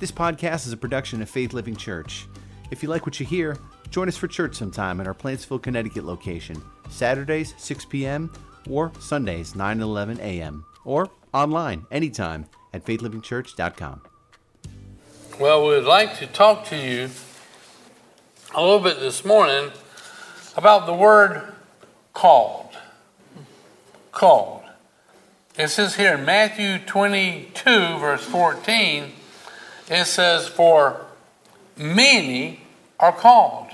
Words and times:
This 0.00 0.10
podcast 0.10 0.66
is 0.66 0.72
a 0.72 0.78
production 0.78 1.20
of 1.20 1.28
Faith 1.28 1.52
Living 1.52 1.76
Church. 1.76 2.26
If 2.70 2.82
you 2.82 2.88
like 2.88 3.04
what 3.04 3.20
you 3.20 3.26
hear, 3.26 3.58
join 3.90 4.08
us 4.08 4.16
for 4.16 4.28
church 4.28 4.54
sometime 4.54 4.98
at 4.98 5.06
our 5.06 5.12
Plantsville, 5.12 5.62
Connecticut 5.62 6.06
location, 6.06 6.56
Saturdays 6.88 7.52
6 7.58 7.84
p.m. 7.84 8.32
or 8.70 8.92
Sundays 8.98 9.54
9 9.54 9.72
and 9.72 9.82
11 9.82 10.18
a.m. 10.20 10.64
or 10.86 11.10
online 11.34 11.84
anytime 11.90 12.46
at 12.72 12.82
faithlivingchurch.com. 12.82 14.00
Well, 15.38 15.66
we'd 15.66 15.80
like 15.80 16.16
to 16.20 16.26
talk 16.26 16.64
to 16.68 16.76
you 16.78 17.10
a 18.54 18.62
little 18.62 18.80
bit 18.80 19.00
this 19.00 19.22
morning 19.22 19.70
about 20.56 20.86
the 20.86 20.94
word 20.94 21.52
called. 22.14 22.70
Called. 24.12 24.62
It 25.58 25.68
says 25.68 25.96
here 25.96 26.14
in 26.14 26.24
Matthew 26.24 26.78
22, 26.78 27.62
verse 27.98 28.24
14, 28.24 29.12
it 29.90 30.06
says, 30.06 30.46
For 30.46 31.04
many 31.76 32.60
are 32.98 33.12
called. 33.12 33.66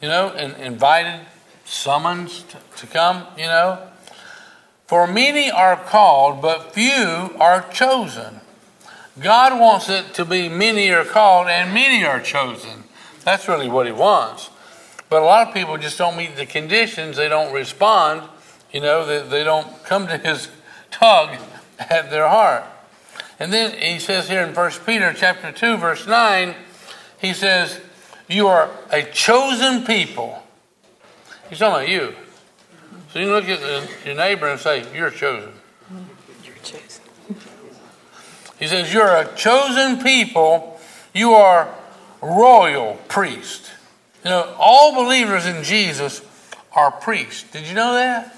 You 0.00 0.08
know, 0.08 0.28
and 0.28 0.56
invited, 0.62 1.26
summoned 1.64 2.28
to, 2.76 2.86
come, 2.86 3.26
you 3.36 3.46
know. 3.46 3.82
For 4.86 5.06
many 5.06 5.50
are 5.50 5.76
called, 5.76 6.40
but 6.40 6.72
few 6.72 7.34
are 7.40 7.68
chosen. 7.72 8.40
God 9.20 9.58
wants 9.58 9.88
it 9.88 10.14
to 10.14 10.24
be 10.24 10.48
many 10.48 10.90
are 10.90 11.04
called 11.04 11.48
and 11.48 11.74
many 11.74 12.04
are 12.04 12.20
chosen. 12.20 12.84
That's 13.24 13.48
really 13.48 13.68
what 13.68 13.86
He 13.86 13.92
wants. 13.92 14.50
But 15.10 15.22
a 15.22 15.24
lot 15.24 15.48
of 15.48 15.54
people 15.54 15.76
just 15.76 15.98
don't 15.98 16.16
meet 16.16 16.36
the 16.36 16.46
conditions. 16.46 17.16
They 17.16 17.28
don't 17.28 17.52
respond. 17.52 18.22
You 18.72 18.80
know, 18.80 19.04
they, 19.04 19.26
they 19.26 19.44
don't 19.44 19.82
come 19.84 20.06
to 20.06 20.16
His 20.16 20.48
tug 20.90 21.36
at 21.78 22.10
their 22.10 22.28
heart. 22.28 22.64
And 23.38 23.52
then 23.52 23.76
He 23.80 23.98
says 23.98 24.28
here 24.28 24.42
in 24.42 24.54
1 24.54 24.70
Peter 24.84 25.12
chapter 25.16 25.52
2, 25.52 25.76
verse 25.76 26.06
9, 26.06 26.54
He 27.20 27.32
says, 27.32 27.80
You 28.28 28.48
are 28.48 28.70
a 28.90 29.02
chosen 29.02 29.84
people. 29.84 30.42
He's 31.48 31.58
talking 31.58 31.84
about 31.84 31.88
you. 31.88 32.14
So 33.12 33.20
you 33.20 33.26
can 33.26 33.34
look 33.34 33.48
at 33.48 33.60
the, 33.60 33.88
your 34.04 34.16
neighbor 34.16 34.48
and 34.48 34.60
say, 34.60 34.84
You're 34.94 35.10
chosen. 35.10 35.52
You're 36.44 36.54
chosen. 36.62 37.02
He 38.58 38.66
says, 38.66 38.92
You're 38.92 39.16
a 39.16 39.34
chosen 39.36 40.02
people. 40.02 40.80
You 41.14 41.32
are 41.32 41.74
royal 42.20 42.98
priest. 43.08 43.70
You 44.24 44.30
know, 44.30 44.54
all 44.58 44.94
believers 44.94 45.46
in 45.46 45.62
Jesus 45.62 46.22
are 46.72 46.90
priests. 46.90 47.50
Did 47.50 47.66
you 47.66 47.74
know 47.74 47.94
that? 47.94 48.34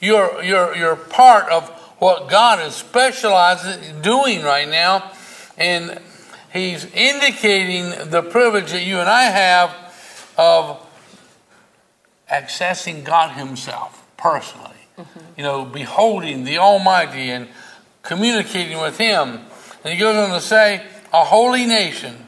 You're, 0.00 0.42
you're, 0.42 0.74
you're 0.74 0.96
part 0.96 1.48
of 1.50 1.70
what 1.98 2.28
God 2.28 2.60
is 2.60 2.74
specializing 2.74 4.02
doing 4.02 4.42
right 4.42 4.68
now. 4.68 5.10
And 5.56 6.00
He's 6.52 6.84
indicating 6.84 8.10
the 8.10 8.22
privilege 8.22 8.70
that 8.70 8.84
you 8.84 9.00
and 9.00 9.08
I 9.08 9.24
have 9.24 9.74
of 10.38 10.80
accessing 12.30 13.04
God 13.04 13.32
Himself 13.36 14.06
personally. 14.16 14.70
Mm-hmm. 14.98 15.20
You 15.36 15.42
know, 15.42 15.64
beholding 15.64 16.44
the 16.44 16.58
Almighty 16.58 17.30
and 17.30 17.48
communicating 18.02 18.80
with 18.80 18.98
Him. 18.98 19.40
And 19.82 19.92
He 19.92 19.98
goes 19.98 20.16
on 20.16 20.30
to 20.30 20.40
say, 20.40 20.86
a 21.12 21.24
holy 21.24 21.66
nation. 21.66 22.26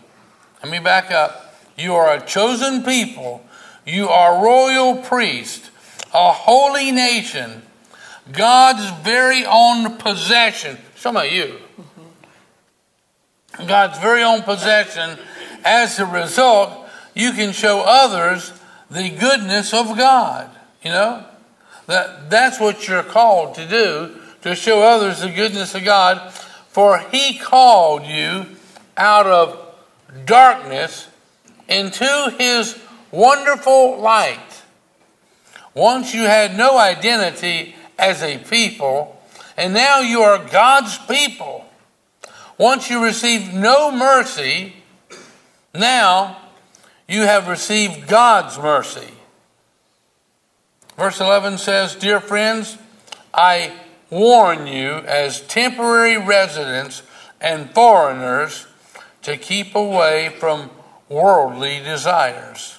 Let 0.62 0.70
me 0.70 0.78
back 0.78 1.11
up. 1.11 1.55
You 1.77 1.95
are 1.95 2.14
a 2.14 2.25
chosen 2.25 2.83
people. 2.83 3.45
You 3.84 4.08
are 4.08 4.42
royal 4.42 4.97
priest, 4.97 5.70
a 6.12 6.33
holy 6.33 6.91
nation, 6.91 7.62
God's 8.32 8.91
very 9.05 9.44
own 9.44 9.98
possession. 9.98 10.78
Some 10.96 11.16
of 11.16 11.30
you. 11.30 11.58
God's 13.66 13.98
very 13.98 14.22
own 14.22 14.42
possession. 14.42 15.18
As 15.64 15.98
a 15.98 16.06
result, 16.06 16.88
you 17.14 17.33
can 17.33 17.52
show 17.52 17.83
others 17.86 18.52
the 18.91 19.08
goodness 19.10 19.72
of 19.72 19.96
God. 19.96 20.51
You 20.83 20.90
know? 20.90 21.24
That, 21.86 22.30
that's 22.30 22.61
what 22.61 22.86
you're 22.89 23.02
called 23.02 23.55
to 23.55 23.67
do, 23.67 24.17
to 24.42 24.55
show 24.55 24.83
others 24.83 25.20
the 25.20 25.30
goodness 25.30 25.74
of 25.74 25.84
God. 25.84 26.33
For 26.68 26.98
he 26.98 27.39
called 27.39 28.05
you 28.05 28.46
out 28.96 29.27
of 29.27 29.74
darkness 30.24 31.08
into 31.68 32.34
his 32.39 32.78
wonderful 33.11 33.98
light. 33.98 34.62
Once 35.74 36.14
you 36.14 36.22
had 36.22 36.56
no 36.56 36.78
identity 36.78 37.74
as 38.06 38.22
a 38.22 38.39
people, 38.39 39.20
and 39.56 39.74
now 39.74 39.98
you 39.98 40.20
are 40.20 40.39
God's 40.39 40.96
people. 41.06 41.64
Once 42.56 42.89
you 42.89 43.02
received 43.02 43.52
no 43.52 43.90
mercy, 43.90 44.74
now 45.74 46.39
you 47.08 47.22
have 47.22 47.48
received 47.48 48.06
God's 48.06 48.58
mercy. 48.58 49.12
Verse 50.96 51.20
11 51.20 51.58
says, 51.58 51.96
Dear 51.96 52.20
friends, 52.20 52.78
I 53.34 53.72
warn 54.08 54.68
you 54.68 54.92
as 54.92 55.40
temporary 55.40 56.16
residents 56.16 57.02
and 57.40 57.74
foreigners 57.74 58.66
to 59.22 59.36
keep 59.36 59.74
away 59.74 60.28
from 60.39 60.70
worldly 61.08 61.80
desires. 61.80 62.78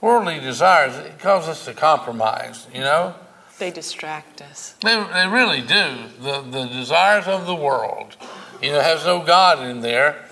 Worldly 0.00 0.40
desires, 0.40 0.96
it 0.96 1.18
causes 1.18 1.50
us 1.50 1.64
to 1.66 1.74
compromise, 1.74 2.66
you 2.72 2.80
know? 2.80 3.14
They 3.60 3.70
distract 3.70 4.40
us. 4.40 4.74
They, 4.82 4.96
they 5.12 5.26
really 5.26 5.60
do. 5.60 5.96
The, 6.22 6.40
the 6.40 6.64
desires 6.64 7.26
of 7.26 7.44
the 7.44 7.54
world, 7.54 8.16
you 8.62 8.72
know, 8.72 8.80
has 8.80 9.04
no 9.04 9.22
God 9.22 9.62
in 9.62 9.82
there. 9.82 10.24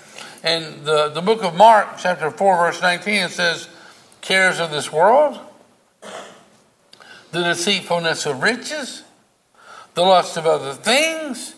And 0.42 0.86
the, 0.86 1.10
the 1.10 1.20
book 1.20 1.44
of 1.44 1.54
Mark, 1.54 1.98
chapter 1.98 2.30
4, 2.30 2.56
verse 2.56 2.80
19, 2.80 3.14
it 3.14 3.30
says, 3.30 3.68
cares 4.22 4.58
of 4.60 4.70
this 4.70 4.90
world, 4.90 5.38
the 7.30 7.42
deceitfulness 7.42 8.24
of 8.24 8.42
riches, 8.42 9.04
the 9.92 10.02
lust 10.02 10.38
of 10.38 10.46
other 10.46 10.72
things 10.72 11.54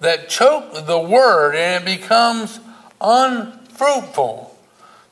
that 0.00 0.28
choke 0.28 0.86
the 0.86 0.98
word 0.98 1.54
and 1.54 1.86
it 1.86 2.00
becomes 2.00 2.58
unfruitful. 3.00 4.58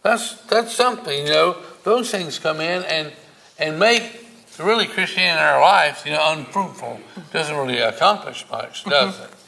That's 0.02 0.40
that's 0.46 0.74
something, 0.74 1.26
you 1.26 1.32
know. 1.32 1.56
Those 1.84 2.10
things 2.10 2.40
come 2.40 2.60
in 2.60 2.82
and 2.84 3.12
and 3.58 3.78
make 3.78 4.29
really 4.62 4.86
Christianity 4.86 5.32
in 5.32 5.38
our 5.38 5.60
lives, 5.60 6.04
you 6.04 6.12
know, 6.12 6.32
unfruitful. 6.32 7.00
Doesn't 7.32 7.56
really 7.56 7.78
accomplish 7.78 8.44
much, 8.50 8.84
does 8.84 9.14
mm-hmm. 9.14 9.24
it? 9.24 9.40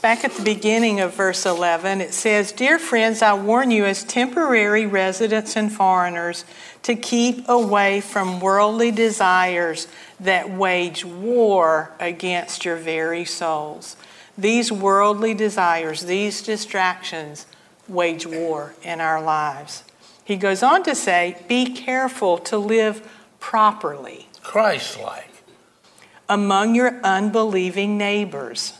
Back 0.00 0.22
at 0.24 0.32
the 0.34 0.44
beginning 0.44 1.00
of 1.00 1.14
verse 1.14 1.44
11, 1.44 2.00
it 2.00 2.14
says, 2.14 2.52
Dear 2.52 2.78
friends, 2.78 3.20
I 3.20 3.34
warn 3.34 3.72
you 3.72 3.84
as 3.84 4.04
temporary 4.04 4.86
residents 4.86 5.56
and 5.56 5.72
foreigners 5.72 6.44
to 6.84 6.94
keep 6.94 7.48
away 7.48 8.00
from 8.00 8.38
worldly 8.38 8.92
desires 8.92 9.88
that 10.20 10.50
wage 10.50 11.04
war 11.04 11.90
against 11.98 12.64
your 12.64 12.76
very 12.76 13.24
souls. 13.24 13.96
These 14.36 14.70
worldly 14.70 15.34
desires, 15.34 16.02
these 16.02 16.42
distractions, 16.42 17.46
wage 17.88 18.24
war 18.24 18.74
in 18.84 19.00
our 19.00 19.20
lives. 19.20 19.82
He 20.24 20.36
goes 20.36 20.62
on 20.62 20.84
to 20.84 20.94
say, 20.94 21.42
Be 21.48 21.74
careful 21.74 22.38
to 22.38 22.56
live 22.56 23.08
properly. 23.40 24.27
Christ 24.48 24.98
like. 24.98 25.30
Among 26.26 26.74
your 26.74 26.98
unbelieving 27.04 27.98
neighbors. 27.98 28.72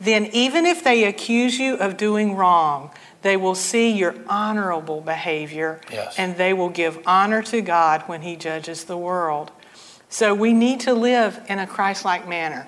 Then, 0.00 0.26
even 0.32 0.66
if 0.66 0.82
they 0.82 1.04
accuse 1.04 1.56
you 1.58 1.76
of 1.76 1.96
doing 1.96 2.34
wrong, 2.34 2.90
they 3.22 3.36
will 3.36 3.54
see 3.54 3.92
your 3.92 4.16
honorable 4.28 5.00
behavior 5.00 5.80
yes. 5.90 6.16
and 6.18 6.36
they 6.36 6.52
will 6.52 6.68
give 6.68 6.98
honor 7.06 7.42
to 7.44 7.60
God 7.60 8.02
when 8.02 8.22
He 8.22 8.34
judges 8.34 8.84
the 8.84 8.98
world. 8.98 9.52
So, 10.08 10.34
we 10.34 10.52
need 10.52 10.80
to 10.80 10.92
live 10.92 11.40
in 11.48 11.60
a 11.60 11.66
Christ 11.66 12.04
like 12.04 12.26
manner 12.26 12.66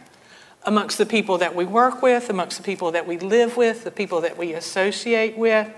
amongst 0.63 0.99
the 0.99 1.07
people 1.07 1.39
that 1.39 1.57
we 1.57 1.65
work 1.65 2.01
with, 2.01 2.31
amongst 2.31 2.59
the 2.59 2.63
people 2.63 2.93
that 2.93 3.09
we 3.09 3.19
live 3.19 3.57
with, 3.57 3.83
the 3.83 3.91
people 3.91 4.21
that 4.21 4.39
we 4.39 4.53
associate 4.53 5.37
with. 5.37 5.69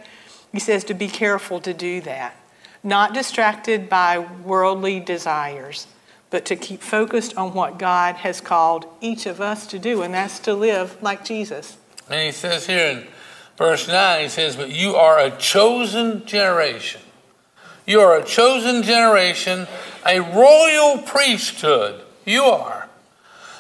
He 0.52 0.60
says 0.60 0.84
to 0.84 0.94
be 0.94 1.08
careful 1.08 1.60
to 1.60 1.72
do 1.72 2.02
that, 2.02 2.36
not 2.82 3.14
distracted 3.14 3.88
by 3.88 4.18
worldly 4.18 5.00
desires, 5.00 5.86
but 6.30 6.44
to 6.46 6.56
keep 6.56 6.82
focused 6.82 7.36
on 7.36 7.54
what 7.54 7.78
God 7.78 8.16
has 8.16 8.40
called 8.40 8.86
each 9.00 9.26
of 9.26 9.40
us 9.40 9.66
to 9.68 9.78
do, 9.78 10.02
and 10.02 10.14
that's 10.14 10.38
to 10.40 10.54
live 10.54 11.02
like 11.02 11.24
Jesus. 11.24 11.76
And 12.10 12.26
he 12.26 12.32
says 12.32 12.66
here 12.66 12.86
in 12.86 13.06
verse 13.56 13.88
9, 13.88 14.22
he 14.22 14.28
says, 14.28 14.56
But 14.56 14.70
you 14.70 14.96
are 14.96 15.18
a 15.18 15.30
chosen 15.30 16.26
generation. 16.26 17.00
You 17.86 18.00
are 18.00 18.18
a 18.18 18.24
chosen 18.24 18.82
generation, 18.82 19.66
a 20.06 20.20
royal 20.20 20.98
priesthood. 21.02 22.02
You 22.26 22.42
are 22.44 22.88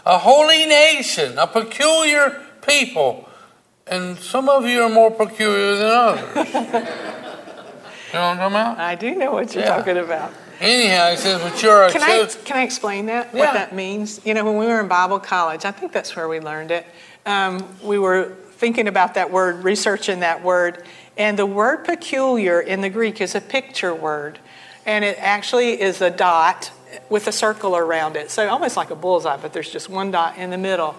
a 0.04 0.18
holy 0.18 0.66
nation, 0.66 1.38
a 1.38 1.46
peculiar 1.46 2.42
people. 2.66 3.28
And 3.86 4.18
some 4.18 4.48
of 4.48 4.66
you 4.66 4.82
are 4.82 4.88
more 4.88 5.10
peculiar 5.10 5.76
than 5.76 5.86
others. 5.86 6.34
you 6.36 6.52
know 6.52 6.80
what 8.12 8.14
I'm 8.14 8.36
talking 8.36 8.54
about? 8.54 8.78
I 8.78 8.94
do 8.94 9.14
know 9.14 9.32
what 9.32 9.54
you're 9.54 9.64
yeah. 9.64 9.76
talking 9.76 9.96
about. 9.96 10.32
Anyhow, 10.60 11.10
he 11.10 11.16
says, 11.16 11.40
but 11.40 11.62
you're 11.62 11.84
a 11.84 11.92
can 11.92 12.02
I, 12.02 12.26
can 12.44 12.56
I 12.56 12.62
explain 12.62 13.06
that? 13.06 13.30
Yeah. 13.32 13.40
What 13.40 13.54
that 13.54 13.74
means? 13.74 14.20
You 14.24 14.34
know, 14.34 14.44
when 14.44 14.56
we 14.56 14.66
were 14.66 14.80
in 14.80 14.88
Bible 14.88 15.20
college, 15.20 15.64
I 15.64 15.70
think 15.70 15.92
that's 15.92 16.16
where 16.16 16.28
we 16.28 16.40
learned 16.40 16.72
it. 16.72 16.86
Um, 17.24 17.64
we 17.82 17.98
were 17.98 18.36
thinking 18.52 18.88
about 18.88 19.14
that 19.14 19.30
word, 19.30 19.62
researching 19.62 20.20
that 20.20 20.42
word, 20.42 20.84
and 21.16 21.38
the 21.38 21.46
word 21.46 21.84
peculiar 21.84 22.60
in 22.60 22.80
the 22.80 22.90
Greek 22.90 23.20
is 23.20 23.34
a 23.34 23.40
picture 23.40 23.94
word, 23.94 24.40
and 24.84 25.04
it 25.04 25.16
actually 25.20 25.80
is 25.80 26.00
a 26.00 26.10
dot 26.10 26.72
with 27.08 27.28
a 27.28 27.32
circle 27.32 27.76
around 27.76 28.16
it. 28.16 28.30
So 28.30 28.48
almost 28.48 28.76
like 28.76 28.90
a 28.90 28.96
bullseye, 28.96 29.36
but 29.36 29.52
there's 29.52 29.70
just 29.70 29.88
one 29.88 30.10
dot 30.10 30.38
in 30.38 30.50
the 30.50 30.58
middle. 30.58 30.96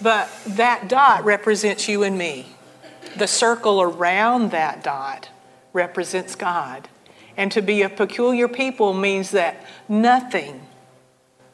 But 0.00 0.30
that 0.46 0.88
dot 0.88 1.24
represents 1.24 1.88
you 1.88 2.02
and 2.02 2.16
me. 2.16 2.46
The 3.16 3.26
circle 3.26 3.82
around 3.82 4.52
that 4.52 4.82
dot 4.82 5.28
represents 5.72 6.34
God. 6.34 6.88
And 7.36 7.50
to 7.52 7.62
be 7.62 7.82
a 7.82 7.88
peculiar 7.88 8.48
people 8.48 8.92
means 8.92 9.30
that 9.30 9.64
nothing, 9.88 10.66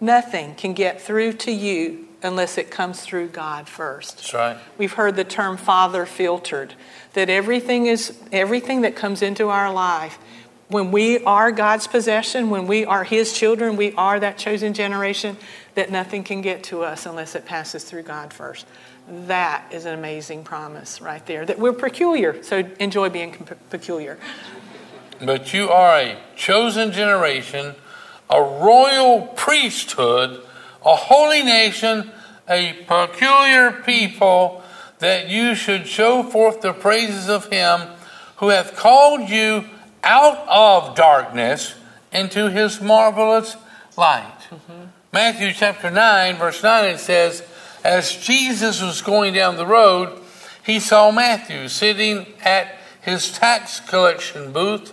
nothing 0.00 0.54
can 0.54 0.74
get 0.74 1.00
through 1.00 1.34
to 1.34 1.52
you 1.52 2.08
unless 2.22 2.58
it 2.58 2.70
comes 2.70 3.00
through 3.00 3.28
God 3.28 3.68
first. 3.68 4.16
That's 4.16 4.34
right. 4.34 4.56
We've 4.76 4.92
heard 4.92 5.16
the 5.16 5.24
term 5.24 5.56
father 5.56 6.04
filtered, 6.04 6.74
that 7.12 7.30
everything 7.30 7.86
is 7.86 8.18
everything 8.32 8.80
that 8.80 8.96
comes 8.96 9.22
into 9.22 9.48
our 9.48 9.72
life 9.72 10.18
when 10.68 10.90
we 10.90 11.24
are 11.24 11.50
God's 11.50 11.86
possession, 11.86 12.50
when 12.50 12.66
we 12.66 12.84
are 12.84 13.04
His 13.04 13.32
children, 13.32 13.76
we 13.76 13.92
are 13.94 14.20
that 14.20 14.36
chosen 14.36 14.74
generation, 14.74 15.36
that 15.74 15.90
nothing 15.90 16.24
can 16.24 16.42
get 16.42 16.64
to 16.64 16.82
us 16.82 17.06
unless 17.06 17.34
it 17.34 17.46
passes 17.46 17.84
through 17.84 18.02
God 18.02 18.32
first. 18.32 18.66
That 19.26 19.64
is 19.72 19.86
an 19.86 19.94
amazing 19.94 20.44
promise 20.44 21.00
right 21.00 21.24
there. 21.24 21.46
That 21.46 21.58
we're 21.58 21.72
peculiar, 21.72 22.42
so 22.42 22.68
enjoy 22.78 23.08
being 23.08 23.32
peculiar. 23.70 24.18
But 25.24 25.52
you 25.52 25.68
are 25.70 25.96
a 25.98 26.18
chosen 26.36 26.92
generation, 26.92 27.74
a 28.30 28.42
royal 28.42 29.22
priesthood, 29.36 30.42
a 30.84 30.94
holy 30.94 31.42
nation, 31.42 32.10
a 32.48 32.72
peculiar 32.86 33.72
people, 33.84 34.62
that 34.98 35.28
you 35.28 35.54
should 35.54 35.86
show 35.86 36.22
forth 36.22 36.60
the 36.60 36.72
praises 36.72 37.28
of 37.28 37.46
Him 37.46 37.88
who 38.38 38.48
hath 38.48 38.76
called 38.76 39.28
you 39.28 39.64
out 40.04 40.46
of 40.48 40.94
darkness 40.94 41.74
into 42.12 42.50
his 42.50 42.80
marvelous 42.80 43.56
light. 43.96 44.46
Mm-hmm. 44.50 44.84
Matthew 45.12 45.52
chapter 45.52 45.90
9, 45.90 46.36
verse 46.36 46.62
9, 46.62 46.84
it 46.84 46.98
says, 46.98 47.42
As 47.84 48.16
Jesus 48.16 48.82
was 48.82 49.02
going 49.02 49.34
down 49.34 49.56
the 49.56 49.66
road, 49.66 50.20
he 50.64 50.80
saw 50.80 51.10
Matthew 51.10 51.68
sitting 51.68 52.26
at 52.44 52.76
his 53.00 53.30
tax 53.32 53.80
collection 53.80 54.52
booth. 54.52 54.92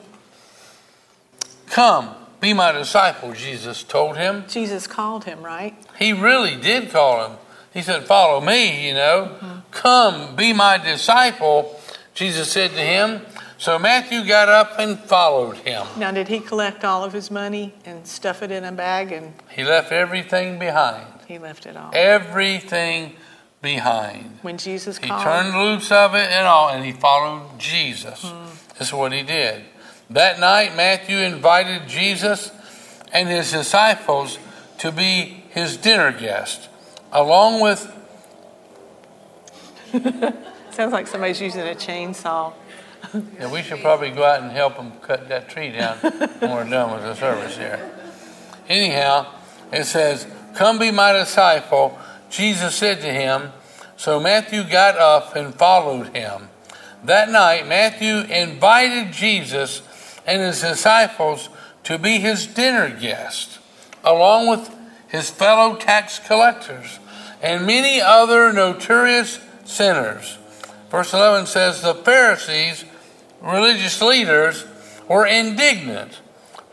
Come, 1.67 2.15
be 2.39 2.53
my 2.53 2.71
disciple, 2.71 3.33
Jesus 3.33 3.83
told 3.83 4.17
him. 4.17 4.45
Jesus 4.47 4.88
called 4.88 5.25
him, 5.25 5.44
right? 5.44 5.75
He 5.97 6.13
really 6.13 6.56
did 6.56 6.91
call 6.91 7.27
him. 7.27 7.38
He 7.73 7.81
said, 7.81 8.03
Follow 8.03 8.39
me, 8.39 8.88
you 8.88 8.94
know. 8.94 9.38
Mm-hmm. 9.39 9.59
Come, 9.71 10.35
be 10.35 10.53
my 10.53 10.77
disciple. 10.77 11.79
Jesus 12.13 12.51
said 12.51 12.71
to 12.71 12.81
him, 12.81 13.21
so 13.57 13.79
Matthew 13.79 14.25
got 14.25 14.50
up 14.50 14.79
and 14.79 15.00
followed 15.00 15.57
him. 15.57 15.85
Now, 15.97 16.12
did 16.12 16.27
he 16.27 16.39
collect 16.39 16.83
all 16.83 17.03
of 17.03 17.13
his 17.13 17.31
money 17.31 17.73
and 17.85 18.06
stuff 18.06 18.44
it 18.44 18.51
in 18.51 18.65
a 18.65 18.71
bag? 18.71 19.12
And 19.12 19.33
he 19.50 19.63
left 19.63 19.91
everything 19.91 20.59
behind. 20.59 21.07
He 21.27 21.39
left 21.39 21.65
it 21.65 21.77
all. 21.77 21.91
Everything 21.94 23.15
behind. 23.62 24.39
When 24.41 24.57
Jesus 24.57 25.00
called 25.00 25.06
he 25.06 25.09
called, 25.09 25.23
turned 25.23 25.57
loose 25.57 25.91
of 25.91 26.15
it 26.15 26.29
and 26.31 26.45
all, 26.45 26.69
and 26.69 26.85
he 26.85 26.91
followed 26.91 27.57
Jesus. 27.57 28.29
This 28.77 28.89
is 28.89 28.94
what 28.94 29.13
he 29.13 29.23
did. 29.23 29.63
That 30.10 30.40
night, 30.40 30.75
Matthew 30.75 31.18
invited 31.18 31.88
Jesus 31.88 32.52
and 33.12 33.28
his 33.28 33.52
disciples 33.52 34.38
to 34.80 34.92
be 34.92 35.44
his 35.50 35.78
dinner 35.78 36.12
guest, 36.12 36.69
along 37.12 37.62
with. 37.62 37.92
Sounds 40.72 40.94
like 40.94 41.07
somebody's 41.07 41.42
using 41.42 41.62
a 41.62 41.75
chainsaw. 41.75 42.54
Yeah, 43.40 43.52
we 43.52 43.62
should 43.62 43.80
probably 43.81 44.10
go 44.10 44.25
out 44.25 44.42
and 44.42 44.52
help 44.52 44.75
them 44.78 44.92
cut 45.02 45.30
that 45.30 45.48
tree 45.48 45.72
down 45.72 45.98
when 46.00 46.51
we're 46.51 46.69
done 46.69 46.92
with 46.92 47.04
the 47.04 47.16
service 47.16 47.56
here. 47.56 47.80
Anyhow, 48.68 49.28
it 49.72 49.86
says, 49.86 50.28
Come 50.56 50.80
be 50.80 50.92
my 50.92 51.13
disciple. 51.13 51.98
Jesus 52.30 52.75
said 52.75 53.01
to 53.01 53.13
him, 53.13 53.54
So 53.96 54.19
Matthew 54.19 54.63
got 54.63 54.98
up 54.98 55.36
and 55.36 55.54
followed 55.54 56.16
him. 56.16 56.50
That 57.04 57.30
night, 57.30 57.68
Matthew 57.68 58.22
invited 58.22 59.13
Jesus 59.13 59.81
and 60.25 60.42
his 60.42 60.62
disciples 60.62 61.50
to 61.83 61.98
be 61.98 62.19
his 62.19 62.48
dinner 62.48 62.89
guest, 62.89 63.60
along 64.04 64.48
with 64.48 64.75
his 65.07 65.30
fellow 65.30 65.75
tax 65.75 66.19
collectors 66.19 67.00
and 67.42 67.66
many 67.66 68.01
other 68.01 68.51
notorious 68.51 69.39
sinners. 69.66 70.38
Verse 70.89 71.13
11 71.13 71.48
says, 71.48 71.81
The 71.81 71.94
Pharisees 71.94 72.86
religious 73.42 74.01
leaders 74.01 74.66
were 75.07 75.25
indignant. 75.25 76.22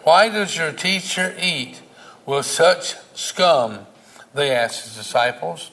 Why 0.05 0.29
does 0.29 0.57
your 0.57 0.73
teacher 0.73 1.35
eat 1.41 1.81
with 2.25 2.47
such 2.47 2.95
scum? 3.15 3.87
They 4.35 4.51
asked 4.51 4.85
his 4.85 4.97
disciples. 4.97 5.71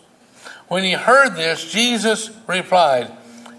When 0.68 0.84
he 0.84 0.94
heard 0.94 1.36
this, 1.36 1.72
Jesus 1.72 2.30
replied, 2.46 3.12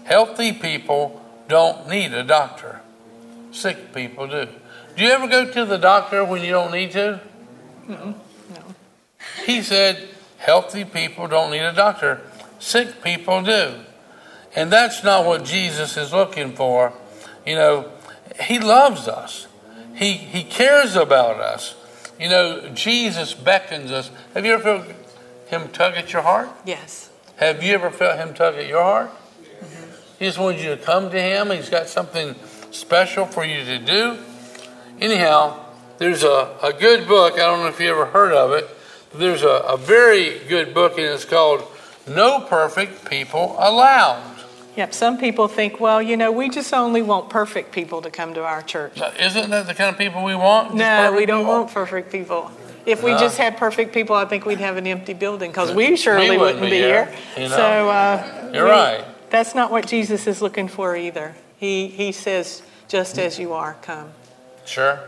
Healthy 0.03 0.53
people 0.53 1.21
don't 1.47 1.87
need 1.87 2.13
a 2.13 2.23
doctor, 2.23 2.80
sick 3.51 3.93
people 3.93 4.27
do. 4.27 4.47
Do 4.95 5.03
you 5.03 5.11
ever 5.11 5.27
go 5.27 5.49
to 5.49 5.65
the 5.65 5.77
doctor 5.77 6.25
when 6.25 6.43
you 6.43 6.51
don't 6.51 6.71
need 6.71 6.91
to? 6.91 7.21
Mm-mm. 7.87 8.15
No. 8.49 8.75
He 9.45 9.61
said, 9.61 10.09
Healthy 10.37 10.85
people 10.85 11.27
don't 11.27 11.51
need 11.51 11.59
a 11.61 11.73
doctor, 11.73 12.21
sick 12.59 13.03
people 13.03 13.43
do. 13.43 13.75
And 14.55 14.71
that's 14.71 15.03
not 15.03 15.25
what 15.25 15.45
Jesus 15.45 15.97
is 15.97 16.11
looking 16.11 16.53
for 16.53 16.93
you 17.45 17.55
know, 17.55 17.91
He 18.41 18.59
loves 18.59 19.07
us. 19.07 19.47
He, 19.95 20.13
he 20.13 20.43
cares 20.43 20.95
about 20.95 21.39
us. 21.39 21.75
You 22.19 22.29
know, 22.29 22.69
Jesus 22.69 23.33
beckons 23.33 23.91
us. 23.91 24.11
Have 24.33 24.45
you 24.45 24.53
ever 24.53 24.63
felt 24.63 24.95
Him 25.47 25.69
tug 25.69 25.95
at 25.95 26.13
your 26.13 26.21
heart? 26.21 26.49
Yes. 26.65 27.09
Have 27.37 27.63
you 27.63 27.73
ever 27.73 27.89
felt 27.89 28.17
Him 28.17 28.33
tug 28.33 28.55
at 28.55 28.67
your 28.67 28.83
heart? 28.83 29.09
Mm-hmm. 29.09 29.91
He 30.19 30.25
just 30.25 30.37
wants 30.37 30.61
you 30.63 30.69
to 30.69 30.77
come 30.77 31.09
to 31.11 31.21
Him. 31.21 31.49
He's 31.51 31.69
got 31.69 31.87
something 31.87 32.35
special 32.71 33.25
for 33.25 33.45
you 33.45 33.63
to 33.65 33.79
do. 33.79 34.17
Anyhow, 34.99 35.65
there's 35.97 36.23
a, 36.23 36.55
a 36.63 36.73
good 36.73 37.07
book. 37.07 37.33
I 37.33 37.37
don't 37.37 37.59
know 37.59 37.67
if 37.67 37.79
you 37.79 37.89
ever 37.89 38.05
heard 38.05 38.33
of 38.33 38.51
it. 38.51 38.69
there's 39.13 39.43
a, 39.43 39.47
a 39.67 39.77
very 39.77 40.39
good 40.47 40.73
book, 40.73 40.93
and 40.93 41.05
it's 41.05 41.25
called 41.25 41.63
No 42.07 42.41
Perfect 42.41 43.09
People 43.09 43.55
Allowed. 43.59 44.31
Yep, 44.77 44.93
some 44.93 45.17
people 45.17 45.47
think, 45.49 45.79
well, 45.81 46.01
you 46.01 46.15
know, 46.15 46.31
we 46.31 46.49
just 46.49 46.73
only 46.73 47.01
want 47.01 47.29
perfect 47.29 47.73
people 47.73 48.01
to 48.03 48.09
come 48.09 48.33
to 48.35 48.43
our 48.43 48.61
church. 48.61 49.01
Isn't 49.19 49.49
that 49.49 49.67
the 49.67 49.73
kind 49.73 49.89
of 49.89 49.97
people 49.97 50.23
we 50.23 50.33
want? 50.33 50.73
no, 50.73 51.13
we 51.15 51.25
don't 51.25 51.41
people? 51.41 51.53
want 51.53 51.71
perfect 51.71 52.11
people. 52.11 52.49
If 52.85 53.03
we 53.03 53.11
just 53.11 53.37
had 53.37 53.57
perfect 53.57 53.93
people, 53.93 54.15
I 54.15 54.25
think 54.25 54.45
we'd 54.45 54.59
have 54.59 54.77
an 54.77 54.87
empty 54.87 55.13
building 55.13 55.51
because 55.51 55.71
we 55.71 55.95
surely 55.97 56.31
we 56.31 56.37
wouldn't, 56.37 56.61
wouldn't, 56.61 56.71
be 56.71 56.77
here. 56.77 57.05
here. 57.05 57.43
You 57.43 57.49
know? 57.49 57.55
So 57.55 57.89
uh, 57.89 58.51
you're 58.53 58.65
we, 58.65 58.71
right. 58.71 59.05
That's 59.29 59.53
not 59.53 59.71
what 59.71 59.85
Jesus 59.85 60.25
is 60.25 60.41
looking 60.41 60.67
for 60.67 60.95
either. 60.95 61.35
He 61.61 61.87
he 61.89 62.11
says, 62.11 62.63
"Just 62.87 63.19
as 63.19 63.37
you 63.37 63.53
are, 63.53 63.77
come." 63.83 64.09
Sure. 64.65 64.99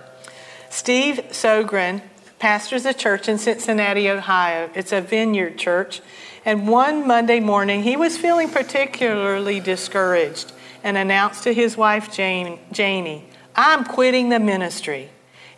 Steve 0.70 1.20
Sjogren 1.32 2.04
pastors 2.38 2.86
a 2.86 2.94
church 2.94 3.28
in 3.28 3.40
Cincinnati, 3.40 4.08
Ohio. 4.08 4.70
It's 4.76 4.92
a 4.92 5.02
vineyard 5.02 5.58
church. 5.58 6.02
And 6.46 6.68
one 6.68 7.08
Monday 7.08 7.40
morning, 7.40 7.82
he 7.82 7.98
was 7.98 8.18
feeling 8.18 8.50
particularly 8.50 9.60
discouraged 9.60 10.52
and 10.84 10.96
announced 10.96 11.42
to 11.44 11.54
his 11.54 11.76
wife, 11.76 12.14
Jane, 12.14 12.60
Janie, 12.72 13.26
I'm 13.56 13.84
quitting 13.84 14.30
the 14.30 14.40
ministry. 14.40 15.10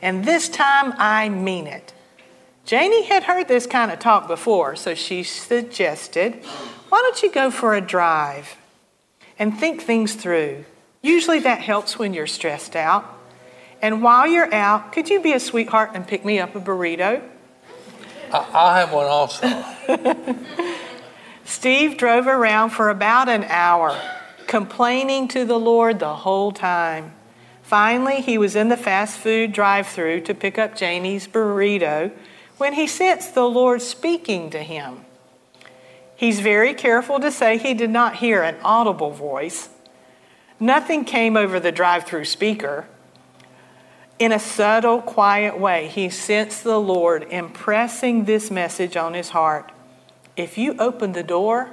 And 0.02 0.24
this 0.24 0.48
time 0.48 0.94
I 0.98 1.28
mean 1.28 1.68
it. 1.68 1.94
Janie 2.64 3.04
had 3.04 3.24
heard 3.24 3.50
this 3.50 3.68
kind 3.68 3.92
of 3.92 4.00
talk 4.00 4.28
before, 4.28 4.78
so 4.78 4.96
she 4.96 5.24
suggested, 5.24 6.36
Why 6.88 7.02
don't 7.02 7.22
you 7.22 7.32
go 7.32 7.52
for 7.52 7.76
a 7.76 7.82
drive 7.82 8.56
and 9.38 9.58
think 9.58 9.82
things 9.82 10.16
through? 10.16 10.64
Usually 11.06 11.38
that 11.42 11.60
helps 11.60 12.00
when 12.00 12.16
you're 12.16 12.26
stressed 12.26 12.76
out. 12.76 13.06
And 13.80 14.02
while 14.02 14.26
you're 14.26 14.52
out, 14.52 14.92
could 14.92 15.08
you 15.08 15.22
be 15.22 15.34
a 15.34 15.40
sweetheart 15.40 15.92
and 15.94 16.08
pick 16.08 16.26
me 16.26 16.40
up 16.40 16.56
a 16.56 16.60
burrito? 16.60 17.22
I'll 18.32 18.74
have 18.74 18.92
one 18.92 19.06
also. 19.06 19.48
Steve 21.46 21.98
drove 21.98 22.26
around 22.26 22.72
for 22.72 22.90
about 22.90 23.30
an 23.30 23.44
hour, 23.44 23.96
complaining 24.48 25.28
to 25.28 25.46
the 25.46 25.60
Lord 25.60 26.00
the 26.00 26.16
whole 26.16 26.52
time. 26.52 27.14
Finally, 27.62 28.22
he 28.22 28.40
was 28.40 28.56
in 28.56 28.70
the 28.70 28.78
fast 28.78 29.20
food 29.20 29.54
drive 29.54 29.86
through 29.86 30.22
to 30.22 30.34
pick 30.34 30.58
up 30.58 30.76
Janie's 30.76 31.28
burrito 31.28 32.12
when 32.58 32.74
he 32.74 32.88
sensed 32.88 33.36
the 33.36 33.48
Lord 33.48 33.84
speaking 33.84 34.50
to 34.50 34.64
him. 34.64 35.06
He's 36.16 36.40
very 36.40 36.74
careful 36.74 37.20
to 37.20 37.30
say 37.30 37.60
he 37.60 37.76
did 37.76 37.92
not 37.92 38.16
hear 38.16 38.42
an 38.42 38.56
audible 38.64 39.12
voice. 39.12 39.70
Nothing 40.60 41.04
came 41.04 41.36
over 41.36 41.60
the 41.60 41.72
drive 41.72 42.06
through 42.06 42.26
speaker. 42.26 42.88
In 44.18 44.32
a 44.32 44.40
subtle, 44.40 45.02
quiet 45.02 45.60
way, 45.60 45.88
he 45.88 46.10
sensed 46.10 46.64
the 46.64 46.80
Lord 46.80 47.24
impressing 47.30 48.24
this 48.24 48.50
message 48.50 48.96
on 48.96 49.14
his 49.14 49.30
heart 49.30 49.72
If 50.38 50.58
you 50.58 50.76
open 50.80 51.14
the 51.14 51.24
door, 51.24 51.72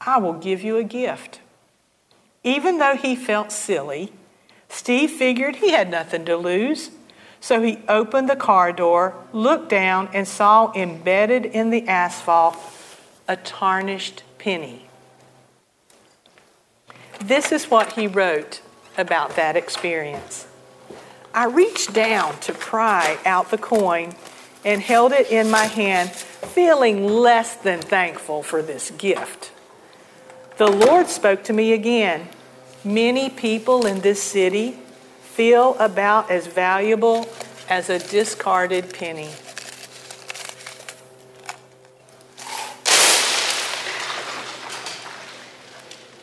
I 0.00 0.18
will 0.18 0.34
give 0.34 0.62
you 0.62 0.76
a 0.76 0.84
gift. 0.84 1.40
Even 2.44 2.78
though 2.78 2.96
he 2.96 3.14
felt 3.14 3.52
silly, 3.52 4.12
Steve 4.68 5.10
figured 5.10 5.56
he 5.56 5.70
had 5.70 5.90
nothing 5.90 6.24
to 6.24 6.36
lose. 6.36 6.90
So 7.40 7.60
he 7.60 7.78
opened 7.88 8.30
the 8.30 8.36
car 8.36 8.72
door, 8.72 9.14
looked 9.32 9.68
down, 9.68 10.08
and 10.12 10.26
saw 10.26 10.72
embedded 10.74 11.44
in 11.44 11.70
the 11.70 11.88
asphalt 11.88 12.56
a 13.26 13.36
tarnished 13.36 14.22
penny. 14.38 14.81
This 17.22 17.52
is 17.52 17.70
what 17.70 17.92
he 17.92 18.08
wrote 18.08 18.62
about 18.98 19.36
that 19.36 19.56
experience. 19.56 20.48
I 21.32 21.46
reached 21.46 21.92
down 21.92 22.38
to 22.40 22.52
pry 22.52 23.16
out 23.24 23.52
the 23.52 23.58
coin 23.58 24.14
and 24.64 24.82
held 24.82 25.12
it 25.12 25.30
in 25.30 25.48
my 25.48 25.66
hand, 25.66 26.10
feeling 26.10 27.06
less 27.06 27.54
than 27.54 27.80
thankful 27.80 28.42
for 28.42 28.60
this 28.60 28.90
gift. 28.90 29.52
The 30.56 30.70
Lord 30.70 31.06
spoke 31.06 31.44
to 31.44 31.52
me 31.52 31.72
again. 31.72 32.28
Many 32.84 33.30
people 33.30 33.86
in 33.86 34.00
this 34.00 34.20
city 34.20 34.78
feel 35.20 35.76
about 35.78 36.28
as 36.28 36.48
valuable 36.48 37.28
as 37.68 37.88
a 37.88 38.00
discarded 38.00 38.92
penny. 38.92 39.30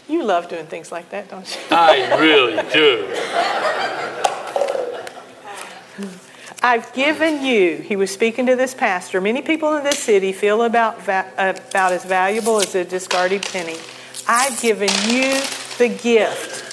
You 0.10 0.24
love 0.24 0.50
doing 0.50 0.66
things 0.66 0.92
like 0.92 1.10
that, 1.12 1.30
don't 1.30 1.48
you? 1.48 1.62
I 1.70 2.20
really 2.20 2.64
do. 2.74 3.08
I've 6.62 6.92
given 6.94 7.46
you, 7.46 7.78
he 7.78 7.96
was 7.96 8.12
speaking 8.12 8.48
to 8.48 8.56
this 8.56 8.74
pastor, 8.74 9.22
many 9.22 9.42
people 9.42 9.78
in 9.78 9.84
this 9.84 10.00
city 10.00 10.34
feel 10.34 10.64
about, 10.64 11.04
about 11.04 11.92
as 11.94 12.04
valuable 12.04 12.60
as 12.60 12.74
a 12.76 12.84
discarded 12.84 13.44
penny. 13.44 13.78
I've 14.28 14.60
given 14.60 14.90
you 15.08 15.40
the 15.78 15.88
gift 16.02 16.66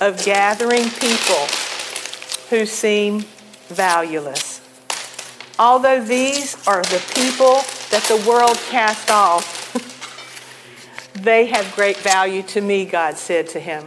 of 0.00 0.22
gathering 0.24 0.90
people 0.90 1.46
who 2.50 2.66
seem 2.66 3.24
valueless. 3.68 4.60
Although 5.58 6.04
these 6.04 6.54
are 6.68 6.82
the 6.82 7.02
people 7.14 7.62
that 7.90 8.04
the 8.08 8.22
world 8.28 8.56
cast 8.68 9.10
off, 9.10 9.63
they 11.24 11.46
have 11.46 11.74
great 11.74 11.96
value 11.96 12.42
to 12.42 12.60
me, 12.60 12.84
God 12.84 13.16
said 13.16 13.48
to 13.50 13.60
him. 13.60 13.86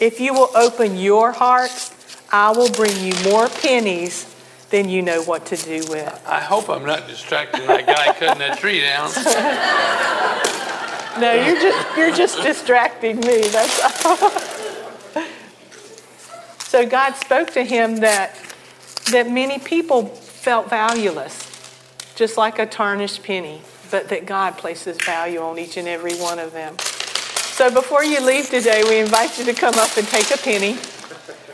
If 0.00 0.20
you 0.20 0.32
will 0.32 0.50
open 0.56 0.96
your 0.96 1.32
heart, 1.32 1.92
I 2.32 2.52
will 2.52 2.70
bring 2.70 2.96
you 3.04 3.12
more 3.24 3.48
pennies 3.48 4.34
than 4.70 4.88
you 4.88 5.02
know 5.02 5.22
what 5.22 5.46
to 5.46 5.56
do 5.56 5.82
with. 5.90 6.22
I 6.26 6.40
hope 6.40 6.70
I'm 6.70 6.86
not 6.86 7.08
distracting 7.08 7.66
that 7.66 7.86
guy 7.86 8.14
cutting 8.14 8.38
that 8.38 8.58
tree 8.58 8.80
down. 8.80 9.10
no, 11.20 11.34
you're 11.34 11.60
just 11.60 11.96
you're 11.98 12.14
just 12.14 12.40
distracting 12.42 13.18
me. 13.18 13.48
That's 13.48 14.06
all. 14.06 14.30
so 16.60 16.86
God 16.86 17.14
spoke 17.16 17.50
to 17.50 17.64
him 17.64 17.96
that 17.96 18.36
that 19.10 19.28
many 19.28 19.58
people 19.58 20.06
felt 20.06 20.70
valueless, 20.70 21.50
just 22.14 22.36
like 22.36 22.60
a 22.60 22.66
tarnished 22.66 23.24
penny, 23.24 23.60
but 23.90 24.08
that 24.08 24.26
God 24.26 24.56
places 24.56 24.96
value 25.04 25.40
on 25.40 25.58
each 25.58 25.76
and 25.76 25.88
every 25.88 26.14
one 26.16 26.38
of 26.38 26.52
them. 26.52 26.76
So 26.78 27.70
before 27.70 28.04
you 28.04 28.20
leave 28.24 28.48
today, 28.48 28.82
we 28.88 28.98
invite 28.98 29.38
you 29.38 29.44
to 29.44 29.52
come 29.52 29.74
up 29.74 29.96
and 29.96 30.06
take 30.06 30.30
a 30.30 30.38
penny. 30.38 30.78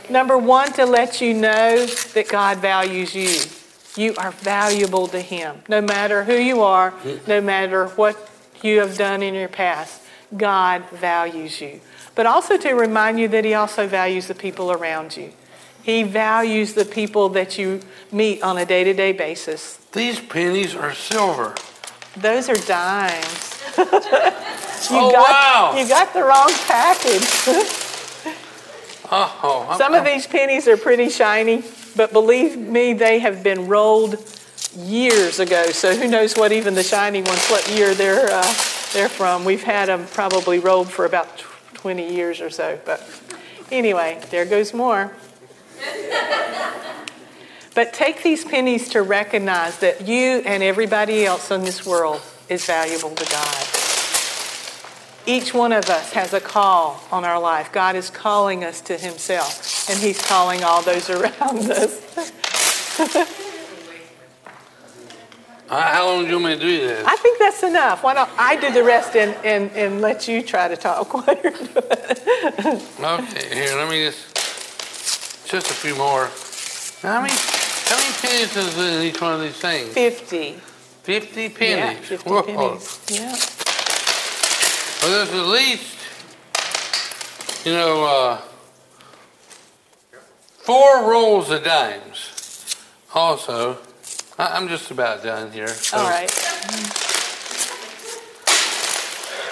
Number 0.09 0.39
one, 0.39 0.73
to 0.75 0.87
let 0.87 1.21
you 1.21 1.35
know 1.35 1.85
that 1.87 2.29
God 2.29 2.59
values 2.59 3.15
you. 3.15 3.41
You 3.97 4.15
are 4.17 4.31
valuable 4.31 5.09
to 5.09 5.21
Him. 5.21 5.63
No 5.69 5.81
matter 5.81 6.23
who 6.23 6.35
you 6.35 6.63
are, 6.63 6.95
no 7.27 7.41
matter 7.41 7.89
what 7.89 8.31
you 8.63 8.81
have 8.81 8.97
done 8.97 9.23
in 9.23 9.35
your 9.35 9.49
past, 9.49 10.03
God 10.37 10.89
values 10.91 11.61
you. 11.61 11.81
But 12.15 12.27
also 12.27 12.57
to 12.57 12.73
remind 12.75 13.19
you 13.19 13.29
that 13.29 13.45
He 13.45 13.55
also 13.55 13.89
values 13.89 14.29
the 14.29 14.35
people 14.35 14.71
around 14.71 15.17
you. 15.17 15.33
He 15.83 16.03
values 16.03 16.75
the 16.75 16.85
people 16.85 17.29
that 17.31 17.59
you 17.59 17.81
meet 18.13 18.43
on 18.43 18.59
a 18.59 18.65
day 18.65 18.85
to 18.85 18.93
day 18.93 19.13
basis. 19.13 19.77
These 19.93 20.21
pennies 20.21 20.75
are 20.75 20.93
silver. 20.93 21.55
Those 22.17 22.49
are 22.49 22.55
dimes. 22.55 23.63
you 23.79 23.85
oh, 24.99 25.13
got, 25.13 25.29
wow. 25.29 25.75
You 25.77 25.89
got 25.89 26.13
the 26.15 26.23
wrong 26.23 26.51
package. 26.67 28.35
Oh, 29.11 29.75
Some 29.79 29.95
of 29.95 30.05
these 30.05 30.27
pennies 30.27 30.67
are 30.67 30.77
pretty 30.77 31.11
shiny, 31.11 31.63
but 31.95 32.13
believe 32.13 32.57
me, 32.57 32.93
they 32.93 33.21
have 33.21 33.43
been 33.43 33.69
rolled 33.69 34.17
years 34.77 35.39
ago. 35.39 35.71
So 35.71 35.95
who 35.95 36.09
knows 36.09 36.35
what 36.35 36.53
even 36.53 36.75
the 36.75 36.83
shiny 36.83 37.23
ones, 37.23 37.47
what 37.49 37.69
year 37.71 37.95
they're 37.95 38.31
uh, 38.31 38.55
they're 38.93 39.09
from? 39.09 39.45
We've 39.45 39.63
had 39.63 39.89
them 39.89 40.07
probably 40.07 40.59
rolled 40.59 40.91
for 40.91 41.05
about 41.05 41.39
20 41.75 42.15
years 42.15 42.41
or 42.41 42.51
so. 42.51 42.81
But 42.85 43.09
anyway, 43.71 44.21
there 44.31 44.45
goes 44.45 44.75
more. 44.75 45.13
But 47.77 47.93
take 47.93 48.23
these 48.23 48.43
pennies 48.43 48.89
to 48.89 49.03
recognize 49.03 49.79
that 49.81 50.09
you 50.09 50.43
and 50.47 50.63
everybody 50.63 51.27
else 51.27 51.51
in 51.51 51.61
this 51.61 51.85
world 51.85 52.23
is 52.49 52.65
valuable 52.65 53.11
to 53.11 53.25
God. 53.31 53.67
Each 55.27 55.53
one 55.53 55.73
of 55.73 55.91
us 55.91 56.15
has 56.15 56.33
a 56.33 56.41
call 56.41 57.05
on 57.13 57.27
our 57.27 57.39
life. 57.39 57.71
God 57.73 57.95
is 57.95 58.09
calling 58.09 58.65
us 58.65 58.81
to 58.83 58.97
Himself, 58.97 59.91
and 59.91 59.99
He's 59.99 60.19
calling 60.23 60.65
all 60.65 60.81
those 60.81 61.11
around 61.11 61.71
us. 61.71 62.01
how 65.69 66.07
long 66.07 66.23
do 66.23 66.31
you 66.31 66.41
want 66.41 66.45
me 66.47 66.55
to 66.55 66.61
do 66.61 66.79
this? 66.79 67.07
I 67.07 67.17
think 67.17 67.39
that's 67.39 67.63
enough. 67.63 68.03
Why 68.03 68.15
don't 68.15 68.31
I 68.39 68.57
do 68.57 68.73
the 68.73 68.85
rest 68.85 69.15
and, 69.17 69.35
and, 69.45 69.71
and 69.73 70.01
let 70.01 70.27
you 70.29 70.43
try 70.43 70.67
to 70.69 70.79
talk 70.79 71.13
while 71.27 71.37
you're 71.43 71.53
doing 71.53 71.69
it? 71.75 72.83
okay, 73.03 73.55
here, 73.55 73.77
let 73.77 73.91
me 73.91 74.03
just, 74.07 74.35
just 75.47 75.71
a 75.71 75.75
few 75.75 75.95
more. 75.95 76.31
How 77.03 77.21
many, 77.21 77.35
how 77.87 77.97
many 77.97 78.13
pennies 78.21 78.57
is 78.57 78.79
in 78.79 79.03
each 79.05 79.21
one 79.21 79.35
of 79.35 79.41
these 79.41 79.57
things? 79.57 79.93
50. 79.93 80.53
50 80.53 81.49
pennies? 81.51 81.77
Yeah, 81.77 81.95
50 81.95 82.31
Whoa. 82.31 82.43
pennies. 82.43 83.01
Yeah. 83.11 83.37
Well, 85.03 85.25
there's 85.25 85.41
at 85.41 85.47
least, 85.47 85.97
you 87.65 87.73
know, 87.73 88.05
uh, 88.05 88.37
four 90.59 91.09
rolls 91.09 91.51
of 91.51 91.63
dimes. 91.63 92.77
Also, 93.15 93.79
I, 94.37 94.57
am 94.57 94.67
just 94.67 94.91
about 94.91 95.23
done 95.23 95.53
here. 95.53 95.69
So. 95.69 95.99
All 95.99 96.11
right. 96.11 96.31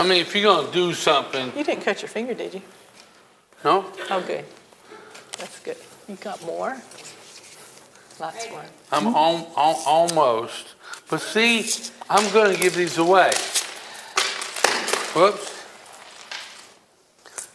I 0.00 0.02
mean, 0.02 0.20
if 0.20 0.34
you're 0.34 0.42
going 0.42 0.66
to 0.66 0.72
do 0.72 0.92
something. 0.92 1.52
You 1.56 1.62
didn't 1.62 1.84
cut 1.84 2.02
your 2.02 2.08
finger, 2.08 2.34
did 2.34 2.54
you? 2.54 2.62
No. 3.64 3.86
Oh, 4.10 4.20
good. 4.26 4.44
That's 5.38 5.60
good. 5.60 5.76
You 6.08 6.16
got 6.16 6.44
more? 6.44 6.76
Lots 8.20 8.48
more. 8.50 8.64
I'm 8.92 9.08
on, 9.08 9.46
on, 9.56 9.76
almost. 9.86 10.74
But 11.10 11.20
see, 11.20 11.68
I'm 12.08 12.32
going 12.32 12.54
to 12.54 12.60
give 12.60 12.74
these 12.74 12.98
away. 12.98 13.32
Whoops. 15.14 15.50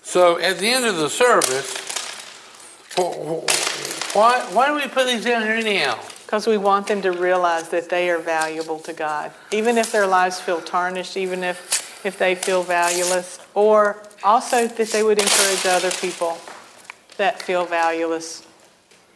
So 0.02 0.40
at 0.40 0.58
the 0.58 0.68
end 0.68 0.86
of 0.86 0.98
the 0.98 1.10
service, 1.10 1.78
why, 4.14 4.40
why 4.52 4.68
do 4.68 4.76
we 4.76 4.88
put 4.88 5.08
these 5.08 5.24
down 5.24 5.44
here 5.44 5.52
anyhow? 5.52 6.00
Because 6.26 6.46
we 6.46 6.58
want 6.58 6.88
them 6.88 7.02
to 7.04 7.12
realize 7.12 7.70
that 7.70 7.90
they 7.90 8.10
are 8.10 8.20
valuable 8.20 8.80
to 8.80 8.94
God. 8.94 9.32
Even 9.52 9.78
if 9.78 9.92
their 9.92 10.08
lives 10.08 10.40
feel 10.40 10.62
tarnished, 10.62 11.16
even 11.16 11.44
if, 11.44 12.06
if 12.06 12.18
they 12.20 12.36
feel 12.36 12.64
valueless, 12.64 13.40
or 13.54 13.98
also 14.24 14.68
that 14.68 14.88
they 14.90 15.04
would 15.04 15.20
encourage 15.20 15.66
other 15.66 15.92
people 15.92 16.38
that 17.18 17.42
feel 17.42 17.66
valueless 17.66 18.46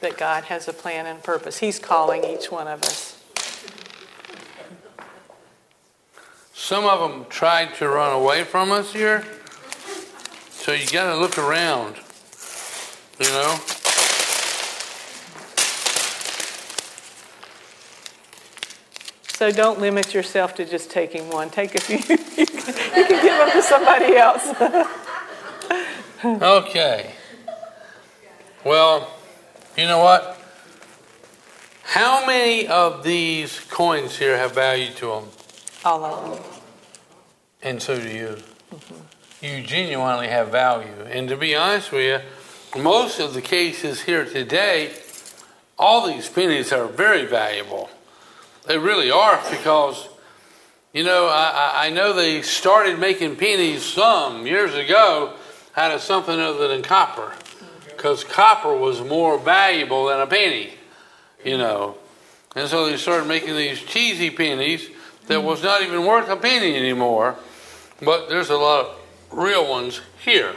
that 0.04 0.18
God 0.18 0.44
has 0.46 0.68
a 0.68 0.74
plan 0.74 1.06
and 1.06 1.24
purpose. 1.24 1.60
He's 1.60 1.80
calling 1.80 2.24
each 2.24 2.52
one 2.52 2.68
of 2.68 2.84
us. 2.84 3.20
Some 6.54 6.86
of 6.86 7.00
them 7.00 7.26
tried 7.30 7.74
to 7.76 7.88
run 7.88 8.14
away 8.14 8.44
from 8.44 8.72
us 8.72 8.94
here. 8.94 9.26
So 10.52 10.74
you 10.74 10.86
got 10.88 11.12
to 11.12 11.18
look 11.18 11.38
around, 11.38 11.96
you 13.20 13.28
know? 13.28 13.58
So 19.28 19.52
don't 19.52 19.80
limit 19.80 20.14
yourself 20.14 20.56
to 20.56 20.66
just 20.66 20.90
taking 20.90 21.30
one. 21.30 21.50
Take 21.50 21.76
a 21.76 21.82
few. 21.82 21.98
you, 21.98 22.46
can, 22.46 23.08
give 23.08 23.24
them 23.24 23.52
to 23.52 23.62
somebody 23.62 24.16
else. 24.16 24.48
okay. 26.26 27.12
Well, 28.64 29.10
you 29.78 29.86
know 29.86 30.00
what? 30.00 30.40
How 31.84 32.26
many 32.26 32.68
of 32.68 33.04
these 33.04 33.60
coins 33.60 34.18
here 34.18 34.38
have 34.38 34.54
value 34.54 34.92
to 34.94 35.06
them? 35.08 35.26
All 35.86 36.04
of 36.04 36.38
them. 36.38 36.44
And 37.62 37.82
so 37.82 38.00
do 38.00 38.10
you. 38.10 38.38
Mm-hmm. 38.74 39.46
You 39.46 39.64
genuinely 39.64 40.28
have 40.28 40.50
value. 40.50 40.94
And 41.10 41.28
to 41.30 41.38
be 41.38 41.56
honest 41.56 41.92
with 41.92 42.24
you, 42.76 42.82
most 42.82 43.20
of 43.20 43.34
the 43.34 43.42
cases 43.42 44.02
here 44.02 44.26
today, 44.26 44.94
all 45.78 46.08
these 46.08 46.30
pennies 46.30 46.72
are 46.72 46.88
very 46.88 47.26
valuable. 47.26 47.90
They 48.68 48.78
really 48.78 49.12
are 49.12 49.42
because, 49.52 50.08
you 50.94 51.04
know, 51.04 51.28
I, 51.28 51.88
I 51.88 51.90
know 51.90 52.14
they 52.14 52.42
started 52.42 53.00
making 53.00 53.36
pennies 53.36 53.84
some 53.84 54.48
years 54.48 54.74
ago, 54.74 55.34
out 55.76 55.92
of 55.92 56.02
something 56.02 56.40
other 56.40 56.68
than 56.68 56.82
copper. 56.82 57.34
Because 58.04 58.26
copper 58.26 58.76
was 58.76 59.02
more 59.02 59.40
valuable 59.40 60.08
than 60.08 60.20
a 60.20 60.28
penny, 60.28 60.72
you 61.46 61.58
know. 61.58 61.96
And 62.54 62.68
so 62.68 62.86
they 62.86 62.98
started 62.98 63.30
making 63.30 63.56
these 63.56 63.82
cheesy 63.82 64.30
pennies 64.30 64.90
that 65.28 65.42
was 65.42 65.64
not 65.64 65.82
even 65.84 66.06
worth 66.06 66.28
a 66.28 66.36
penny 66.36 66.76
anymore. 66.76 67.38
But 68.02 68.28
there's 68.28 68.50
a 68.50 68.58
lot 68.58 68.82
of 68.82 68.98
real 69.32 69.70
ones 69.70 70.02
here, 70.22 70.54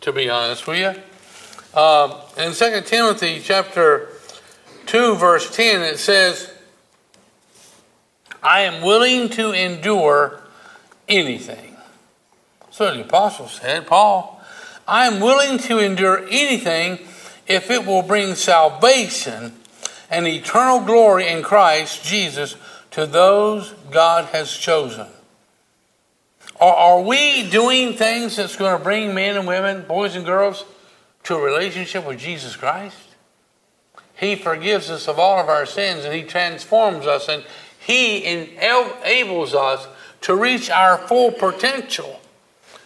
to 0.00 0.12
be 0.12 0.28
honest 0.28 0.66
with 0.66 0.78
you. 0.80 1.80
Um, 1.80 2.14
in 2.36 2.52
2 2.52 2.80
Timothy 2.80 3.42
chapter 3.44 4.08
2, 4.86 5.14
verse 5.14 5.54
10, 5.54 5.82
it 5.82 6.00
says, 6.00 6.52
I 8.42 8.62
am 8.62 8.82
willing 8.82 9.28
to 9.28 9.52
endure 9.52 10.40
anything. 11.06 11.76
So 12.72 12.92
the 12.92 13.02
apostle 13.02 13.46
said, 13.46 13.86
Paul, 13.86 14.37
I 14.88 15.06
am 15.06 15.20
willing 15.20 15.58
to 15.58 15.78
endure 15.78 16.26
anything 16.30 16.98
if 17.46 17.70
it 17.70 17.84
will 17.84 18.00
bring 18.00 18.34
salvation 18.34 19.52
and 20.10 20.26
eternal 20.26 20.80
glory 20.80 21.28
in 21.28 21.42
Christ 21.42 22.02
Jesus 22.02 22.56
to 22.92 23.04
those 23.04 23.74
God 23.90 24.24
has 24.26 24.50
chosen. 24.50 25.06
Are, 26.58 26.74
are 26.74 27.00
we 27.02 27.48
doing 27.50 27.92
things 27.92 28.36
that's 28.36 28.56
going 28.56 28.78
to 28.78 28.82
bring 28.82 29.14
men 29.14 29.36
and 29.36 29.46
women, 29.46 29.84
boys 29.86 30.16
and 30.16 30.24
girls, 30.24 30.64
to 31.24 31.34
a 31.34 31.44
relationship 31.44 32.06
with 32.06 32.18
Jesus 32.18 32.56
Christ? 32.56 32.96
He 34.18 34.36
forgives 34.36 34.90
us 34.90 35.06
of 35.06 35.18
all 35.18 35.38
of 35.38 35.50
our 35.50 35.66
sins 35.66 36.06
and 36.06 36.14
He 36.14 36.22
transforms 36.22 37.06
us 37.06 37.28
and 37.28 37.44
He 37.78 38.24
enables 38.24 39.54
us 39.54 39.86
to 40.22 40.34
reach 40.34 40.70
our 40.70 40.96
full 40.96 41.30
potential. 41.30 42.20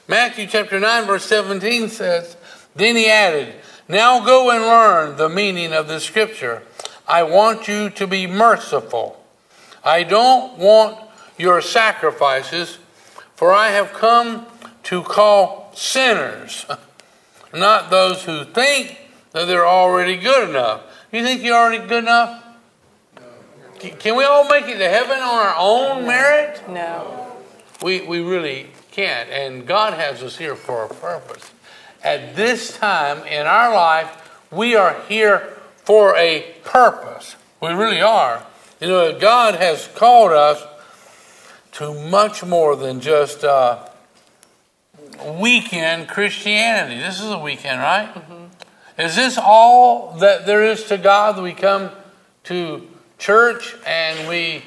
Matthew 0.08 0.46
chapter 0.46 0.80
9, 0.80 1.06
verse 1.06 1.24
17 1.26 1.88
says, 1.88 2.36
Then 2.74 2.96
He 2.96 3.08
added, 3.08 3.54
Now 3.88 4.24
go 4.24 4.50
and 4.50 4.64
learn 4.64 5.16
the 5.16 5.28
meaning 5.28 5.72
of 5.72 5.86
the 5.86 6.00
scripture. 6.00 6.62
I 7.06 7.22
want 7.22 7.68
you 7.68 7.90
to 7.90 8.06
be 8.06 8.26
merciful. 8.26 9.24
I 9.84 10.02
don't 10.02 10.58
want 10.58 10.98
your 11.38 11.60
sacrifices, 11.60 12.78
for 13.34 13.52
I 13.52 13.68
have 13.68 13.92
come 13.92 14.46
to 14.84 15.02
call 15.02 15.72
sinners, 15.74 16.66
not 17.54 17.90
those 17.90 18.24
who 18.24 18.44
think 18.44 18.98
that 19.32 19.46
they're 19.46 19.66
already 19.66 20.16
good 20.16 20.48
enough. 20.48 20.82
You 21.12 21.22
think 21.22 21.42
you're 21.42 21.56
already 21.56 21.86
good 21.86 22.04
enough? 22.04 22.42
Can 23.78 24.16
we 24.16 24.24
all 24.24 24.48
make 24.48 24.66
it 24.66 24.78
to 24.78 24.88
heaven 24.88 25.18
on 25.18 25.46
our 25.46 25.54
own 25.58 26.06
merit? 26.06 26.62
No. 26.68 27.36
We, 27.82 28.00
we 28.02 28.20
really 28.20 28.68
can't. 28.92 29.28
And 29.30 29.66
God 29.66 29.94
has 29.94 30.22
us 30.22 30.36
here 30.36 30.54
for 30.54 30.84
a 30.84 30.88
purpose. 30.88 31.50
At 32.04 32.36
this 32.36 32.76
time 32.76 33.26
in 33.26 33.46
our 33.46 33.74
life, 33.74 34.40
we 34.50 34.76
are 34.76 35.00
here 35.08 35.54
for 35.76 36.16
a 36.16 36.54
purpose. 36.62 37.36
We 37.60 37.70
really 37.70 38.00
are. 38.00 38.44
You 38.80 38.88
know, 38.88 39.18
God 39.18 39.54
has 39.54 39.88
called 39.94 40.32
us 40.32 40.62
to 41.72 41.94
much 41.94 42.44
more 42.44 42.76
than 42.76 43.00
just 43.00 43.44
uh, 43.44 43.88
weekend 45.38 46.08
Christianity. 46.08 47.00
This 47.00 47.20
is 47.20 47.30
a 47.30 47.38
weekend, 47.38 47.80
right? 47.80 48.12
Mm-hmm. 48.14 49.00
Is 49.00 49.16
this 49.16 49.38
all 49.38 50.18
that 50.18 50.44
there 50.46 50.64
is 50.64 50.84
to 50.84 50.98
God 50.98 51.36
that 51.36 51.42
we 51.42 51.54
come 51.54 51.90
to 52.44 52.86
church 53.18 53.74
and 53.86 54.28
we, 54.28 54.62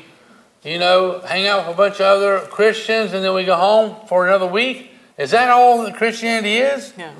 you 0.65 0.79
know, 0.79 1.19
hang 1.19 1.47
out 1.47 1.67
with 1.67 1.75
a 1.75 1.77
bunch 1.77 1.95
of 1.95 2.01
other 2.01 2.39
Christians 2.47 3.13
and 3.13 3.23
then 3.23 3.33
we 3.33 3.43
go 3.43 3.55
home 3.55 3.95
for 4.07 4.27
another 4.27 4.47
week? 4.47 4.91
Is 5.17 5.31
that 5.31 5.49
all 5.49 5.83
that 5.83 5.95
Christianity 5.95 6.57
is? 6.57 6.97
No. 6.97 7.11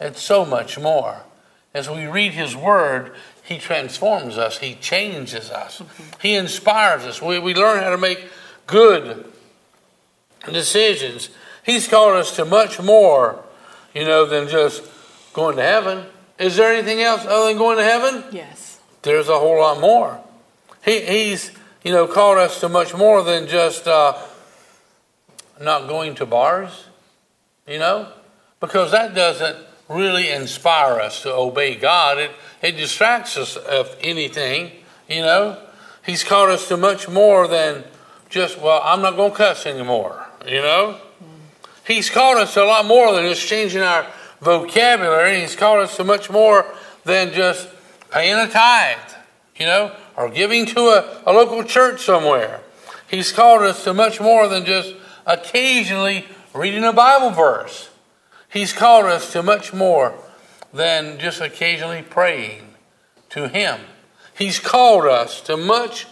It's 0.00 0.22
so 0.22 0.46
much 0.46 0.78
more. 0.78 1.24
As 1.74 1.90
we 1.90 2.06
read 2.06 2.32
His 2.32 2.56
Word, 2.56 3.12
He 3.42 3.58
transforms 3.58 4.38
us, 4.38 4.58
He 4.58 4.74
changes 4.76 5.50
us, 5.50 5.80
mm-hmm. 5.80 6.20
He 6.22 6.34
inspires 6.34 7.04
us. 7.04 7.20
We, 7.20 7.38
we 7.38 7.54
learn 7.54 7.82
how 7.82 7.90
to 7.90 7.98
make 7.98 8.24
good 8.66 9.26
decisions. 10.46 11.28
He's 11.64 11.86
called 11.86 12.16
us 12.16 12.34
to 12.36 12.44
much 12.44 12.80
more, 12.80 13.44
you 13.94 14.04
know, 14.04 14.24
than 14.24 14.48
just 14.48 14.82
going 15.34 15.56
to 15.56 15.62
heaven. 15.62 16.06
Is 16.38 16.56
there 16.56 16.72
anything 16.72 17.02
else 17.02 17.26
other 17.26 17.48
than 17.48 17.58
going 17.58 17.76
to 17.76 17.84
heaven? 17.84 18.24
Yes. 18.32 18.80
There's 19.02 19.28
a 19.28 19.38
whole 19.38 19.58
lot 19.58 19.80
more. 19.80 20.20
He, 20.84 21.00
he's, 21.00 21.52
you 21.82 21.92
know, 21.92 22.06
called 22.06 22.38
us 22.38 22.60
to 22.60 22.68
much 22.68 22.94
more 22.94 23.22
than 23.22 23.46
just 23.46 23.86
uh, 23.86 24.16
not 25.60 25.88
going 25.88 26.14
to 26.16 26.26
bars, 26.26 26.84
you 27.66 27.78
know, 27.78 28.12
because 28.60 28.90
that 28.92 29.14
doesn't 29.14 29.56
really 29.88 30.30
inspire 30.30 31.00
us 31.00 31.22
to 31.22 31.32
obey 31.32 31.74
God. 31.74 32.18
It, 32.18 32.30
it 32.62 32.72
distracts 32.72 33.36
us 33.36 33.56
of 33.56 33.96
anything, 34.02 34.72
you 35.08 35.22
know. 35.22 35.58
He's 36.04 36.24
called 36.24 36.50
us 36.50 36.68
to 36.68 36.76
much 36.76 37.08
more 37.08 37.46
than 37.48 37.84
just, 38.28 38.60
well, 38.60 38.80
I'm 38.84 39.02
not 39.02 39.16
going 39.16 39.32
to 39.32 39.36
cuss 39.36 39.66
anymore, 39.66 40.26
you 40.46 40.60
know. 40.60 40.98
He's 41.86 42.08
called 42.08 42.38
us 42.38 42.54
to 42.54 42.62
a 42.62 42.64
lot 42.64 42.86
more 42.86 43.12
than 43.12 43.24
just 43.28 43.46
changing 43.46 43.82
our 43.82 44.06
vocabulary. 44.40 45.40
He's 45.40 45.56
called 45.56 45.80
us 45.80 45.96
to 45.96 46.04
much 46.04 46.30
more 46.30 46.64
than 47.04 47.32
just 47.32 47.68
paying 48.10 48.36
a 48.36 48.48
tithe, 48.48 48.98
you 49.56 49.66
know, 49.66 49.94
or 50.20 50.28
giving 50.28 50.66
to 50.66 50.80
a, 50.80 51.22
a 51.26 51.32
local 51.32 51.64
church 51.64 52.02
somewhere. 52.04 52.60
He's 53.08 53.32
called 53.32 53.62
us 53.62 53.84
to 53.84 53.94
much 53.94 54.20
more 54.20 54.48
than 54.48 54.66
just 54.66 54.94
occasionally 55.26 56.26
reading 56.54 56.84
a 56.84 56.92
Bible 56.92 57.30
verse. 57.30 57.88
He's 58.50 58.72
called 58.72 59.06
us 59.06 59.32
to 59.32 59.42
much 59.42 59.72
more 59.72 60.14
than 60.74 61.18
just 61.18 61.40
occasionally 61.40 62.02
praying 62.02 62.74
to 63.30 63.48
Him. 63.48 63.80
He's 64.36 64.58
called 64.58 65.06
us 65.06 65.40
to 65.42 65.56
much 65.56 66.06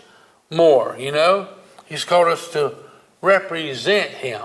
more, 0.50 0.96
you 0.98 1.12
know. 1.12 1.48
He's 1.84 2.04
called 2.04 2.28
us 2.28 2.50
to 2.52 2.74
represent 3.20 4.10
Him. 4.10 4.42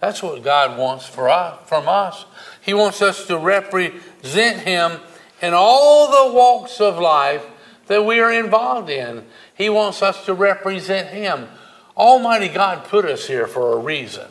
That's 0.00 0.22
what 0.22 0.42
God 0.42 0.78
wants 0.78 1.06
for 1.06 1.28
us, 1.28 1.58
from 1.68 1.86
us. 1.86 2.24
He 2.62 2.72
wants 2.72 3.02
us 3.02 3.26
to 3.26 3.36
represent 3.36 4.60
Him 4.60 5.00
in 5.42 5.52
all 5.52 6.28
the 6.28 6.34
walks 6.34 6.80
of 6.80 6.98
life 6.98 7.44
that 7.86 8.04
we 8.04 8.20
are 8.20 8.32
involved 8.32 8.90
in. 8.90 9.24
He 9.54 9.68
wants 9.68 10.02
us 10.02 10.24
to 10.26 10.34
represent 10.34 11.08
Him. 11.08 11.48
Almighty 11.96 12.48
God 12.48 12.84
put 12.84 13.04
us 13.04 13.26
here 13.26 13.46
for 13.46 13.72
a 13.72 13.78
reason 13.78 14.26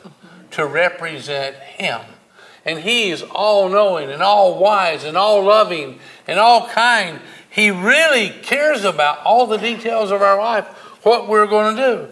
to 0.51 0.65
represent 0.65 1.55
Him. 1.55 2.01
And 2.65 2.79
He's 2.79 3.21
all 3.21 3.69
knowing 3.69 4.09
and 4.09 4.21
all 4.21 4.59
wise 4.59 5.03
and 5.03 5.17
all 5.17 5.43
loving 5.43 5.99
and 6.27 6.39
all 6.39 6.67
kind. 6.67 7.19
He 7.49 7.71
really 7.71 8.29
cares 8.29 8.83
about 8.83 9.19
all 9.25 9.47
the 9.47 9.57
details 9.57 10.11
of 10.11 10.21
our 10.21 10.37
life, 10.37 10.65
what 11.03 11.27
we're 11.27 11.47
going 11.47 11.75
to 11.75 11.81
do. 11.81 12.07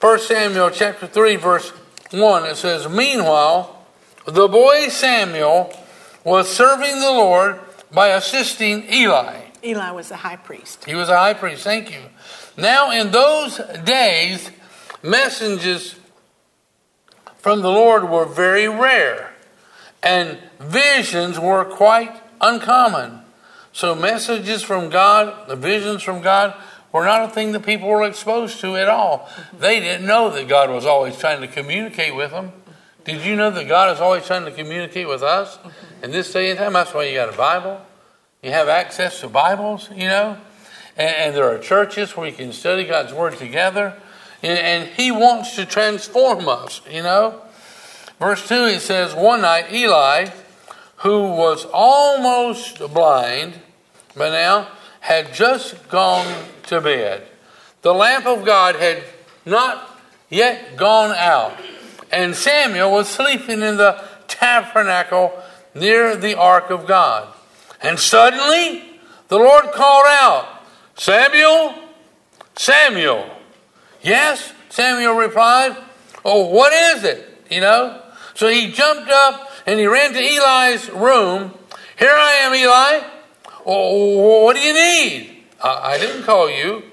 1 0.00 0.18
Samuel 0.20 0.70
chapter 0.70 1.06
3, 1.06 1.36
verse 1.36 1.70
1, 2.12 2.44
it 2.46 2.56
says, 2.56 2.88
Meanwhile, 2.88 3.84
the 4.26 4.46
boy 4.46 4.88
Samuel 4.88 5.72
was 6.24 6.48
serving 6.48 7.00
the 7.00 7.10
Lord 7.10 7.58
by 7.90 8.08
assisting 8.08 8.84
Eli. 8.92 9.47
Eli 9.64 9.90
was 9.90 10.08
the 10.08 10.16
high 10.16 10.36
priest. 10.36 10.84
He 10.84 10.94
was 10.94 11.08
a 11.08 11.16
high 11.16 11.34
priest, 11.34 11.64
thank 11.64 11.90
you. 11.90 12.00
Now, 12.56 12.90
in 12.90 13.10
those 13.10 13.60
days, 13.84 14.50
messages 15.02 15.96
from 17.36 17.62
the 17.62 17.70
Lord 17.70 18.08
were 18.08 18.24
very 18.26 18.68
rare, 18.68 19.32
and 20.02 20.38
visions 20.58 21.38
were 21.38 21.64
quite 21.64 22.20
uncommon. 22.40 23.20
So, 23.72 23.94
messages 23.94 24.62
from 24.62 24.90
God, 24.90 25.48
the 25.48 25.56
visions 25.56 26.02
from 26.02 26.20
God, 26.20 26.54
were 26.92 27.04
not 27.04 27.24
a 27.24 27.28
thing 27.28 27.52
that 27.52 27.64
people 27.64 27.88
were 27.88 28.04
exposed 28.04 28.60
to 28.60 28.76
at 28.76 28.88
all. 28.88 29.28
They 29.58 29.78
didn't 29.80 30.06
know 30.06 30.30
that 30.30 30.48
God 30.48 30.70
was 30.70 30.86
always 30.86 31.16
trying 31.16 31.40
to 31.42 31.48
communicate 31.48 32.14
with 32.14 32.30
them. 32.30 32.52
Did 33.04 33.24
you 33.24 33.36
know 33.36 33.50
that 33.50 33.68
God 33.68 33.94
is 33.94 34.00
always 34.00 34.26
trying 34.26 34.44
to 34.44 34.50
communicate 34.50 35.08
with 35.08 35.22
us 35.22 35.58
in 36.02 36.10
this 36.10 36.32
day 36.32 36.50
and 36.50 36.58
time? 36.58 36.72
That's 36.72 36.92
why 36.92 37.04
you 37.04 37.14
got 37.14 37.32
a 37.32 37.36
Bible. 37.36 37.80
You 38.42 38.50
have 38.50 38.68
access 38.68 39.20
to 39.20 39.28
Bibles, 39.28 39.90
you 39.90 40.08
know, 40.08 40.38
and, 40.96 41.16
and 41.16 41.36
there 41.36 41.44
are 41.44 41.58
churches 41.58 42.16
where 42.16 42.28
you 42.28 42.34
can 42.34 42.52
study 42.52 42.84
God's 42.84 43.12
Word 43.12 43.36
together. 43.36 43.94
And, 44.42 44.58
and 44.58 44.88
He 44.88 45.10
wants 45.10 45.56
to 45.56 45.66
transform 45.66 46.48
us, 46.48 46.80
you 46.90 47.02
know. 47.02 47.42
Verse 48.18 48.46
2, 48.46 48.54
it 48.54 48.80
says, 48.80 49.14
One 49.14 49.42
night 49.42 49.72
Eli, 49.72 50.30
who 50.98 51.32
was 51.32 51.66
almost 51.72 52.78
blind, 52.92 53.54
but 54.16 54.30
now 54.30 54.68
had 55.00 55.32
just 55.32 55.88
gone 55.88 56.44
to 56.64 56.80
bed. 56.80 57.26
The 57.82 57.94
lamp 57.94 58.26
of 58.26 58.44
God 58.44 58.76
had 58.76 59.02
not 59.44 60.00
yet 60.28 60.76
gone 60.76 61.12
out 61.12 61.56
and 62.10 62.34
Samuel 62.34 62.90
was 62.90 63.08
sleeping 63.08 63.60
in 63.62 63.76
the 63.76 64.02
tabernacle 64.26 65.32
near 65.74 66.16
the 66.16 66.36
ark 66.36 66.70
of 66.70 66.86
God. 66.86 67.32
And 67.82 67.98
suddenly 67.98 69.00
the 69.28 69.38
Lord 69.38 69.72
called 69.72 70.06
out, 70.06 70.62
Samuel, 70.96 71.74
Samuel. 72.56 73.30
Yes, 74.02 74.52
Samuel 74.68 75.14
replied. 75.14 75.76
Oh, 76.24 76.46
what 76.46 76.72
is 76.72 77.04
it? 77.04 77.44
You 77.50 77.60
know? 77.60 78.02
So 78.34 78.48
he 78.48 78.72
jumped 78.72 79.10
up 79.10 79.50
and 79.66 79.78
he 79.78 79.86
ran 79.86 80.12
to 80.12 80.18
Eli's 80.18 80.90
room. 80.90 81.54
Here 81.98 82.10
I 82.12 82.32
am, 82.42 82.54
Eli. 82.54 83.08
Oh, 83.66 84.44
what 84.44 84.56
do 84.56 84.62
you 84.62 84.72
need? 84.72 85.44
I, 85.62 85.92
I 85.92 85.98
didn't 85.98 86.22
call 86.22 86.50
you, 86.50 86.84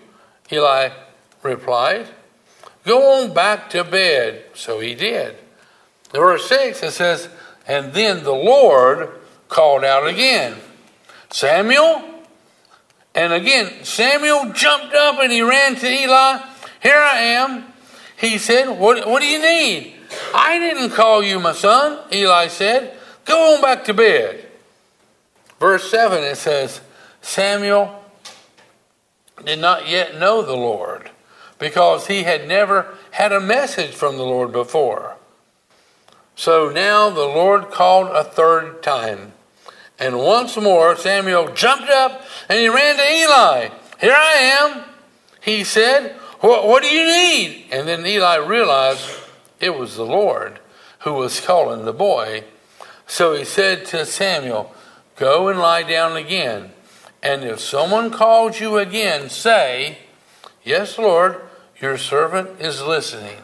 Eli 0.52 0.90
replied. 1.44 2.10
Go 2.84 3.24
on 3.24 3.34
back 3.34 3.70
to 3.72 3.84
bed. 3.84 4.46
So 4.54 4.80
he 4.80 4.96
did. 4.96 5.38
Verse 6.12 6.48
6, 6.50 6.84
it 6.84 6.92
says, 6.92 7.30
And 7.68 7.94
then 7.94 8.24
the 8.24 8.34
Lord 8.34 9.10
called 9.48 9.84
out 9.84 10.08
again, 10.08 10.58
Samuel? 11.30 12.04
And 13.14 13.32
again, 13.32 13.84
Samuel 13.84 14.52
jumped 14.54 14.94
up 14.94 15.20
and 15.20 15.32
he 15.32 15.42
ran 15.42 15.76
to 15.76 15.88
Eli. 15.88 16.40
Here 16.82 16.98
I 16.98 17.18
am. 17.20 17.66
He 18.18 18.38
said, 18.38 18.70
What, 18.70 19.08
what 19.08 19.22
do 19.22 19.28
you 19.28 19.40
need? 19.40 19.96
I 20.34 20.60
didn't 20.60 20.92
call 20.92 21.24
you, 21.24 21.40
my 21.40 21.54
son, 21.54 22.00
Eli 22.12 22.48
said. 22.48 22.98
Go 23.26 23.56
on 23.56 23.62
back 23.62 23.86
to 23.86 23.94
bed. 23.94 24.46
Verse 25.60 25.90
7, 25.90 26.24
it 26.24 26.38
says, 26.38 26.82
Samuel 27.22 28.04
did 29.44 29.60
not 29.60 29.88
yet 29.88 30.18
know 30.20 30.42
the 30.42 30.56
Lord 30.56 31.10
because 31.58 32.08
he 32.08 32.24
had 32.24 32.48
never 32.48 32.94
had 33.12 33.32
a 33.32 33.40
message 33.40 33.94
from 33.94 34.18
the 34.18 34.24
Lord 34.24 34.52
before. 34.52 35.16
So 36.36 36.70
now 36.70 37.10
the 37.10 37.22
Lord 37.22 37.72
called 37.72 38.08
a 38.08 38.24
third 38.24 38.84
time. 38.84 39.34
And 39.98 40.18
once 40.20 40.58
more 40.58 40.96
Samuel 40.96 41.54
jumped 41.54 41.90
up 41.90 42.24
and 42.50 42.60
he 42.60 42.68
ran 42.68 42.98
to 42.98 43.12
Eli. 43.12 43.70
Here 44.00 44.16
I 44.16 44.34
am, 44.62 44.84
he 45.42 45.64
said. 45.64 46.16
What, 46.42 46.68
what 46.68 46.84
do 46.84 46.90
you 46.90 47.06
need? 47.06 47.66
And 47.72 47.88
then 47.88 48.06
Eli 48.06 48.36
realized 48.38 49.10
it 49.60 49.78
was 49.78 49.96
the 49.96 50.06
Lord 50.06 50.60
who 51.00 51.14
was 51.14 51.40
calling 51.40 51.86
the 51.86 51.94
boy. 51.94 52.44
So 53.08 53.36
he 53.36 53.46
said 53.46 53.86
to 53.86 54.06
Samuel, 54.06 54.74
Go 55.16 55.48
and 55.48 55.60
lie 55.60 55.84
down 55.84 56.18
again. 56.18 56.72
And 57.24 57.44
if 57.44 57.60
someone 57.60 58.12
calls 58.12 58.60
you 58.60 58.78
again, 58.78 59.30
say, 59.30 60.00
Yes, 60.64 60.98
Lord, 60.98 61.42
your 61.80 61.98
servant 61.98 62.60
is 62.60 62.82
listening. 62.82 63.38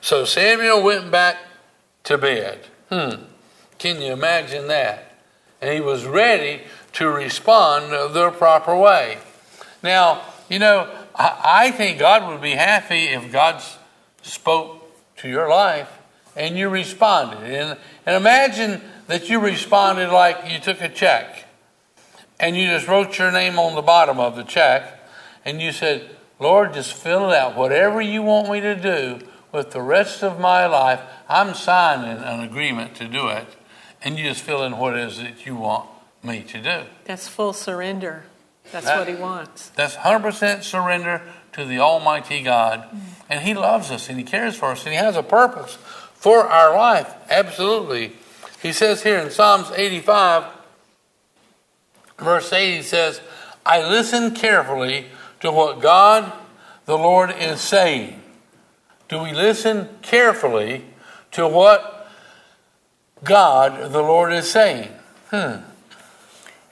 So 0.00 0.24
Samuel 0.24 0.82
went 0.82 1.10
back 1.10 1.38
to 2.04 2.18
bed. 2.18 2.66
Hmm. 2.90 3.24
Can 3.78 4.00
you 4.00 4.12
imagine 4.12 4.68
that? 4.68 5.05
And 5.66 5.74
he 5.74 5.80
was 5.80 6.06
ready 6.06 6.60
to 6.92 7.08
respond 7.08 7.90
the 7.90 8.30
proper 8.30 8.76
way. 8.76 9.18
Now, 9.82 10.22
you 10.48 10.60
know, 10.60 10.88
I 11.12 11.72
think 11.72 11.98
God 11.98 12.30
would 12.30 12.40
be 12.40 12.52
happy 12.52 13.06
if 13.06 13.32
God 13.32 13.60
spoke 14.22 14.80
to 15.16 15.28
your 15.28 15.48
life 15.48 15.90
and 16.36 16.56
you 16.56 16.68
responded. 16.68 17.42
And, 17.42 17.76
and 18.06 18.14
imagine 18.14 18.80
that 19.08 19.28
you 19.28 19.40
responded 19.40 20.10
like 20.10 20.52
you 20.52 20.60
took 20.60 20.80
a 20.80 20.88
check 20.88 21.48
and 22.38 22.56
you 22.56 22.68
just 22.68 22.86
wrote 22.86 23.18
your 23.18 23.32
name 23.32 23.58
on 23.58 23.74
the 23.74 23.82
bottom 23.82 24.20
of 24.20 24.36
the 24.36 24.44
check 24.44 25.00
and 25.44 25.60
you 25.60 25.72
said, 25.72 26.08
Lord, 26.38 26.74
just 26.74 26.92
fill 26.92 27.28
it 27.32 27.36
out. 27.36 27.56
Whatever 27.56 28.00
you 28.00 28.22
want 28.22 28.48
me 28.52 28.60
to 28.60 28.76
do 28.76 29.18
with 29.50 29.72
the 29.72 29.82
rest 29.82 30.22
of 30.22 30.38
my 30.38 30.66
life, 30.66 31.00
I'm 31.28 31.54
signing 31.54 32.22
an 32.22 32.38
agreement 32.38 32.94
to 32.98 33.08
do 33.08 33.26
it. 33.26 33.48
And 34.06 34.16
you 34.16 34.22
just 34.22 34.42
fill 34.42 34.62
in 34.62 34.78
what 34.78 34.96
it 34.96 35.00
is 35.00 35.18
that 35.18 35.44
you 35.46 35.56
want 35.56 35.88
me 36.22 36.44
to 36.44 36.62
do. 36.62 36.82
That's 37.06 37.26
full 37.26 37.52
surrender. 37.52 38.22
That's 38.70 38.86
that, 38.86 39.00
what 39.00 39.08
he 39.08 39.16
wants. 39.16 39.70
That's 39.70 39.96
100% 39.96 40.62
surrender 40.62 41.22
to 41.54 41.64
the 41.64 41.80
Almighty 41.80 42.40
God. 42.40 42.88
Mm. 42.88 43.00
And 43.28 43.40
he 43.40 43.52
loves 43.52 43.90
us 43.90 44.08
and 44.08 44.16
he 44.16 44.24
cares 44.24 44.54
for 44.54 44.66
us 44.66 44.84
and 44.84 44.92
he 44.92 44.96
has 44.96 45.16
a 45.16 45.24
purpose 45.24 45.74
for 46.14 46.46
our 46.46 46.76
life. 46.76 47.12
Absolutely. 47.28 48.12
He 48.62 48.70
says 48.70 49.02
here 49.02 49.18
in 49.18 49.28
Psalms 49.28 49.72
85, 49.74 50.52
verse 52.18 52.52
8, 52.52 52.76
he 52.76 52.82
says, 52.82 53.20
I 53.66 53.82
listen 53.88 54.36
carefully 54.36 55.06
to 55.40 55.50
what 55.50 55.80
God 55.80 56.32
the 56.84 56.96
Lord 56.96 57.34
is 57.36 57.60
saying? 57.60 58.22
Do 59.08 59.20
we 59.20 59.32
listen 59.32 59.88
carefully 60.02 60.84
to 61.32 61.48
what 61.48 61.95
God 63.24 63.92
the 63.92 64.02
Lord 64.02 64.32
is 64.32 64.50
saying? 64.50 64.90
Hmm. 65.30 65.62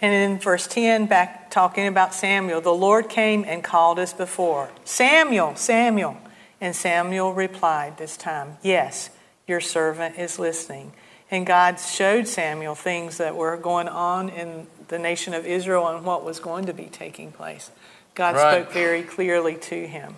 And 0.00 0.12
in 0.12 0.38
verse 0.38 0.66
10, 0.66 1.06
back 1.06 1.50
talking 1.50 1.86
about 1.86 2.12
Samuel, 2.12 2.60
the 2.60 2.74
Lord 2.74 3.08
came 3.08 3.44
and 3.46 3.64
called 3.64 3.98
us 3.98 4.12
before. 4.12 4.70
Samuel, 4.84 5.56
Samuel. 5.56 6.18
And 6.60 6.76
Samuel 6.76 7.32
replied 7.32 7.96
this 7.96 8.16
time, 8.16 8.58
Yes, 8.62 9.10
your 9.46 9.60
servant 9.60 10.18
is 10.18 10.38
listening. 10.38 10.92
And 11.30 11.46
God 11.46 11.80
showed 11.80 12.28
Samuel 12.28 12.74
things 12.74 13.16
that 13.18 13.34
were 13.34 13.56
going 13.56 13.88
on 13.88 14.28
in 14.28 14.66
the 14.88 14.98
nation 14.98 15.34
of 15.34 15.46
Israel 15.46 15.88
and 15.88 16.04
what 16.04 16.24
was 16.24 16.38
going 16.38 16.66
to 16.66 16.74
be 16.74 16.84
taking 16.84 17.32
place. 17.32 17.70
God 18.14 18.36
right. 18.36 18.62
spoke 18.62 18.72
very 18.72 19.02
clearly 19.02 19.56
to 19.56 19.86
him. 19.86 20.16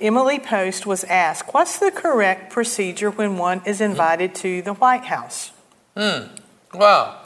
Emily 0.00 0.38
Post 0.38 0.86
was 0.86 1.04
asked, 1.04 1.54
What's 1.54 1.78
the 1.78 1.90
correct 1.90 2.52
procedure 2.52 3.10
when 3.10 3.38
one 3.38 3.62
is 3.64 3.80
invited 3.80 4.34
to 4.36 4.62
the 4.62 4.74
White 4.74 5.04
House? 5.04 5.52
Hmm. 5.96 6.34
Wow. 6.72 7.20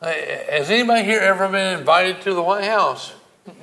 Uh, 0.00 0.12
has 0.50 0.70
anybody 0.70 1.04
here 1.04 1.20
ever 1.20 1.48
been 1.48 1.78
invited 1.78 2.22
to 2.22 2.34
the 2.34 2.42
White 2.42 2.64
House? 2.64 3.14
Mm-mm. 3.48 3.54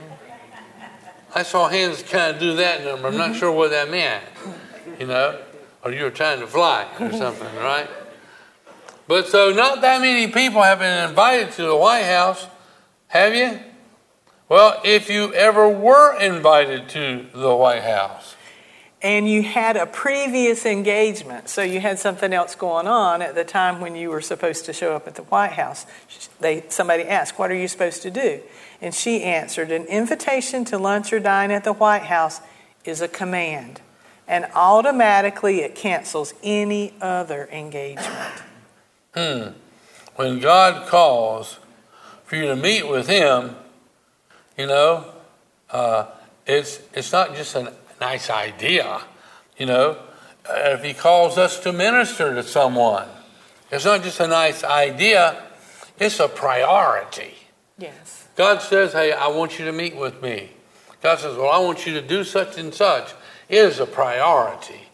I 1.33 1.43
saw 1.43 1.67
hands 1.67 2.03
kind 2.03 2.35
of 2.35 2.39
do 2.39 2.55
that 2.55 2.83
number. 2.83 3.07
I'm 3.07 3.17
not 3.17 3.31
mm-hmm. 3.31 3.39
sure 3.39 3.51
what 3.51 3.71
that 3.71 3.89
meant. 3.89 4.23
You 4.99 5.07
know, 5.07 5.41
or 5.83 5.91
you 5.91 6.03
were 6.03 6.11
trying 6.11 6.39
to 6.41 6.47
fly 6.47 6.83
or 6.99 7.07
mm-hmm. 7.07 7.17
something, 7.17 7.55
right? 7.57 7.89
But 9.07 9.27
so 9.27 9.51
not 9.51 9.81
that 9.81 10.01
many 10.01 10.31
people 10.31 10.61
have 10.61 10.79
been 10.79 11.09
invited 11.09 11.51
to 11.53 11.63
the 11.63 11.75
White 11.75 12.03
House, 12.03 12.47
have 13.07 13.35
you? 13.35 13.59
Well, 14.51 14.81
if 14.83 15.09
you 15.09 15.33
ever 15.33 15.69
were 15.69 16.19
invited 16.19 16.89
to 16.89 17.25
the 17.33 17.55
White 17.55 17.83
House, 17.83 18.35
and 19.01 19.25
you 19.29 19.43
had 19.43 19.77
a 19.77 19.85
previous 19.85 20.65
engagement, 20.65 21.47
so 21.47 21.61
you 21.61 21.79
had 21.79 21.99
something 21.99 22.33
else 22.33 22.53
going 22.55 22.85
on 22.85 23.21
at 23.21 23.33
the 23.33 23.45
time 23.45 23.79
when 23.79 23.95
you 23.95 24.09
were 24.09 24.19
supposed 24.19 24.65
to 24.65 24.73
show 24.73 24.93
up 24.93 25.07
at 25.07 25.15
the 25.15 25.21
White 25.21 25.53
House. 25.53 25.85
They, 26.41 26.65
somebody 26.67 27.03
asked, 27.03 27.39
What 27.39 27.49
are 27.49 27.55
you 27.55 27.69
supposed 27.69 28.01
to 28.01 28.11
do? 28.11 28.41
And 28.81 28.93
she 28.93 29.23
answered, 29.23 29.71
An 29.71 29.85
invitation 29.85 30.65
to 30.65 30.77
lunch 30.77 31.13
or 31.13 31.21
dine 31.21 31.51
at 31.51 31.63
the 31.63 31.71
White 31.71 32.03
House 32.03 32.41
is 32.83 32.99
a 32.99 33.07
command, 33.07 33.79
and 34.27 34.47
automatically 34.53 35.61
it 35.61 35.75
cancels 35.75 36.33
any 36.43 36.93
other 36.99 37.47
engagement. 37.53 38.41
Hmm. 39.15 39.43
When 40.17 40.39
God 40.39 40.89
calls 40.89 41.57
for 42.25 42.35
you 42.35 42.47
to 42.47 42.57
meet 42.57 42.89
with 42.89 43.07
Him, 43.07 43.55
you 44.61 44.67
know, 44.67 45.05
uh, 45.71 46.05
it's 46.45 46.81
it's 46.93 47.11
not 47.11 47.35
just 47.35 47.55
a 47.55 47.73
nice 47.99 48.29
idea. 48.29 49.01
You 49.57 49.65
know, 49.65 49.97
uh, 50.47 50.75
if 50.75 50.83
He 50.83 50.93
calls 50.93 51.39
us 51.39 51.59
to 51.61 51.73
minister 51.73 52.35
to 52.35 52.43
someone, 52.43 53.07
it's 53.71 53.85
not 53.85 54.03
just 54.03 54.19
a 54.19 54.27
nice 54.27 54.63
idea; 54.63 55.41
it's 55.97 56.19
a 56.19 56.27
priority. 56.27 57.33
Yes. 57.79 58.27
God 58.35 58.61
says, 58.61 58.93
"Hey, 58.93 59.11
I 59.13 59.29
want 59.29 59.57
you 59.57 59.65
to 59.65 59.71
meet 59.71 59.95
with 59.95 60.21
me." 60.21 60.51
God 61.01 61.17
says, 61.17 61.35
"Well, 61.35 61.49
I 61.49 61.57
want 61.57 61.87
you 61.87 61.93
to 61.95 62.01
do 62.03 62.23
such 62.23 62.59
and 62.59 62.71
such." 62.71 63.15
It 63.49 63.57
is 63.57 63.79
a 63.79 63.87
priority. 63.87 64.89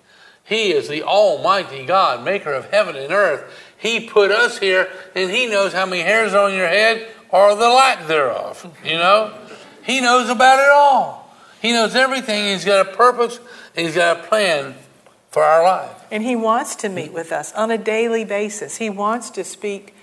He 0.45 0.71
is 0.71 0.87
the 0.87 1.03
Almighty 1.03 1.85
God, 1.85 2.23
maker 2.23 2.53
of 2.53 2.71
heaven 2.71 2.95
and 2.95 3.11
earth. 3.11 3.43
He 3.77 4.07
put 4.07 4.31
us 4.31 4.59
here, 4.59 4.87
and 5.13 5.29
He 5.29 5.45
knows 5.45 5.73
how 5.73 5.85
many 5.85 6.03
hairs 6.03 6.33
on 6.33 6.53
your 6.53 6.69
head 6.69 7.05
or 7.29 7.55
the 7.55 7.69
lack 7.69 8.07
thereof. 8.07 8.65
You 8.83 8.97
know? 8.97 9.33
He 9.87 10.01
knows 10.01 10.29
about 10.29 10.59
it 10.59 10.69
all. 10.69 11.33
He 11.61 11.71
knows 11.71 11.95
everything. 11.95 12.51
He's 12.53 12.65
got 12.65 12.87
a 12.87 12.95
purpose 12.95 13.39
he's 13.75 13.95
got 13.95 14.19
a 14.19 14.23
plan 14.27 14.75
for 15.31 15.43
our 15.43 15.63
life. 15.63 16.03
And 16.11 16.23
he 16.23 16.35
wants 16.35 16.75
to 16.77 16.89
meet 16.89 17.13
with 17.13 17.31
us 17.31 17.53
on 17.53 17.71
a 17.71 17.77
daily 17.77 18.25
basis. 18.25 18.77
He 18.77 18.89
wants 18.89 19.29
to 19.31 19.43
speak 19.43 19.93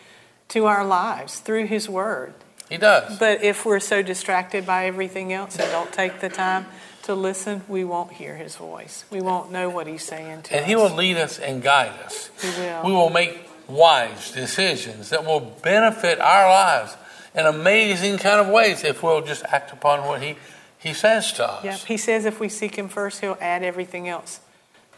to 0.48 0.66
our 0.66 0.84
lives 0.84 1.40
through 1.40 1.66
his 1.66 1.88
word. 1.88 2.34
He 2.68 2.78
does. 2.78 3.18
But 3.18 3.42
if 3.42 3.66
we're 3.66 3.80
so 3.80 4.02
distracted 4.02 4.64
by 4.64 4.86
everything 4.86 5.32
else 5.32 5.58
and 5.58 5.70
don't 5.70 5.92
take 5.92 6.20
the 6.20 6.28
time 6.28 6.66
to 7.02 7.14
listen, 7.14 7.62
we 7.68 7.84
won't 7.84 8.12
hear 8.12 8.36
his 8.36 8.56
voice. 8.56 9.04
We 9.10 9.20
won't 9.20 9.52
know 9.52 9.68
what 9.68 9.86
he's 9.86 10.04
saying 10.04 10.42
to 10.42 10.54
and 10.54 10.62
us. 10.62 10.62
And 10.62 10.66
he 10.66 10.76
will 10.76 10.94
lead 10.94 11.18
us 11.18 11.38
and 11.38 11.62
guide 11.62 11.92
us. 12.04 12.30
He 12.40 12.48
will. 12.60 12.86
We 12.86 12.92
will 12.92 13.10
make 13.10 13.48
wise 13.68 14.30
decisions 14.32 15.10
that 15.10 15.24
will 15.24 15.40
benefit 15.40 16.20
our 16.20 16.48
lives 16.48 16.96
in 17.34 17.46
amazing 17.46 18.18
kind 18.18 18.40
of 18.40 18.48
ways 18.48 18.84
if 18.84 19.02
we'll 19.02 19.22
just 19.22 19.44
act 19.46 19.72
upon 19.72 20.06
what 20.06 20.22
he, 20.22 20.36
he 20.78 20.92
says 20.92 21.32
to 21.32 21.48
us. 21.48 21.64
Yep. 21.64 21.78
He 21.80 21.96
says 21.96 22.24
if 22.24 22.40
we 22.40 22.48
seek 22.48 22.76
him 22.76 22.88
first, 22.88 23.20
he'll 23.20 23.38
add 23.40 23.62
everything 23.62 24.08
else 24.08 24.40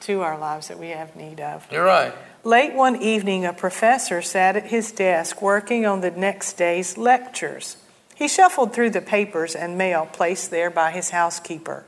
to 0.01 0.20
our 0.20 0.38
lives 0.38 0.68
that 0.68 0.79
we 0.79 0.88
have 0.88 1.16
need 1.16 1.40
of. 1.40 1.66
You're 1.72 1.85
right. 1.85 2.12
Late 2.44 2.75
one 2.75 2.96
evening, 3.03 3.44
a 3.44 3.53
professor 3.53 4.22
sat 4.22 4.57
at 4.57 4.66
his 4.66 4.92
desk 4.92 5.42
working 5.42 5.85
on 5.85 6.01
the 6.01 6.11
next 6.11 6.53
day's 6.53 6.96
lectures. 6.96 7.77
He 8.14 8.29
shuffled 8.29 8.72
through 8.72 8.90
the 8.90 9.01
papers 9.01 9.55
and 9.55 9.77
mail 9.77 10.09
placed 10.12 10.51
there 10.51 10.70
by 10.70 10.92
his 10.92 11.11
housekeeper. 11.11 11.85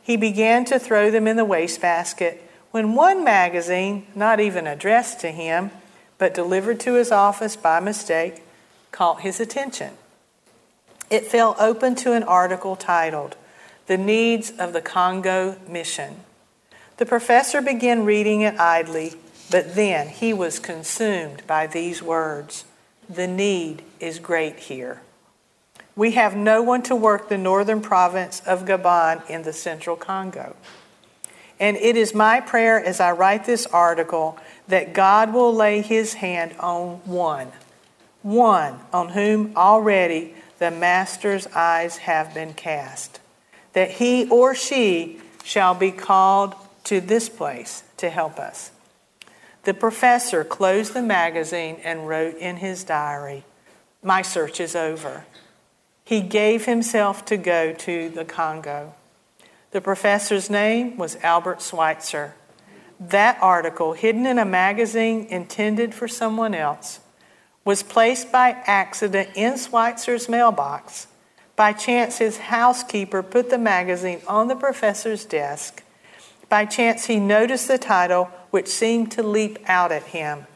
He 0.00 0.16
began 0.16 0.64
to 0.66 0.78
throw 0.78 1.10
them 1.10 1.26
in 1.26 1.36
the 1.36 1.44
wastebasket 1.44 2.42
when 2.70 2.94
one 2.94 3.22
magazine, 3.22 4.06
not 4.14 4.40
even 4.40 4.66
addressed 4.66 5.20
to 5.20 5.30
him, 5.30 5.70
but 6.16 6.34
delivered 6.34 6.80
to 6.80 6.94
his 6.94 7.12
office 7.12 7.56
by 7.56 7.80
mistake, 7.80 8.42
caught 8.92 9.20
his 9.20 9.40
attention. 9.40 9.94
It 11.10 11.26
fell 11.26 11.56
open 11.58 11.94
to 11.96 12.12
an 12.12 12.22
article 12.22 12.76
titled, 12.76 13.36
The 13.86 13.96
Needs 13.96 14.50
of 14.50 14.72
the 14.72 14.82
Congo 14.82 15.56
Mission. 15.66 16.16
The 16.98 17.06
professor 17.06 17.62
began 17.62 18.04
reading 18.04 18.42
it 18.42 18.58
idly, 18.58 19.14
but 19.50 19.74
then 19.74 20.08
he 20.08 20.32
was 20.32 20.58
consumed 20.58 21.46
by 21.46 21.66
these 21.66 22.02
words 22.02 22.64
The 23.08 23.26
need 23.26 23.82
is 24.00 24.18
great 24.18 24.58
here. 24.58 25.00
We 25.96 26.12
have 26.12 26.36
no 26.36 26.62
one 26.62 26.82
to 26.82 26.94
work 26.94 27.28
the 27.28 27.38
northern 27.38 27.80
province 27.80 28.40
of 28.46 28.64
Gabon 28.64 29.28
in 29.28 29.42
the 29.42 29.52
central 29.52 29.96
Congo. 29.96 30.54
And 31.58 31.76
it 31.76 31.96
is 31.96 32.14
my 32.14 32.40
prayer 32.40 32.78
as 32.82 33.00
I 33.00 33.12
write 33.12 33.46
this 33.46 33.66
article 33.66 34.38
that 34.68 34.92
God 34.92 35.32
will 35.32 35.52
lay 35.52 35.82
his 35.82 36.14
hand 36.14 36.54
on 36.60 37.00
one, 37.04 37.50
one 38.22 38.78
on 38.92 39.10
whom 39.10 39.56
already 39.56 40.34
the 40.58 40.70
Master's 40.70 41.46
eyes 41.48 41.98
have 41.98 42.34
been 42.34 42.54
cast, 42.54 43.20
that 43.72 43.92
he 43.92 44.28
or 44.28 44.54
she 44.54 45.20
shall 45.44 45.74
be 45.74 45.90
called 45.90 46.54
to 46.84 47.00
this 47.00 47.28
place 47.28 47.84
to 47.96 48.10
help 48.10 48.38
us. 48.38 48.70
The 49.64 49.74
professor 49.74 50.44
closed 50.44 50.94
the 50.94 51.02
magazine 51.02 51.76
and 51.84 52.08
wrote 52.08 52.36
in 52.36 52.56
his 52.56 52.84
diary, 52.84 53.44
My 54.02 54.22
search 54.22 54.60
is 54.60 54.74
over. 54.74 55.24
He 56.04 56.22
gave 56.22 56.64
himself 56.64 57.24
to 57.26 57.36
go 57.36 57.72
to 57.72 58.08
the 58.08 58.24
Congo. 58.24 58.94
The 59.72 59.82
professor's 59.82 60.48
name 60.48 60.96
was 60.96 61.16
Albert 61.16 61.60
Schweitzer. 61.60 62.34
That 62.98 63.38
article, 63.42 63.92
hidden 63.92 64.24
in 64.24 64.38
a 64.38 64.44
magazine 64.44 65.26
intended 65.26 65.94
for 65.94 66.08
someone 66.08 66.54
else, 66.54 67.00
was 67.68 67.82
placed 67.82 68.32
by 68.32 68.56
accident 68.64 69.28
in 69.34 69.54
Schweitzer's 69.54 70.26
mailbox. 70.26 71.06
By 71.54 71.74
chance, 71.74 72.16
his 72.16 72.38
housekeeper 72.38 73.22
put 73.22 73.50
the 73.50 73.58
magazine 73.58 74.22
on 74.26 74.48
the 74.48 74.56
professor's 74.56 75.26
desk. 75.26 75.82
By 76.48 76.64
chance, 76.64 77.04
he 77.04 77.20
noticed 77.20 77.68
the 77.68 77.76
title, 77.76 78.30
which 78.50 78.68
seemed 78.68 79.12
to 79.12 79.22
leap 79.22 79.58
out 79.66 79.92
at 79.92 80.04
him. 80.04 80.46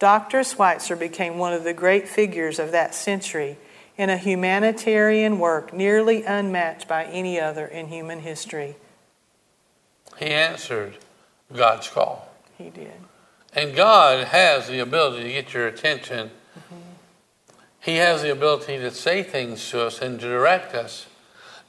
Dr. 0.00 0.42
Schweitzer 0.42 0.96
became 0.96 1.38
one 1.38 1.52
of 1.52 1.62
the 1.62 1.72
great 1.72 2.08
figures 2.08 2.58
of 2.58 2.72
that 2.72 2.96
century 2.96 3.56
in 3.96 4.10
a 4.10 4.16
humanitarian 4.16 5.38
work 5.38 5.72
nearly 5.72 6.24
unmatched 6.24 6.88
by 6.88 7.04
any 7.04 7.38
other 7.38 7.64
in 7.64 7.86
human 7.86 8.22
history. 8.22 8.74
He 10.18 10.26
answered 10.26 10.96
God's 11.54 11.86
call. 11.86 12.28
He 12.58 12.70
did. 12.70 12.94
And 13.52 13.76
God 13.76 14.26
has 14.26 14.66
the 14.66 14.80
ability 14.80 15.22
to 15.22 15.28
get 15.28 15.54
your 15.54 15.68
attention 15.68 16.32
he 17.80 17.96
has 17.96 18.22
the 18.22 18.30
ability 18.30 18.78
to 18.78 18.90
say 18.90 19.22
things 19.22 19.70
to 19.70 19.86
us 19.86 20.00
and 20.00 20.20
to 20.20 20.26
direct 20.26 20.74
us 20.74 21.06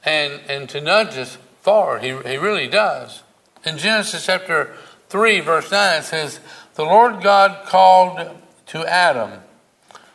and, 0.04 0.40
and 0.48 0.68
to 0.68 0.80
nudge 0.80 1.16
us 1.16 1.38
forward. 1.62 2.02
He, 2.02 2.08
he 2.08 2.36
really 2.36 2.68
does. 2.68 3.22
In 3.64 3.78
Genesis 3.78 4.26
chapter 4.26 4.74
3, 5.08 5.40
verse 5.40 5.70
9, 5.70 6.00
it 6.00 6.04
says, 6.04 6.40
The 6.74 6.84
Lord 6.84 7.22
God 7.22 7.66
called 7.66 8.36
to 8.66 8.86
Adam, 8.86 9.40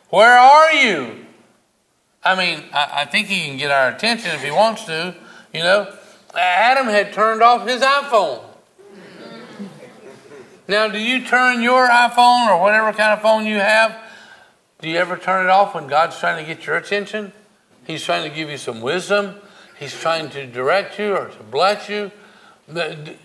Where 0.10 0.38
are 0.38 0.72
you? 0.74 1.26
I 2.24 2.36
mean, 2.36 2.64
I, 2.74 3.02
I 3.02 3.06
think 3.06 3.28
he 3.28 3.48
can 3.48 3.58
get 3.58 3.72
our 3.72 3.90
attention 3.90 4.32
if 4.32 4.44
he 4.44 4.52
wants 4.52 4.86
to. 4.86 5.16
You 5.54 5.62
know, 5.62 5.96
Adam 6.38 6.88
had 6.88 7.14
turned 7.14 7.42
off 7.42 7.68
his 7.68 7.82
iPhone. 7.82 8.44
Now, 10.68 10.90
do 10.90 11.00
you 11.00 11.26
turn 11.26 11.62
your 11.62 11.88
iPhone 11.88 12.50
or 12.50 12.62
whatever 12.62 12.92
kind 12.92 13.14
of 13.14 13.22
phone 13.22 13.46
you 13.46 13.56
have? 13.56 13.98
Do 14.80 14.90
you 14.90 14.98
ever 14.98 15.18
turn 15.18 15.46
it 15.46 15.50
off 15.50 15.74
when 15.74 15.88
God's 15.88 16.20
trying 16.20 16.44
to 16.44 16.54
get 16.54 16.68
your 16.68 16.76
attention? 16.76 17.34
He's 17.88 18.04
trying 18.04 18.30
to 18.30 18.36
give 18.36 18.50
you 18.50 18.58
some 18.58 18.82
wisdom. 18.82 19.36
He's 19.80 19.98
trying 20.00 20.30
to 20.32 20.46
direct 20.46 21.00
you 21.00 21.16
or 21.16 21.30
to 21.30 21.44
bless 21.44 21.90
you. 21.90 22.12
Do, 22.72 23.16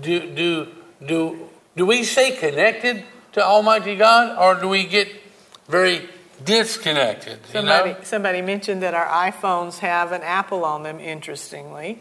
do, 0.00 0.68
do, 1.04 1.48
do 1.76 1.86
we 1.86 2.02
stay 2.04 2.30
connected 2.32 3.04
to 3.32 3.44
Almighty 3.44 3.96
God 3.96 4.38
or 4.38 4.60
do 4.60 4.68
we 4.68 4.84
get 4.84 5.08
very 5.68 6.08
disconnected? 6.42 7.44
Somebody, 7.46 7.90
know? 7.90 7.98
somebody 8.04 8.40
mentioned 8.40 8.82
that 8.82 8.94
our 8.94 9.06
iPhones 9.06 9.78
have 9.78 10.12
an 10.12 10.22
apple 10.22 10.64
on 10.64 10.82
them, 10.82 10.98
interestingly. 10.98 11.98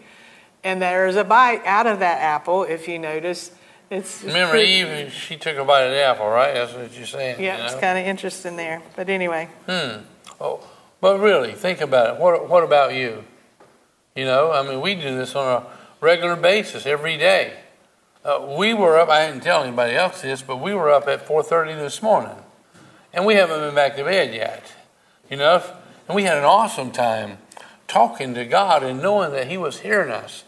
And 0.64 0.82
there's 0.82 1.16
a 1.16 1.24
bite 1.24 1.66
out 1.66 1.88
of 1.88 2.00
that 2.00 2.22
apple, 2.22 2.64
if 2.64 2.88
you 2.88 3.00
notice. 3.00 3.52
It's, 3.92 4.24
Remember 4.24 4.54
pretty, 4.54 4.72
Eve? 4.72 5.14
She 5.14 5.36
took 5.36 5.58
a 5.58 5.66
bite 5.66 5.82
of 5.82 5.92
the 5.92 6.02
apple, 6.02 6.30
right? 6.30 6.54
That's 6.54 6.74
what 6.74 6.96
you're 6.98 7.06
saying. 7.06 7.42
Yeah, 7.42 7.58
you 7.58 7.64
it's 7.66 7.76
kind 7.76 8.00
of 8.00 8.06
interesting 8.06 8.56
there. 8.56 8.82
But 8.96 9.10
anyway, 9.10 9.50
Hmm. 9.68 10.04
Oh, 10.40 10.66
but 11.02 11.20
really, 11.20 11.52
think 11.54 11.82
about 11.82 12.16
it. 12.16 12.22
What 12.22 12.48
What 12.48 12.64
about 12.64 12.94
you? 12.96 13.26
You 14.16 14.24
know, 14.24 14.54
I 14.54 14.64
mean, 14.64 14.80
we 14.80 14.96
do 14.96 15.16
this 15.18 15.36
on 15.36 15.64
a 15.64 15.66
regular 16.00 16.38
basis 16.38 16.86
every 16.86 17.18
day. 17.18 17.54
Uh, 18.24 18.56
we 18.58 18.74
were 18.74 18.98
up. 18.98 19.10
I 19.10 19.28
didn't 19.28 19.44
tell 19.44 19.62
anybody 19.62 19.96
else 19.96 20.22
this, 20.22 20.42
but 20.42 20.58
we 20.58 20.74
were 20.74 20.90
up 20.90 21.10
at 21.10 21.28
4:30 21.28 21.76
this 21.76 22.02
morning, 22.02 22.38
and 23.14 23.26
we 23.26 23.36
haven't 23.36 23.60
been 23.60 23.76
back 23.76 23.98
to 23.98 24.06
bed 24.06 24.34
yet. 24.34 24.72
You 25.30 25.36
know, 25.36 25.62
and 26.08 26.16
we 26.16 26.24
had 26.24 26.38
an 26.38 26.46
awesome 26.46 26.92
time 26.92 27.40
talking 27.90 28.34
to 28.36 28.46
God 28.46 28.84
and 28.84 29.02
knowing 29.02 29.32
that 29.34 29.48
He 29.48 29.58
was 29.58 29.80
hearing 29.82 30.12
us, 30.12 30.46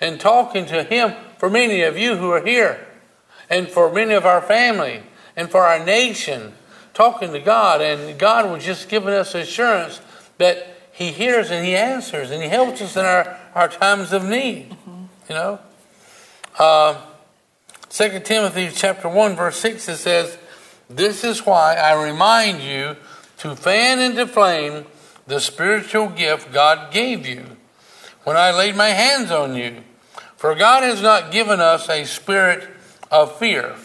and 0.00 0.20
talking 0.20 0.66
to 0.66 0.82
Him 0.82 1.14
for 1.38 1.50
many 1.50 1.82
of 1.82 1.98
you 1.98 2.16
who 2.16 2.30
are 2.30 2.44
here, 2.44 2.86
and 3.48 3.68
for 3.68 3.92
many 3.92 4.14
of 4.14 4.26
our 4.26 4.40
family, 4.40 5.02
and 5.36 5.50
for 5.50 5.62
our 5.62 5.84
nation, 5.84 6.52
talking 6.94 7.32
to 7.32 7.40
God, 7.40 7.80
and 7.80 8.18
God 8.18 8.50
was 8.50 8.64
just 8.64 8.88
giving 8.88 9.10
us 9.10 9.34
assurance 9.34 10.00
that 10.38 10.66
He 10.92 11.12
hears 11.12 11.50
and 11.50 11.64
He 11.64 11.76
answers, 11.76 12.30
and 12.30 12.42
He 12.42 12.48
helps 12.48 12.80
us 12.82 12.96
in 12.96 13.04
our, 13.04 13.38
our 13.54 13.68
times 13.68 14.12
of 14.12 14.24
need. 14.24 14.76
You 15.28 15.34
know, 15.34 15.58
uh, 16.58 17.00
2 17.90 18.20
Timothy 18.20 18.70
chapter 18.72 19.08
1, 19.08 19.36
verse 19.36 19.58
6, 19.58 19.88
it 19.88 19.96
says, 19.96 20.38
This 20.88 21.24
is 21.24 21.44
why 21.44 21.74
I 21.74 22.02
remind 22.02 22.60
you 22.60 22.96
to 23.38 23.56
fan 23.56 23.98
into 23.98 24.26
flame 24.26 24.86
the 25.26 25.40
spiritual 25.40 26.08
gift 26.08 26.52
God 26.52 26.92
gave 26.92 27.26
you 27.26 27.55
when 28.26 28.36
I 28.36 28.50
laid 28.50 28.74
my 28.74 28.88
hands 28.88 29.30
on 29.30 29.54
you. 29.54 29.84
For 30.34 30.56
God 30.56 30.82
has 30.82 31.00
not 31.00 31.30
given 31.30 31.60
us 31.60 31.88
a 31.88 32.04
spirit 32.04 32.68
of 33.08 33.38
fear. 33.38 33.76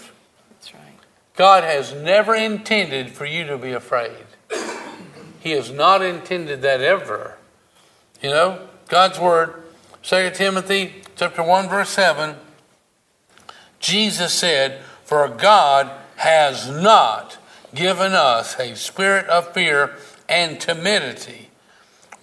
that's 0.49 0.73
right. 0.73 0.97
God 1.35 1.63
has 1.63 1.93
never 1.93 2.33
intended 2.33 3.11
for 3.11 3.27
you 3.27 3.45
to 3.45 3.59
be 3.59 3.71
afraid. 3.71 4.25
He 5.39 5.51
has 5.51 5.69
not 5.69 6.01
intended 6.01 6.63
that 6.63 6.81
ever. 6.81 7.37
You 8.19 8.31
know, 8.31 8.67
God's 8.87 9.19
word, 9.19 9.61
2 10.01 10.31
Timothy 10.31 10.95
chapter 11.15 11.43
1 11.43 11.69
verse 11.69 11.89
7, 11.89 12.35
Jesus 13.79 14.33
said, 14.33 14.81
"For 15.05 15.27
God 15.27 15.91
has 16.15 16.67
not 16.67 17.37
given 17.75 18.13
us 18.13 18.59
a 18.59 18.73
spirit 18.73 19.27
of 19.27 19.53
fear 19.53 19.95
and 20.27 20.59
timidity, 20.59 21.51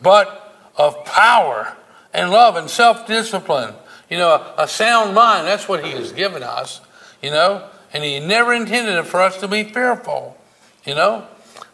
but 0.03 0.57
of 0.77 1.05
power 1.05 1.77
and 2.13 2.31
love 2.31 2.57
and 2.57 2.69
self-discipline." 2.69 3.75
You 4.11 4.17
know, 4.17 4.31
a, 4.31 4.63
a 4.63 4.69
sound 4.69 5.15
mind, 5.15 5.47
that's 5.47 5.69
what 5.69 5.85
he 5.85 5.91
has 5.93 6.13
given 6.13 6.43
us, 6.43 6.81
you 7.23 7.31
know? 7.31 7.69
And 7.93 8.03
he 8.03 8.21
never 8.21 8.55
intended 8.55 8.95
it 8.97 9.05
for 9.05 9.21
us 9.21 9.39
to 9.41 9.49
be 9.49 9.65
fearful, 9.65 10.37
you 10.85 10.95
know? 10.95 11.27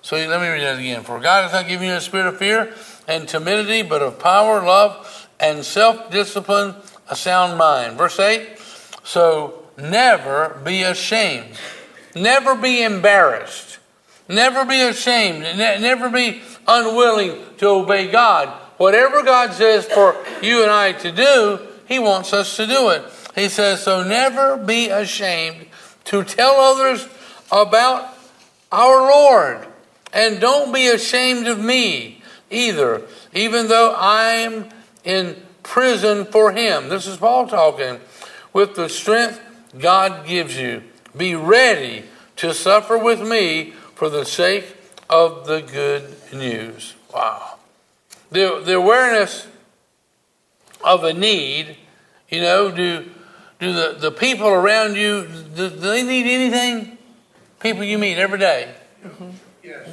So 0.02 0.16
let 0.16 0.40
me 0.40 0.48
read 0.48 0.62
that 0.62 0.78
again. 0.78 1.02
For 1.02 1.20
God 1.20 1.44
has 1.44 1.52
not 1.52 1.68
given 1.68 1.86
you 1.86 1.94
a 1.94 2.00
spirit 2.00 2.26
of 2.26 2.38
fear 2.38 2.74
and 3.06 3.28
timidity, 3.28 3.82
but 3.82 4.02
of 4.02 4.18
power, 4.18 4.64
love, 4.64 5.28
and 5.40 5.64
self 5.64 6.10
discipline, 6.10 6.74
a 7.08 7.16
sound 7.16 7.56
mind. 7.56 7.96
Verse 7.96 8.18
8 8.18 8.58
So 9.02 9.64
never 9.78 10.60
be 10.64 10.82
ashamed, 10.82 11.56
never 12.14 12.54
be 12.54 12.82
embarrassed, 12.82 13.78
never 14.28 14.64
be 14.64 14.80
ashamed, 14.80 15.40
ne- 15.40 15.80
never 15.80 16.10
be 16.10 16.42
unwilling 16.66 17.40
to 17.58 17.68
obey 17.68 18.10
God. 18.10 18.52
Whatever 18.76 19.22
God 19.22 19.52
says 19.52 19.84
for 19.84 20.16
you 20.42 20.62
and 20.62 20.70
I 20.70 20.92
to 20.92 21.12
do, 21.12 21.60
He 21.86 21.98
wants 21.98 22.32
us 22.32 22.56
to 22.56 22.66
do 22.66 22.90
it. 22.90 23.04
He 23.34 23.48
says, 23.48 23.82
So 23.82 24.02
never 24.02 24.56
be 24.56 24.88
ashamed 24.88 25.66
to 26.06 26.24
tell 26.24 26.56
others 26.60 27.08
about 27.50 28.16
our 28.70 29.02
Lord. 29.02 29.66
And 30.12 30.40
don't 30.40 30.72
be 30.72 30.86
ashamed 30.86 31.48
of 31.48 31.58
me 31.58 32.22
either, 32.50 33.02
even 33.32 33.68
though 33.68 33.94
I'm 33.98 34.68
in 35.02 35.36
prison 35.62 36.24
for 36.26 36.52
him. 36.52 36.88
This 36.88 37.06
is 37.06 37.16
Paul 37.16 37.48
talking. 37.48 38.00
With 38.52 38.76
the 38.76 38.88
strength 38.88 39.40
God 39.76 40.26
gives 40.26 40.56
you, 40.56 40.84
be 41.16 41.34
ready 41.34 42.04
to 42.36 42.54
suffer 42.54 42.96
with 42.96 43.20
me 43.20 43.72
for 43.94 44.08
the 44.08 44.24
sake 44.24 44.76
of 45.10 45.46
the 45.46 45.60
good 45.60 46.14
news. 46.32 46.94
Wow. 47.12 47.58
The, 48.34 48.62
the 48.64 48.74
awareness 48.74 49.46
of 50.82 51.04
a 51.04 51.12
need, 51.12 51.76
you 52.28 52.40
know, 52.40 52.68
do, 52.68 53.08
do 53.60 53.72
the, 53.72 53.96
the 53.96 54.10
people 54.10 54.48
around 54.48 54.96
you, 54.96 55.28
do, 55.54 55.70
do 55.70 55.76
they 55.76 56.02
need 56.02 56.26
anything? 56.26 56.98
People 57.60 57.84
you 57.84 57.96
meet 57.96 58.18
every 58.18 58.40
day. 58.40 58.74
Yes. 59.62 59.88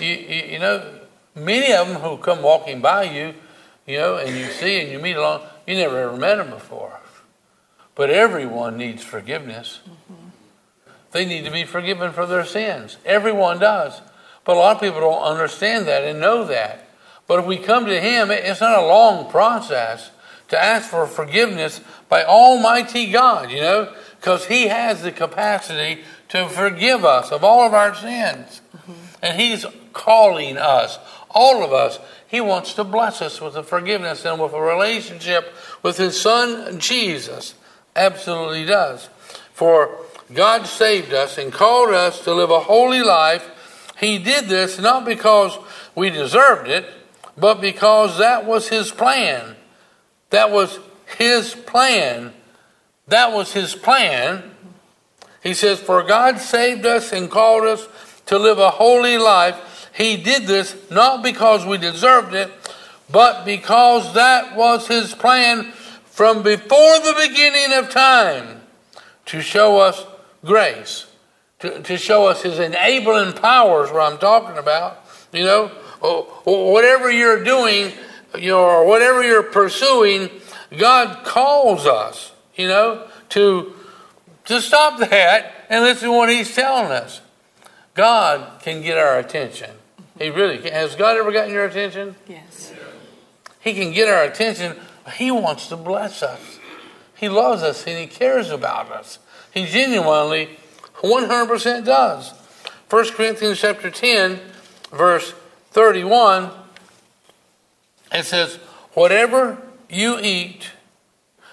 You, 0.00 0.06
you, 0.06 0.52
you 0.52 0.58
know, 0.58 0.98
many 1.34 1.74
of 1.74 1.88
them 1.88 2.00
who 2.00 2.16
come 2.16 2.40
walking 2.40 2.80
by 2.80 3.02
you, 3.02 3.34
you 3.86 3.98
know, 3.98 4.16
and 4.16 4.34
you 4.34 4.46
see 4.46 4.80
and 4.80 4.90
you 4.90 4.98
meet 4.98 5.16
along, 5.16 5.42
you 5.66 5.74
never 5.74 5.98
ever 5.98 6.16
met 6.16 6.36
them 6.36 6.48
before. 6.48 7.00
But 7.94 8.08
everyone 8.08 8.78
needs 8.78 9.04
forgiveness. 9.04 9.80
Mm-hmm. 9.84 10.28
They 11.12 11.26
need 11.26 11.44
to 11.44 11.50
be 11.50 11.64
forgiven 11.64 12.12
for 12.12 12.24
their 12.24 12.46
sins. 12.46 12.96
Everyone 13.04 13.58
does. 13.58 14.00
But 14.46 14.56
a 14.56 14.60
lot 14.60 14.76
of 14.76 14.82
people 14.82 15.00
don't 15.00 15.22
understand 15.22 15.86
that 15.86 16.04
and 16.04 16.20
know 16.20 16.44
that. 16.46 16.88
But 17.26 17.40
if 17.40 17.46
we 17.46 17.58
come 17.58 17.86
to 17.86 18.00
Him, 18.00 18.30
it's 18.30 18.60
not 18.60 18.78
a 18.78 18.86
long 18.86 19.28
process 19.30 20.10
to 20.48 20.62
ask 20.62 20.88
for 20.88 21.06
forgiveness 21.06 21.80
by 22.08 22.24
Almighty 22.24 23.10
God, 23.10 23.50
you 23.50 23.60
know, 23.60 23.92
because 24.20 24.46
He 24.46 24.68
has 24.68 25.02
the 25.02 25.10
capacity 25.10 26.02
to 26.28 26.48
forgive 26.48 27.04
us 27.04 27.32
of 27.32 27.42
all 27.42 27.66
of 27.66 27.74
our 27.74 27.94
sins. 27.94 28.60
Mm-hmm. 28.76 28.92
And 29.22 29.40
He's 29.40 29.66
calling 29.92 30.56
us, 30.56 30.98
all 31.30 31.64
of 31.64 31.72
us. 31.72 31.98
He 32.28 32.40
wants 32.40 32.74
to 32.74 32.84
bless 32.84 33.20
us 33.20 33.40
with 33.40 33.56
a 33.56 33.62
forgiveness 33.62 34.24
and 34.24 34.40
with 34.40 34.52
a 34.52 34.60
relationship 34.60 35.52
with 35.82 35.96
His 35.96 36.20
Son, 36.20 36.78
Jesus. 36.78 37.54
Absolutely 37.96 38.64
does. 38.64 39.08
For 39.52 39.98
God 40.32 40.66
saved 40.66 41.12
us 41.12 41.38
and 41.38 41.52
called 41.52 41.90
us 41.90 42.20
to 42.24 42.34
live 42.34 42.50
a 42.50 42.60
holy 42.60 43.02
life. 43.02 43.50
He 43.98 44.18
did 44.18 44.46
this 44.46 44.78
not 44.78 45.04
because 45.04 45.58
we 45.94 46.10
deserved 46.10 46.68
it, 46.68 46.86
but 47.36 47.60
because 47.60 48.18
that 48.18 48.44
was 48.44 48.68
His 48.68 48.90
plan. 48.90 49.56
That 50.30 50.50
was 50.50 50.78
His 51.18 51.54
plan. 51.54 52.32
That 53.08 53.32
was 53.32 53.52
His 53.52 53.74
plan. 53.74 54.54
He 55.42 55.54
says, 55.54 55.80
For 55.80 56.02
God 56.02 56.38
saved 56.38 56.84
us 56.84 57.12
and 57.12 57.30
called 57.30 57.64
us 57.64 57.86
to 58.26 58.38
live 58.38 58.58
a 58.58 58.70
holy 58.70 59.16
life. 59.18 59.90
He 59.94 60.16
did 60.16 60.46
this 60.46 60.76
not 60.90 61.22
because 61.22 61.64
we 61.64 61.78
deserved 61.78 62.34
it, 62.34 62.50
but 63.10 63.44
because 63.44 64.14
that 64.14 64.56
was 64.56 64.88
His 64.88 65.14
plan 65.14 65.72
from 66.06 66.42
before 66.42 66.98
the 66.98 67.14
beginning 67.28 67.78
of 67.78 67.90
time 67.90 68.60
to 69.26 69.40
show 69.40 69.78
us 69.78 70.04
grace, 70.44 71.05
to, 71.60 71.82
to 71.82 71.96
show 71.96 72.26
us 72.26 72.42
His 72.42 72.58
enabling 72.58 73.34
powers, 73.34 73.90
what 73.90 74.12
I'm 74.12 74.18
talking 74.18 74.58
about. 74.58 75.04
You 75.32 75.44
know, 75.44 75.68
whatever 76.44 77.10
you're 77.10 77.42
doing, 77.44 77.92
you 78.38 78.50
know, 78.50 78.60
or 78.60 78.86
whatever 78.86 79.22
you're 79.22 79.42
pursuing, 79.42 80.30
God 80.76 81.24
calls 81.24 81.86
us, 81.86 82.32
you 82.54 82.68
know, 82.68 83.08
to, 83.30 83.74
to 84.46 84.60
stop 84.60 84.98
that 84.98 85.66
and 85.68 85.84
listen 85.84 86.08
to 86.08 86.16
what 86.16 86.28
He's 86.28 86.54
telling 86.54 86.92
us. 86.92 87.20
God 87.94 88.60
can 88.60 88.82
get 88.82 88.98
our 88.98 89.18
attention. 89.18 89.70
He 90.18 90.30
really 90.30 90.58
can. 90.58 90.72
Has 90.72 90.94
God 90.96 91.16
ever 91.16 91.32
gotten 91.32 91.52
your 91.52 91.64
attention? 91.64 92.14
Yes. 92.28 92.72
He 93.60 93.74
can 93.74 93.92
get 93.92 94.08
our 94.08 94.24
attention. 94.24 94.76
He 95.14 95.30
wants 95.30 95.68
to 95.68 95.76
bless 95.76 96.22
us. 96.22 96.58
He 97.16 97.28
loves 97.28 97.62
us 97.62 97.86
and 97.86 97.98
He 97.98 98.06
cares 98.06 98.50
about 98.50 98.90
us. 98.90 99.18
He 99.52 99.64
genuinely, 99.64 100.58
100% 101.02 101.84
does. 101.84 102.32
1 102.88 103.12
Corinthians 103.12 103.58
chapter 103.58 103.90
10, 103.90 104.40
verse 104.92 105.34
31, 105.70 106.50
it 108.12 108.24
says, 108.24 108.56
Whatever 108.94 109.60
you 109.90 110.18
eat, 110.20 110.70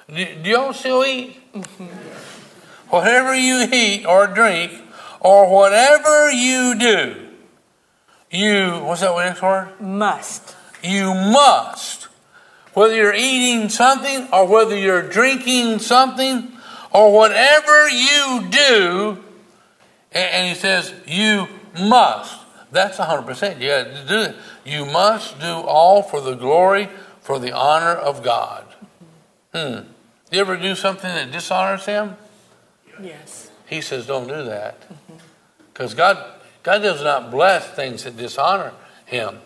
do, 0.07 0.25
do 0.41 0.49
y'all 0.49 0.73
still 0.73 1.03
eat? 1.03 1.37
Whatever 2.89 3.33
you 3.33 3.67
eat 3.71 4.05
or 4.05 4.27
drink, 4.27 4.71
or 5.19 5.49
whatever 5.49 6.29
you 6.31 6.77
do, 6.77 7.15
you, 8.29 8.81
what's 8.83 9.01
that 9.01 9.15
next 9.15 9.41
word? 9.41 9.69
Must. 9.79 10.55
You 10.83 11.13
must. 11.13 12.07
Whether 12.73 12.95
you're 12.95 13.13
eating 13.13 13.69
something 13.69 14.27
or 14.33 14.47
whether 14.47 14.75
you're 14.75 15.07
drinking 15.07 15.79
something 15.79 16.51
or 16.91 17.13
whatever 17.13 17.89
you 17.89 18.47
do, 18.49 19.23
and 20.13 20.47
he 20.47 20.55
says, 20.55 20.93
you 21.07 21.47
must. 21.79 22.39
That's 22.71 22.97
100%. 22.97 23.61
You 23.61 23.67
got 23.67 23.83
to 23.83 24.05
do 24.07 24.21
it. 24.21 24.35
You 24.65 24.85
must 24.85 25.39
do 25.39 25.45
all 25.45 26.01
for 26.01 26.21
the 26.21 26.35
glory, 26.35 26.89
for 27.21 27.39
the 27.39 27.51
honor 27.51 27.93
of 27.93 28.23
God. 28.23 28.65
Hmm. 29.53 29.89
You 30.31 30.39
ever 30.39 30.57
do 30.57 30.73
something 30.73 31.09
that 31.09 31.31
dishonors 31.31 31.85
Him? 31.85 32.15
Yes. 32.99 33.51
He 33.67 33.81
says, 33.81 34.07
don't 34.07 34.27
do 34.27 34.43
that. 34.45 34.83
Because 35.71 35.93
God, 35.93 36.17
God 36.63 36.79
does 36.79 37.03
not 37.03 37.29
bless 37.29 37.67
things 37.67 38.03
that 38.03 38.17
dishonor 38.17 38.73
Him. 39.05 39.37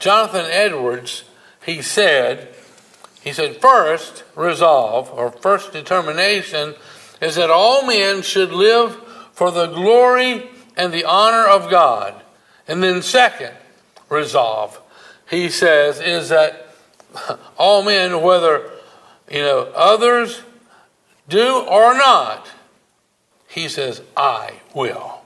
Jonathan 0.00 0.46
Edwards, 0.50 1.24
he 1.64 1.82
said, 1.82 2.54
he 3.22 3.32
said, 3.32 3.60
first 3.60 4.24
resolve, 4.34 5.10
or 5.12 5.30
first 5.30 5.72
determination, 5.72 6.74
is 7.22 7.36
that 7.36 7.50
all 7.50 7.86
men 7.86 8.22
should 8.22 8.50
live 8.50 9.00
for 9.34 9.50
the 9.50 9.66
glory 9.66 10.48
and 10.76 10.92
the 10.92 11.04
honor 11.04 11.46
of 11.46 11.70
God. 11.70 12.14
And 12.66 12.82
then, 12.82 13.02
second 13.02 13.54
resolve, 14.08 14.80
he 15.28 15.50
says, 15.50 16.00
is 16.00 16.30
that 16.30 16.74
all 17.58 17.82
men, 17.82 18.22
whether 18.22 18.70
you 19.30 19.40
know 19.40 19.72
others 19.74 20.42
do 21.28 21.58
or 21.58 21.94
not, 21.94 22.50
he 23.48 23.68
says, 23.68 24.02
I 24.16 24.52
will. 24.74 25.20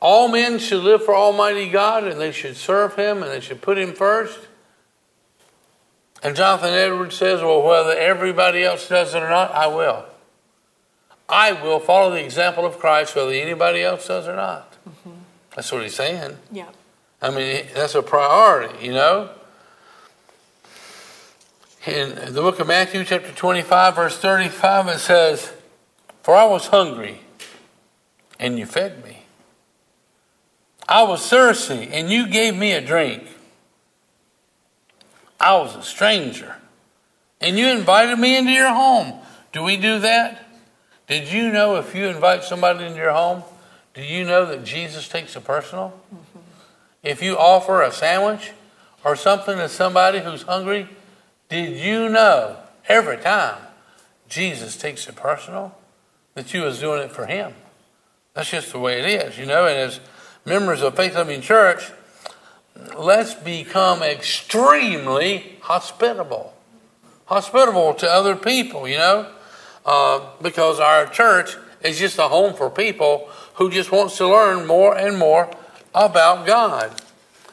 All 0.00 0.28
men 0.28 0.58
should 0.58 0.82
live 0.82 1.02
for 1.02 1.14
Almighty 1.14 1.70
God 1.70 2.04
and 2.04 2.20
they 2.20 2.30
should 2.30 2.56
serve 2.56 2.94
Him 2.96 3.22
and 3.22 3.32
they 3.32 3.40
should 3.40 3.62
put 3.62 3.78
Him 3.78 3.94
first. 3.94 4.38
And 6.22 6.36
Jonathan 6.36 6.74
Edwards 6.74 7.16
says, 7.16 7.40
Well, 7.40 7.62
whether 7.62 7.92
everybody 7.92 8.64
else 8.64 8.88
does 8.88 9.14
it 9.14 9.22
or 9.22 9.30
not, 9.30 9.52
I 9.52 9.66
will. 9.66 10.04
I 11.28 11.52
will 11.52 11.80
follow 11.80 12.10
the 12.10 12.24
example 12.24 12.66
of 12.66 12.78
Christ 12.78 13.16
whether 13.16 13.32
anybody 13.32 13.82
else 13.82 14.06
does 14.06 14.28
or 14.28 14.36
not. 14.36 14.72
Mm-hmm. 14.88 15.10
That's 15.54 15.72
what 15.72 15.82
he's 15.82 15.94
saying. 15.94 16.36
Yeah. 16.52 16.68
I 17.22 17.30
mean, 17.30 17.66
that's 17.74 17.94
a 17.94 18.02
priority, 18.02 18.86
you 18.86 18.92
know. 18.92 19.30
In 21.86 22.32
the 22.32 22.40
book 22.40 22.60
of 22.60 22.66
Matthew, 22.66 23.04
chapter 23.04 23.30
25, 23.32 23.96
verse 23.96 24.18
35, 24.18 24.88
it 24.88 24.98
says, 24.98 25.52
For 26.22 26.34
I 26.34 26.46
was 26.46 26.68
hungry, 26.68 27.20
and 28.38 28.58
you 28.58 28.66
fed 28.66 29.04
me. 29.04 29.24
I 30.88 31.02
was 31.02 31.26
thirsty, 31.28 31.88
and 31.92 32.10
you 32.10 32.26
gave 32.26 32.56
me 32.56 32.72
a 32.72 32.80
drink. 32.80 33.24
I 35.40 35.56
was 35.58 35.76
a 35.76 35.82
stranger, 35.82 36.56
and 37.40 37.58
you 37.58 37.68
invited 37.68 38.18
me 38.18 38.36
into 38.36 38.50
your 38.50 38.72
home. 38.72 39.14
Do 39.52 39.62
we 39.62 39.76
do 39.76 39.98
that? 40.00 40.43
Did 41.06 41.30
you 41.30 41.50
know 41.50 41.76
if 41.76 41.94
you 41.94 42.06
invite 42.06 42.44
somebody 42.44 42.84
into 42.84 42.98
your 42.98 43.12
home, 43.12 43.42
do 43.92 44.02
you 44.02 44.24
know 44.24 44.46
that 44.46 44.64
Jesus 44.64 45.08
takes 45.08 45.36
it 45.36 45.44
personal? 45.44 45.92
Mm-hmm. 46.12 46.38
If 47.02 47.22
you 47.22 47.36
offer 47.36 47.82
a 47.82 47.92
sandwich 47.92 48.52
or 49.04 49.14
something 49.14 49.58
to 49.58 49.68
somebody 49.68 50.20
who's 50.20 50.42
hungry, 50.42 50.88
did 51.48 51.78
you 51.78 52.08
know 52.08 52.56
every 52.88 53.18
time 53.18 53.58
Jesus 54.28 54.76
takes 54.76 55.06
it 55.06 55.14
personal 55.14 55.76
that 56.34 56.52
you 56.54 56.62
was 56.62 56.80
doing 56.80 57.02
it 57.02 57.12
for 57.12 57.26
him? 57.26 57.52
That's 58.32 58.50
just 58.50 58.72
the 58.72 58.78
way 58.78 58.98
it 59.00 59.06
is, 59.06 59.38
you 59.38 59.46
know. 59.46 59.66
And 59.66 59.78
as 59.78 60.00
members 60.44 60.82
of 60.82 60.96
Faith 60.96 61.14
Living 61.14 61.40
Church, 61.40 61.92
let's 62.98 63.34
become 63.34 64.02
extremely 64.02 65.58
hospitable, 65.60 66.54
hospitable 67.26 67.94
to 67.94 68.10
other 68.10 68.34
people, 68.34 68.88
you 68.88 68.98
know, 68.98 69.30
uh, 69.84 70.20
because 70.40 70.80
our 70.80 71.06
church 71.06 71.56
is 71.82 71.98
just 71.98 72.18
a 72.18 72.28
home 72.28 72.54
for 72.54 72.70
people 72.70 73.28
who 73.54 73.70
just 73.70 73.92
wants 73.92 74.16
to 74.16 74.28
learn 74.28 74.66
more 74.66 74.96
and 74.96 75.18
more 75.18 75.50
about 75.94 76.46
God. 76.46 77.00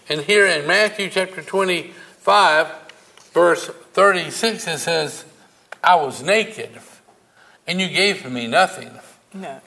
And 0.10 0.22
here 0.22 0.46
in 0.46 0.66
Matthew 0.66 1.10
chapter 1.10 1.42
25, 1.42 2.68
verse 3.34 3.68
36, 3.68 4.68
it 4.68 4.78
says, 4.80 5.26
I 5.84 5.96
was 5.96 6.22
naked, 6.24 6.72
and 7.68 7.82
you 7.82 7.90
gave 7.90 8.30
me 8.30 8.48
nothing. 8.48 8.92
No. 9.34 9.62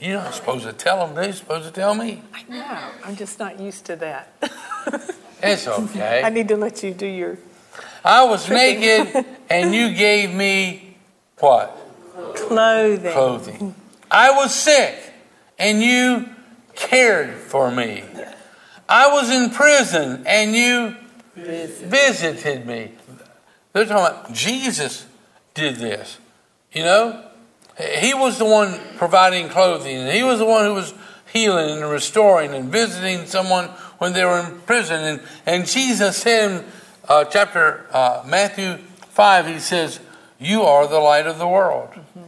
You're 0.00 0.20
not 0.20 0.34
supposed 0.34 0.64
to 0.66 0.72
tell 0.74 1.06
them, 1.06 1.14
they're 1.14 1.32
supposed 1.32 1.64
to 1.64 1.72
tell 1.72 1.94
me. 1.94 2.22
I 2.34 2.42
know. 2.46 2.90
I'm 3.04 3.16
just 3.16 3.38
not 3.38 3.58
used 3.58 3.86
to 3.86 3.96
that. 3.96 4.34
it's 5.52 5.68
okay. 5.68 6.22
I 6.24 6.30
need 6.30 6.48
to 6.48 6.56
let 6.56 6.82
you 6.82 6.92
do 6.92 7.06
your. 7.06 7.38
I 8.04 8.24
was 8.24 8.48
naked, 8.48 9.24
and 9.48 9.74
you 9.74 9.94
gave 9.94 10.32
me 10.32 10.96
what? 11.38 11.76
Clothing. 12.36 13.12
Clothing. 13.12 13.74
I 14.10 14.30
was 14.30 14.54
sick, 14.54 15.12
and 15.58 15.82
you 15.82 16.28
cared 16.74 17.34
for 17.34 17.70
me. 17.70 18.04
I 18.88 19.08
was 19.08 19.30
in 19.30 19.50
prison, 19.50 20.24
and 20.26 20.54
you 20.54 20.96
visited 21.34 22.66
me. 22.66 22.92
They're 23.72 23.86
talking 23.86 24.20
about 24.20 24.32
Jesus 24.32 25.06
did 25.54 25.76
this. 25.76 26.18
You 26.72 26.84
know? 26.84 27.24
He 27.78 28.14
was 28.14 28.38
the 28.38 28.44
one 28.44 28.78
providing 28.98 29.48
clothing, 29.48 29.96
and 29.96 30.12
he 30.12 30.22
was 30.22 30.38
the 30.38 30.44
one 30.44 30.64
who 30.64 30.74
was 30.74 30.94
healing 31.32 31.82
and 31.82 31.90
restoring 31.90 32.54
and 32.54 32.70
visiting 32.70 33.26
someone 33.26 33.68
when 34.04 34.12
they 34.12 34.22
were 34.22 34.38
in 34.40 34.60
prison. 34.60 35.02
And, 35.02 35.20
and 35.46 35.66
Jesus 35.66 36.18
said 36.18 36.50
in 36.50 36.64
uh, 37.08 37.24
chapter 37.24 37.86
uh, 37.90 38.22
Matthew 38.26 38.76
5, 38.76 39.46
he 39.46 39.58
says, 39.58 39.98
You 40.38 40.60
are 40.62 40.86
the 40.86 40.98
light 40.98 41.26
of 41.26 41.38
the 41.38 41.48
world. 41.48 41.88
Mm-hmm. 41.88 42.20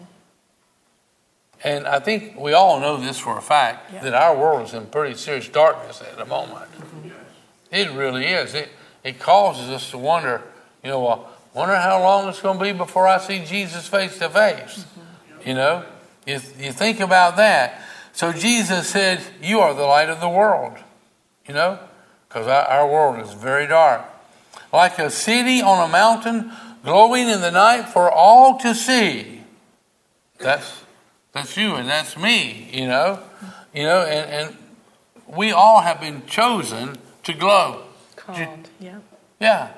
And 1.64 1.86
I 1.86 1.98
think 1.98 2.40
we 2.40 2.54
all 2.54 2.80
know 2.80 2.96
this 2.96 3.18
for 3.18 3.36
a 3.36 3.42
fact 3.42 3.92
yeah. 3.92 4.02
that 4.04 4.14
our 4.14 4.34
world 4.34 4.66
is 4.66 4.72
in 4.72 4.86
pretty 4.86 5.16
serious 5.16 5.48
darkness 5.48 6.00
at 6.00 6.16
the 6.16 6.24
moment. 6.24 6.70
Mm-hmm. 6.72 7.08
It 7.70 7.90
really 7.90 8.24
is. 8.24 8.54
It, 8.54 8.70
it 9.04 9.18
causes 9.18 9.68
us 9.68 9.90
to 9.90 9.98
wonder, 9.98 10.42
you 10.82 10.88
know, 10.88 11.00
well, 11.00 11.30
wonder 11.52 11.76
how 11.76 12.00
long 12.00 12.26
it's 12.30 12.40
going 12.40 12.58
to 12.58 12.64
be 12.64 12.72
before 12.72 13.06
I 13.06 13.18
see 13.18 13.44
Jesus 13.44 13.86
face 13.86 14.18
to 14.20 14.30
face. 14.30 14.86
Mm-hmm. 14.86 15.48
You 15.48 15.54
know, 15.54 15.84
you, 16.26 16.40
you 16.58 16.72
think 16.72 17.00
about 17.00 17.36
that. 17.36 17.82
So 18.14 18.32
Jesus 18.32 18.88
said, 18.88 19.20
You 19.42 19.60
are 19.60 19.74
the 19.74 19.84
light 19.84 20.08
of 20.08 20.20
the 20.20 20.28
world, 20.30 20.78
you 21.46 21.54
know, 21.54 21.78
because 22.28 22.46
our, 22.46 22.64
our 22.64 22.90
world 22.90 23.24
is 23.24 23.32
very 23.32 23.66
dark. 23.66 24.02
Like 24.72 24.98
a 24.98 25.10
city 25.10 25.62
on 25.62 25.88
a 25.88 25.90
mountain 25.90 26.52
glowing 26.84 27.28
in 27.28 27.40
the 27.40 27.50
night 27.50 27.88
for 27.88 28.10
all 28.10 28.58
to 28.58 28.74
see. 28.74 29.42
That's 30.38 30.82
that's 31.32 31.56
you 31.56 31.74
and 31.74 31.88
that's 31.88 32.16
me, 32.16 32.68
you 32.72 32.86
know. 32.86 33.20
You 33.74 33.82
know, 33.84 34.00
and, 34.00 34.30
and 34.30 34.56
we 35.26 35.52
all 35.52 35.82
have 35.82 36.00
been 36.00 36.24
chosen 36.26 36.96
to 37.24 37.32
glow. 37.32 37.82
Called, 38.16 38.70
yeah. 38.80 38.98
Yeah. 39.40 39.72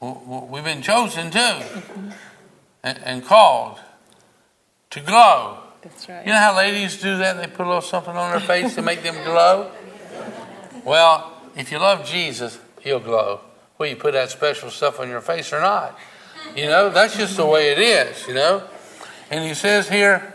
We've 0.00 0.64
been 0.64 0.82
chosen 0.82 1.30
too. 1.30 1.38
Mm-hmm. 1.38 2.10
And, 2.84 2.98
and 3.04 3.24
called 3.24 3.80
to 4.90 5.00
glow. 5.00 5.58
That's 5.82 6.08
right. 6.08 6.26
You 6.26 6.32
know 6.32 6.38
how 6.38 6.56
ladies 6.56 7.00
do 7.00 7.18
that? 7.18 7.36
They 7.36 7.46
put 7.46 7.66
a 7.66 7.68
little 7.68 7.82
something 7.82 8.16
on 8.16 8.30
their 8.30 8.40
face 8.40 8.74
to 8.76 8.82
make 8.82 9.02
them 9.02 9.16
glow? 9.24 9.70
Well, 10.84 11.32
if 11.56 11.72
you 11.72 11.78
love 11.78 12.06
Jesus, 12.06 12.58
he'll 12.80 13.00
glow. 13.00 13.40
Well, 13.76 13.88
you 13.88 13.96
put 13.96 14.12
that 14.12 14.30
special 14.30 14.70
stuff 14.70 15.00
on 15.00 15.08
your 15.08 15.20
face 15.20 15.52
or 15.52 15.60
not. 15.60 15.98
You 16.56 16.66
know, 16.66 16.90
that's 16.90 17.16
just 17.16 17.36
the 17.36 17.46
way 17.46 17.72
it 17.72 17.78
is, 17.78 18.26
you 18.26 18.34
know. 18.34 18.62
And 19.30 19.44
he 19.44 19.54
says 19.54 19.88
here, 19.88 20.34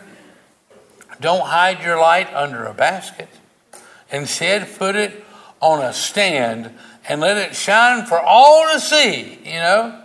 don't 1.19 1.45
hide 1.45 1.81
your 1.83 1.97
light 1.97 2.33
under 2.33 2.65
a 2.65 2.73
basket. 2.73 3.29
Instead, 4.11 4.77
put 4.77 4.95
it 4.95 5.23
on 5.59 5.83
a 5.83 5.93
stand 5.93 6.71
and 7.07 7.21
let 7.21 7.37
it 7.37 7.55
shine 7.55 8.05
for 8.05 8.19
all 8.19 8.71
to 8.73 8.79
see, 8.79 9.39
you 9.43 9.59
know. 9.59 10.01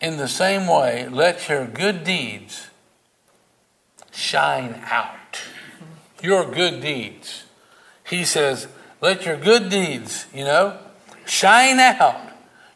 In 0.00 0.16
the 0.18 0.28
same 0.28 0.66
way, 0.66 1.08
let 1.08 1.48
your 1.48 1.66
good 1.66 2.04
deeds 2.04 2.68
shine 4.12 4.82
out. 4.84 5.40
Your 6.22 6.44
good 6.44 6.80
deeds. 6.80 7.44
He 8.04 8.24
says, 8.24 8.68
let 9.00 9.24
your 9.24 9.36
good 9.36 9.68
deeds, 9.70 10.26
you 10.34 10.44
know, 10.44 10.78
shine 11.26 11.78
out. 11.78 12.20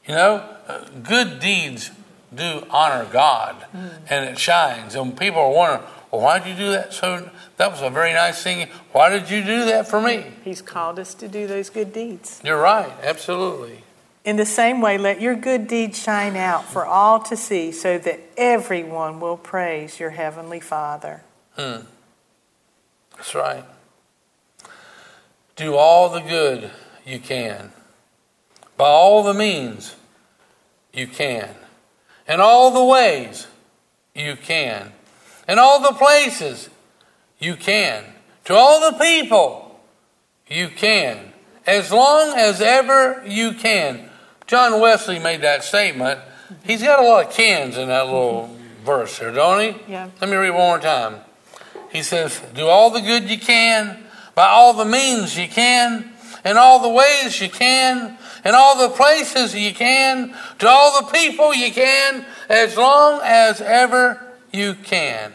You 0.06 0.14
know, 0.14 0.56
uh, 0.66 0.84
good 1.02 1.40
deeds 1.40 1.90
do 2.34 2.66
honor 2.70 3.06
God 3.10 3.64
mm. 3.74 3.90
and 4.08 4.28
it 4.28 4.38
shines. 4.38 4.94
And 4.94 5.16
people 5.16 5.40
are 5.40 5.52
wondering, 5.52 5.88
well, 6.10 6.22
why 6.22 6.38
did 6.38 6.48
you 6.48 6.56
do 6.56 6.70
that? 6.72 6.92
So 6.92 7.30
that 7.56 7.70
was 7.70 7.82
a 7.82 7.90
very 7.90 8.12
nice 8.12 8.42
thing. 8.42 8.68
Why 8.92 9.10
did 9.10 9.30
you 9.30 9.44
do 9.44 9.64
that 9.66 9.88
for 9.88 10.00
me? 10.00 10.24
He's 10.42 10.62
called 10.62 10.98
us 10.98 11.14
to 11.14 11.28
do 11.28 11.46
those 11.46 11.70
good 11.70 11.92
deeds. 11.92 12.40
You're 12.44 12.60
right, 12.60 12.92
absolutely. 13.02 13.84
In 14.24 14.36
the 14.36 14.46
same 14.46 14.80
way, 14.80 14.98
let 14.98 15.20
your 15.20 15.34
good 15.34 15.66
deeds 15.66 15.98
shine 16.00 16.36
out 16.36 16.64
for 16.64 16.84
all 16.84 17.20
to 17.20 17.36
see 17.36 17.72
so 17.72 17.98
that 17.98 18.20
everyone 18.36 19.18
will 19.18 19.36
praise 19.36 19.98
your 19.98 20.10
heavenly 20.10 20.60
Father. 20.60 21.22
Hmm. 21.56 21.82
That's 23.16 23.34
right. 23.34 23.64
Do 25.60 25.76
all 25.76 26.08
the 26.08 26.20
good 26.20 26.70
you 27.04 27.18
can, 27.18 27.70
by 28.78 28.86
all 28.86 29.22
the 29.22 29.34
means 29.34 29.94
you 30.90 31.06
can, 31.06 31.54
in 32.26 32.40
all 32.40 32.70
the 32.70 32.82
ways 32.82 33.46
you 34.14 34.36
can, 34.36 34.90
in 35.46 35.58
all 35.58 35.82
the 35.82 35.92
places 35.98 36.70
you 37.38 37.56
can, 37.56 38.04
to 38.46 38.54
all 38.54 38.90
the 38.90 38.96
people 38.96 39.78
you 40.48 40.68
can, 40.68 41.30
as 41.66 41.92
long 41.92 42.38
as 42.38 42.62
ever 42.62 43.22
you 43.26 43.52
can. 43.52 44.08
John 44.46 44.80
Wesley 44.80 45.18
made 45.18 45.42
that 45.42 45.62
statement. 45.62 46.20
He's 46.64 46.82
got 46.82 47.00
a 47.00 47.06
lot 47.06 47.26
of 47.26 47.34
cans 47.34 47.76
in 47.76 47.88
that 47.88 48.06
little 48.06 48.56
verse 48.86 49.18
here, 49.18 49.30
don't 49.30 49.60
he? 49.60 49.92
Yeah. 49.92 50.08
Let 50.22 50.30
me 50.30 50.36
read 50.36 50.52
one 50.52 50.60
more 50.60 50.78
time. 50.78 51.16
He 51.92 52.02
says, 52.02 52.40
Do 52.54 52.66
all 52.66 52.88
the 52.88 53.02
good 53.02 53.28
you 53.28 53.38
can, 53.38 54.06
by 54.34 54.46
all 54.48 54.74
the 54.74 54.84
means 54.84 55.36
you 55.36 55.48
can, 55.48 56.10
in 56.44 56.56
all 56.56 56.80
the 56.80 56.88
ways 56.88 57.40
you 57.40 57.48
can, 57.48 58.16
in 58.44 58.54
all 58.54 58.78
the 58.78 58.94
places 58.94 59.54
you 59.54 59.74
can, 59.74 60.34
to 60.58 60.68
all 60.68 61.00
the 61.00 61.12
people 61.12 61.54
you 61.54 61.70
can, 61.72 62.24
as 62.48 62.76
long 62.76 63.20
as 63.22 63.60
ever 63.60 64.24
you 64.52 64.74
can. 64.74 65.32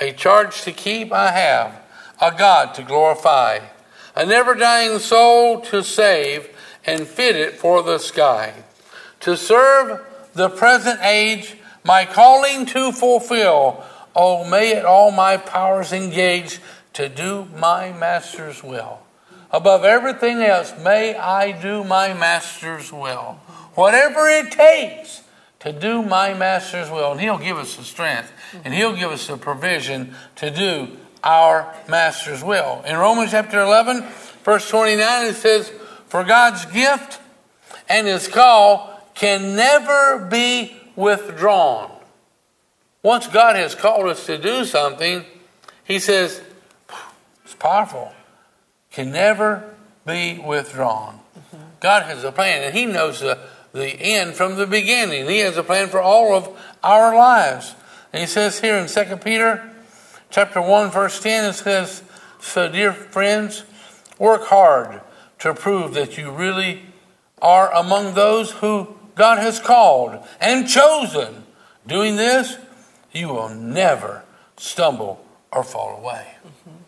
A 0.00 0.12
charge 0.12 0.62
to 0.62 0.72
keep 0.72 1.12
I 1.12 1.30
have, 1.30 1.80
a 2.20 2.32
God 2.36 2.74
to 2.74 2.82
glorify, 2.82 3.60
a 4.16 4.26
never 4.26 4.54
dying 4.54 4.98
soul 4.98 5.60
to 5.62 5.82
save 5.82 6.48
and 6.84 7.06
fit 7.06 7.36
it 7.36 7.54
for 7.54 7.82
the 7.82 7.98
sky, 7.98 8.52
to 9.20 9.36
serve 9.36 10.04
the 10.34 10.48
present 10.48 11.00
age, 11.02 11.56
my 11.84 12.04
calling 12.04 12.66
to 12.66 12.90
fulfill 12.92 13.84
Oh, 14.14 14.48
may 14.48 14.76
it 14.76 14.84
all 14.84 15.10
my 15.10 15.36
powers 15.36 15.92
engage 15.92 16.60
to 16.94 17.08
do 17.08 17.46
my 17.56 17.92
master's 17.92 18.62
will. 18.62 19.00
Above 19.50 19.84
everything 19.84 20.38
else, 20.38 20.72
may 20.82 21.14
I 21.14 21.52
do 21.52 21.84
my 21.84 22.14
master's 22.14 22.92
will. 22.92 23.38
Whatever 23.74 24.28
it 24.28 24.50
takes 24.50 25.22
to 25.60 25.72
do 25.72 26.02
my 26.02 26.34
master's 26.34 26.90
will. 26.90 27.12
And 27.12 27.20
he'll 27.20 27.38
give 27.38 27.56
us 27.56 27.76
the 27.76 27.84
strength 27.84 28.32
and 28.64 28.74
he'll 28.74 28.96
give 28.96 29.10
us 29.10 29.26
the 29.26 29.36
provision 29.36 30.14
to 30.36 30.50
do 30.50 30.96
our 31.22 31.72
master's 31.88 32.42
will. 32.42 32.82
In 32.86 32.96
Romans 32.96 33.30
chapter 33.30 33.60
11, 33.60 34.04
verse 34.44 34.68
29, 34.68 35.26
it 35.26 35.34
says, 35.34 35.70
For 36.08 36.24
God's 36.24 36.64
gift 36.66 37.20
and 37.88 38.06
his 38.06 38.26
call 38.28 38.92
can 39.14 39.54
never 39.54 40.26
be 40.30 40.76
withdrawn. 40.96 41.90
Once 43.02 43.26
God 43.26 43.56
has 43.56 43.74
called 43.74 44.06
us 44.06 44.26
to 44.26 44.38
do 44.38 44.64
something, 44.64 45.24
He 45.84 45.98
says, 45.98 46.40
it's 47.52 47.60
powerful, 47.60 48.12
can 48.90 49.12
never 49.12 49.74
be 50.06 50.38
withdrawn. 50.38 51.20
Mm-hmm. 51.38 51.64
God 51.80 52.04
has 52.04 52.24
a 52.24 52.32
plan, 52.32 52.62
and 52.62 52.74
He 52.74 52.86
knows 52.86 53.20
the, 53.20 53.38
the 53.74 53.88
end 53.88 54.34
from 54.34 54.56
the 54.56 54.66
beginning. 54.66 55.28
He 55.28 55.40
has 55.40 55.58
a 55.58 55.62
plan 55.62 55.88
for 55.88 56.00
all 56.00 56.34
of 56.34 56.48
our 56.82 57.14
lives. 57.14 57.74
And 58.12 58.22
He 58.22 58.26
says 58.26 58.60
here 58.60 58.76
in 58.78 58.88
2 58.88 59.16
Peter 59.18 59.70
chapter 60.30 60.62
1, 60.62 60.90
verse 60.90 61.20
10, 61.20 61.50
it 61.50 61.52
says, 61.52 62.02
So, 62.40 62.70
dear 62.70 62.92
friends, 62.92 63.64
work 64.18 64.46
hard 64.46 65.02
to 65.40 65.52
prove 65.52 65.92
that 65.92 66.16
you 66.16 66.30
really 66.30 66.82
are 67.42 67.70
among 67.74 68.14
those 68.14 68.50
who 68.52 68.96
God 69.14 69.38
has 69.38 69.60
called 69.60 70.26
and 70.40 70.66
chosen. 70.66 71.44
Doing 71.86 72.16
this, 72.16 72.56
you 73.12 73.28
will 73.28 73.50
never 73.50 74.24
stumble 74.56 75.22
or 75.52 75.62
fall 75.62 75.98
away. 75.98 76.36
Mm-hmm. 76.46 76.82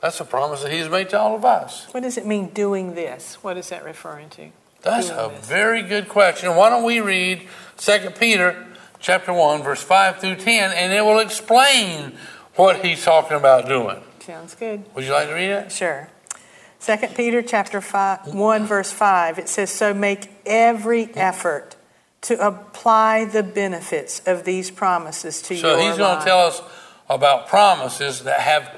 That's 0.00 0.20
a 0.20 0.24
promise 0.24 0.62
that 0.62 0.72
He's 0.72 0.88
made 0.88 1.10
to 1.10 1.20
all 1.20 1.34
of 1.34 1.44
us. 1.44 1.86
What 1.92 2.02
does 2.02 2.16
it 2.16 2.26
mean 2.26 2.48
doing 2.48 2.94
this? 2.94 3.34
What 3.42 3.56
is 3.56 3.68
that 3.68 3.84
referring 3.84 4.30
to? 4.30 4.50
That's 4.82 5.08
doing 5.08 5.20
a 5.20 5.28
this. 5.28 5.46
very 5.46 5.82
good 5.82 6.08
question. 6.08 6.54
Why 6.56 6.70
don't 6.70 6.84
we 6.84 7.00
read 7.00 7.46
2 7.76 8.10
Peter 8.18 8.66
chapter 8.98 9.32
1, 9.32 9.62
verse 9.62 9.82
5 9.82 10.18
through 10.18 10.36
10, 10.36 10.72
and 10.72 10.92
it 10.92 11.04
will 11.04 11.18
explain 11.18 12.12
what 12.54 12.84
he's 12.84 13.04
talking 13.04 13.36
about 13.36 13.66
doing. 13.66 14.02
Sounds 14.20 14.54
good. 14.54 14.84
Would 14.94 15.04
you 15.04 15.12
like 15.12 15.28
to 15.28 15.34
read 15.34 15.50
it? 15.50 15.72
Sure. 15.72 16.08
2 16.80 16.96
Peter 17.14 17.42
chapter 17.42 17.80
5, 17.80 18.34
1 18.34 18.66
verse 18.66 18.90
5 18.90 19.38
it 19.38 19.50
says 19.50 19.70
so 19.70 19.92
make 19.92 20.30
every 20.46 21.14
effort 21.14 21.76
to 22.22 22.46
apply 22.46 23.26
the 23.26 23.42
benefits 23.42 24.22
of 24.26 24.44
these 24.44 24.70
promises 24.70 25.42
to 25.42 25.56
so 25.56 25.68
your 25.68 25.78
So 25.78 25.86
he's 25.86 25.98
going 25.98 26.18
to 26.18 26.24
tell 26.24 26.40
us 26.40 26.62
about 27.10 27.48
promises 27.48 28.22
that 28.22 28.40
have 28.40 28.74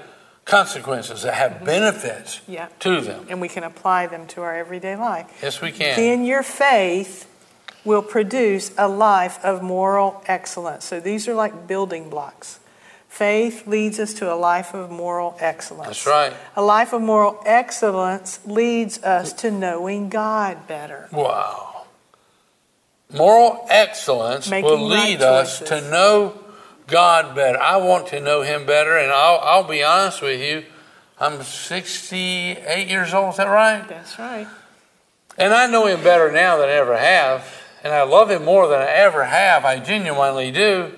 consequences, 0.52 1.22
that 1.22 1.34
have 1.34 1.52
mm-hmm. 1.52 1.64
benefits 1.64 2.40
yeah. 2.46 2.68
to 2.80 3.00
them. 3.00 3.26
And 3.30 3.40
we 3.40 3.48
can 3.48 3.64
apply 3.64 4.06
them 4.06 4.26
to 4.28 4.42
our 4.42 4.54
everyday 4.54 4.96
life. 4.96 5.26
Yes, 5.42 5.60
we 5.60 5.72
can. 5.72 5.96
Then 5.96 6.24
your 6.24 6.42
faith 6.42 7.26
will 7.84 8.02
produce 8.02 8.70
a 8.76 8.86
life 8.86 9.42
of 9.42 9.62
moral 9.62 10.22
excellence. 10.26 10.84
So 10.84 11.00
these 11.00 11.26
are 11.26 11.34
like 11.34 11.66
building 11.66 12.10
blocks. 12.10 12.60
Faith 13.08 13.66
leads 13.66 13.98
us 13.98 14.14
to 14.14 14.32
a 14.32 14.36
life 14.36 14.72
of 14.74 14.90
moral 14.90 15.36
excellence. 15.40 15.88
That's 15.88 16.06
right. 16.06 16.32
A 16.56 16.62
life 16.62 16.92
of 16.92 17.02
moral 17.02 17.42
excellence 17.44 18.40
leads 18.46 19.02
us 19.02 19.32
to 19.34 19.50
knowing 19.50 20.08
God 20.08 20.66
better. 20.66 21.08
Wow. 21.12 21.86
moral 23.12 23.66
excellence 23.68 24.48
Making 24.48 24.70
will 24.70 24.88
right 24.88 25.08
lead 25.08 25.22
us 25.22 25.60
to 25.60 25.80
know 25.90 26.41
God 26.92 27.34
better. 27.34 27.58
I 27.58 27.78
want 27.78 28.06
to 28.08 28.20
know 28.20 28.42
Him 28.42 28.64
better, 28.66 28.96
and 28.96 29.10
I'll, 29.10 29.38
I'll 29.40 29.64
be 29.68 29.82
honest 29.82 30.22
with 30.22 30.40
you. 30.40 30.64
I'm 31.18 31.42
68 31.42 32.88
years 32.88 33.12
old, 33.14 33.30
is 33.32 33.36
that 33.38 33.48
right? 33.48 33.86
That's 33.88 34.18
right. 34.18 34.46
And 35.38 35.52
I 35.54 35.66
know 35.66 35.86
Him 35.86 36.02
better 36.04 36.30
now 36.30 36.58
than 36.58 36.68
I 36.68 36.72
ever 36.72 36.96
have, 36.96 37.44
and 37.82 37.92
I 37.92 38.02
love 38.02 38.30
Him 38.30 38.44
more 38.44 38.68
than 38.68 38.80
I 38.80 38.86
ever 38.90 39.24
have. 39.24 39.64
I 39.64 39.78
genuinely 39.80 40.50
do. 40.52 40.92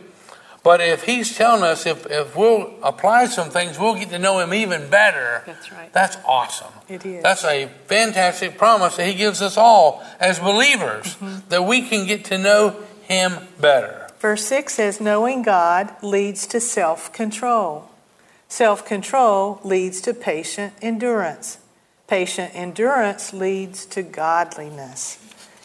But 0.63 0.81
if 0.81 1.05
He's 1.05 1.37
telling 1.37 1.63
us 1.63 1.85
if, 1.87 2.07
if 2.11 2.35
we'll 2.35 2.75
apply 2.83 3.27
some 3.27 3.51
things, 3.51 3.79
we'll 3.79 3.95
get 3.95 4.11
to 4.11 4.19
know 4.19 4.41
Him 4.41 4.53
even 4.55 4.89
better. 4.91 5.43
That's 5.47 5.71
right. 5.71 5.93
That's 5.93 6.17
awesome. 6.27 6.73
It 6.89 7.05
is. 7.05 7.23
That's 7.23 7.45
a 7.45 7.69
fantastic 7.87 8.57
promise 8.59 8.97
that 8.97 9.07
He 9.07 9.15
gives 9.15 9.41
us 9.43 9.57
all 9.57 10.03
as 10.19 10.39
believers 10.39 11.17
Mm-hmm. 11.17 11.49
that 11.51 11.63
we 11.63 11.83
can 11.83 12.07
get 12.07 12.25
to 12.27 12.39
know 12.39 12.77
Him 13.03 13.35
better. 13.61 14.04
Verse 14.25 14.47
6 14.47 14.73
says, 14.73 15.01
Knowing 15.03 15.43
God 15.43 16.03
leads 16.03 16.47
to 16.47 16.59
self 16.59 17.13
control. 17.13 17.91
Self 18.49 18.87
control 18.87 19.61
leads 19.63 20.01
to 20.01 20.15
patient 20.15 20.73
endurance. 20.81 21.59
Patient 22.09 22.53
endurance 22.55 23.35
leads 23.35 23.85
to 23.85 24.03
godliness. 24.03 25.19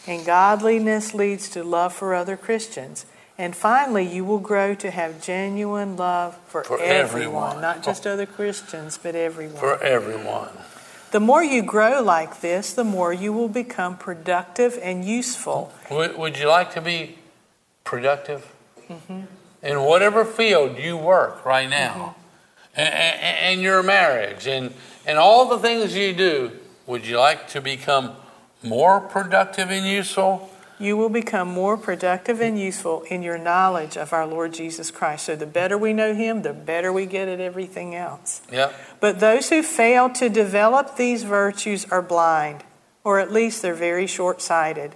And 0.06 0.26
godliness 0.26 1.14
leads 1.14 1.48
to 1.48 1.64
love 1.64 1.94
for 1.94 2.14
other 2.14 2.36
Christians. 2.36 3.06
And 3.38 3.56
finally, 3.56 4.06
you 4.06 4.26
will 4.26 4.38
grow 4.38 4.74
to 4.74 4.90
have 4.90 5.22
genuine 5.22 5.96
love 5.96 6.38
for, 6.46 6.62
For 6.62 6.78
everyone, 6.78 7.52
everyone. 7.52 7.62
not 7.62 7.82
just 7.82 8.06
other 8.06 8.26
Christians, 8.26 8.98
but 9.02 9.14
everyone. 9.14 9.56
For 9.56 9.82
everyone. 9.82 10.50
the 11.12 11.20
more 11.20 11.42
you 11.42 11.62
grow 11.62 12.02
like 12.02 12.42
this, 12.42 12.74
the 12.74 12.84
more 12.84 13.10
you 13.10 13.32
will 13.32 13.48
become 13.48 13.96
productive 13.96 14.78
and 14.82 15.02
useful. 15.02 15.72
Would, 15.90 16.18
would 16.18 16.38
you 16.38 16.46
like 16.46 16.74
to 16.74 16.82
be 16.82 17.16
productive? 17.90 18.52
Mm-hmm. 18.88 19.22
In 19.64 19.80
whatever 19.82 20.24
field 20.24 20.78
you 20.78 20.96
work 20.96 21.44
right 21.44 21.68
now, 21.68 22.14
and, 22.76 22.88
and, 22.88 23.38
and 23.38 23.60
your 23.60 23.82
marriage, 23.82 24.46
and, 24.46 24.72
and 25.04 25.18
all 25.18 25.48
the 25.48 25.58
things 25.58 25.96
you 25.96 26.14
do, 26.14 26.52
would 26.86 27.04
you 27.04 27.18
like 27.18 27.48
to 27.48 27.60
become 27.60 28.12
more 28.62 29.00
productive 29.00 29.72
and 29.72 29.84
useful? 29.84 30.48
You 30.78 30.96
will 30.96 31.08
become 31.08 31.48
more 31.48 31.76
productive 31.76 32.40
and 32.40 32.56
useful 32.56 33.02
in 33.10 33.24
your 33.24 33.36
knowledge 33.36 33.96
of 33.96 34.12
our 34.12 34.26
Lord 34.26 34.54
Jesus 34.54 34.92
Christ. 34.92 35.26
So, 35.26 35.34
the 35.34 35.44
better 35.44 35.76
we 35.76 35.92
know 35.92 36.14
Him, 36.14 36.42
the 36.42 36.52
better 36.52 36.92
we 36.92 37.06
get 37.06 37.26
at 37.26 37.40
everything 37.40 37.96
else. 37.96 38.40
Yep. 38.52 38.72
But 39.00 39.18
those 39.18 39.50
who 39.50 39.64
fail 39.64 40.08
to 40.10 40.28
develop 40.28 40.96
these 40.96 41.24
virtues 41.24 41.86
are 41.86 42.02
blind, 42.02 42.62
or 43.02 43.18
at 43.18 43.32
least 43.32 43.62
they're 43.62 43.74
very 43.74 44.06
short 44.06 44.40
sighted. 44.40 44.94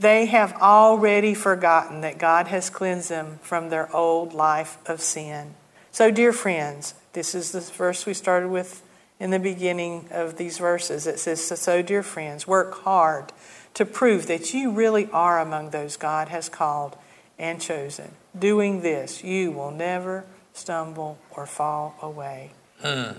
They 0.00 0.26
have 0.26 0.54
already 0.54 1.34
forgotten 1.34 2.00
that 2.00 2.16
God 2.16 2.48
has 2.48 2.70
cleansed 2.70 3.10
them 3.10 3.38
from 3.42 3.68
their 3.68 3.94
old 3.94 4.32
life 4.32 4.78
of 4.86 5.02
sin. 5.02 5.54
So, 5.92 6.10
dear 6.10 6.32
friends, 6.32 6.94
this 7.12 7.34
is 7.34 7.52
the 7.52 7.60
verse 7.60 8.06
we 8.06 8.14
started 8.14 8.48
with 8.48 8.82
in 9.18 9.28
the 9.28 9.38
beginning 9.38 10.08
of 10.10 10.38
these 10.38 10.56
verses. 10.56 11.06
It 11.06 11.18
says, 11.18 11.42
So, 11.42 11.82
dear 11.82 12.02
friends, 12.02 12.46
work 12.46 12.80
hard 12.82 13.30
to 13.74 13.84
prove 13.84 14.26
that 14.28 14.54
you 14.54 14.70
really 14.70 15.06
are 15.12 15.38
among 15.38 15.68
those 15.68 15.98
God 15.98 16.28
has 16.28 16.48
called 16.48 16.96
and 17.38 17.60
chosen. 17.60 18.12
Doing 18.38 18.80
this, 18.80 19.22
you 19.22 19.52
will 19.52 19.70
never 19.70 20.24
stumble 20.54 21.18
or 21.30 21.44
fall 21.44 21.94
away. 22.00 22.52
Hmm. 22.80 23.18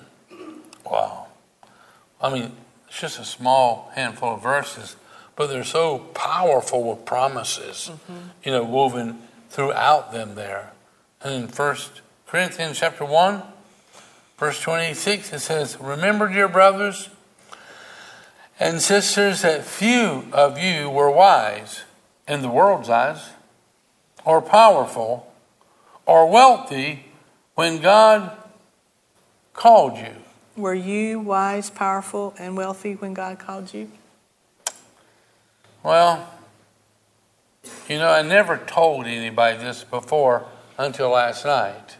Wow. 0.84 1.28
I 2.20 2.34
mean, 2.34 2.52
it's 2.88 3.00
just 3.00 3.20
a 3.20 3.26
small 3.26 3.92
handful 3.94 4.34
of 4.34 4.42
verses, 4.42 4.96
but 5.36 5.48
they're 5.48 5.64
so 5.64 6.00
powerful 6.14 6.84
with 6.84 7.06
promises, 7.06 7.90
mm-hmm. 7.92 8.18
you 8.44 8.52
know, 8.52 8.64
woven 8.64 9.20
throughout 9.50 10.12
them 10.12 10.36
there. 10.36 10.72
And 11.24 11.44
in 11.44 11.48
First 11.48 12.02
Corinthians 12.28 12.80
chapter 12.80 13.06
1, 13.06 13.42
verse 14.38 14.62
26, 14.62 15.34
it 15.34 15.40
says, 15.40 15.78
Remember, 15.80 16.28
dear 16.28 16.48
brothers 16.48 17.10
and 18.60 18.82
sisters, 18.82 19.42
that 19.42 19.66
few 19.66 20.26
of 20.32 20.58
you 20.58 20.90
were 20.90 21.12
wise 21.12 21.84
in 22.28 22.42
the 22.42 22.50
world's 22.50 22.90
eyes, 22.90 23.32
or 24.24 24.42
powerful, 24.42 25.34
or 26.06 26.30
wealthy 26.30 27.06
when 27.56 27.82
God 27.82 28.32
called 29.54 29.98
you. 29.98 30.16
Were 30.56 30.74
you 30.74 31.20
wise, 31.20 31.70
powerful, 31.70 32.34
and 32.38 32.56
wealthy 32.56 32.94
when 32.94 33.14
God 33.14 33.40
called 33.40 33.74
you? 33.74 33.90
Well, 35.84 36.30
you 37.90 37.98
know, 37.98 38.12
I 38.12 38.22
never 38.22 38.56
told 38.56 39.08
anybody 39.08 39.58
this 39.58 39.84
before 39.84 40.46
until 40.78 41.10
last 41.10 41.44
night 41.44 41.98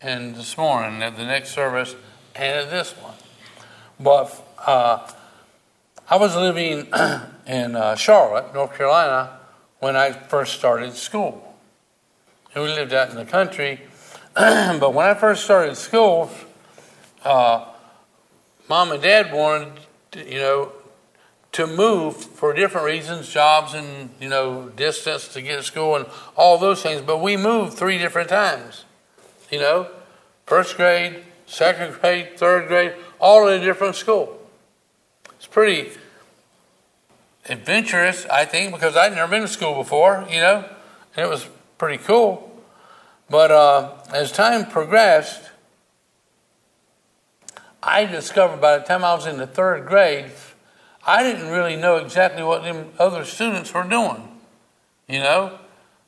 and 0.00 0.34
this 0.34 0.56
morning 0.56 1.02
at 1.02 1.14
the 1.18 1.24
next 1.24 1.50
service 1.50 1.94
and 2.34 2.60
at 2.60 2.70
this 2.70 2.92
one. 2.92 3.12
But 4.00 4.42
uh, 4.66 5.06
I 6.08 6.16
was 6.16 6.34
living 6.34 6.86
in 7.46 7.76
uh, 7.76 7.94
Charlotte, 7.94 8.54
North 8.54 8.74
Carolina, 8.74 9.38
when 9.80 9.94
I 9.94 10.12
first 10.12 10.54
started 10.54 10.94
school. 10.94 11.56
And 12.54 12.64
we 12.64 12.70
lived 12.70 12.94
out 12.94 13.10
in 13.10 13.16
the 13.16 13.26
country. 13.26 13.82
but 14.34 14.94
when 14.94 15.04
I 15.04 15.12
first 15.12 15.44
started 15.44 15.76
school, 15.76 16.30
uh, 17.22 17.66
mom 18.66 18.92
and 18.92 19.02
dad 19.02 19.30
wanted, 19.30 19.72
you 20.26 20.38
know, 20.38 20.72
to 21.52 21.66
move 21.66 22.16
for 22.16 22.52
different 22.52 22.86
reasons, 22.86 23.28
jobs 23.28 23.74
and 23.74 24.10
you 24.20 24.28
know 24.28 24.68
distance 24.70 25.28
to 25.28 25.42
get 25.42 25.56
to 25.56 25.62
school 25.62 25.96
and 25.96 26.06
all 26.36 26.58
those 26.58 26.82
things. 26.82 27.00
But 27.00 27.18
we 27.18 27.36
moved 27.36 27.74
three 27.74 27.98
different 27.98 28.28
times. 28.28 28.84
You 29.50 29.60
know, 29.60 29.88
first 30.46 30.76
grade, 30.76 31.24
second 31.46 31.94
grade, 32.00 32.38
third 32.38 32.68
grade, 32.68 32.94
all 33.18 33.48
in 33.48 33.60
a 33.60 33.64
different 33.64 33.96
school. 33.96 34.34
It's 35.36 35.46
pretty 35.46 35.90
adventurous, 37.46 38.26
I 38.26 38.44
think, 38.44 38.72
because 38.72 38.96
I'd 38.96 39.14
never 39.14 39.30
been 39.30 39.42
to 39.42 39.48
school 39.48 39.74
before. 39.74 40.26
You 40.30 40.40
know, 40.40 40.68
and 41.16 41.26
it 41.26 41.28
was 41.28 41.48
pretty 41.78 42.02
cool. 42.02 42.44
But 43.30 43.50
uh, 43.50 43.94
as 44.12 44.32
time 44.32 44.66
progressed, 44.66 45.50
I 47.82 48.04
discovered 48.04 48.60
by 48.60 48.78
the 48.78 48.84
time 48.84 49.04
I 49.04 49.14
was 49.14 49.26
in 49.26 49.38
the 49.38 49.46
third 49.46 49.86
grade, 49.86 50.30
I 51.08 51.22
didn't 51.22 51.48
really 51.48 51.74
know 51.74 51.96
exactly 51.96 52.42
what 52.42 52.62
them 52.64 52.90
other 52.98 53.24
students 53.24 53.72
were 53.72 53.82
doing. 53.82 54.28
You 55.08 55.20
know, 55.20 55.58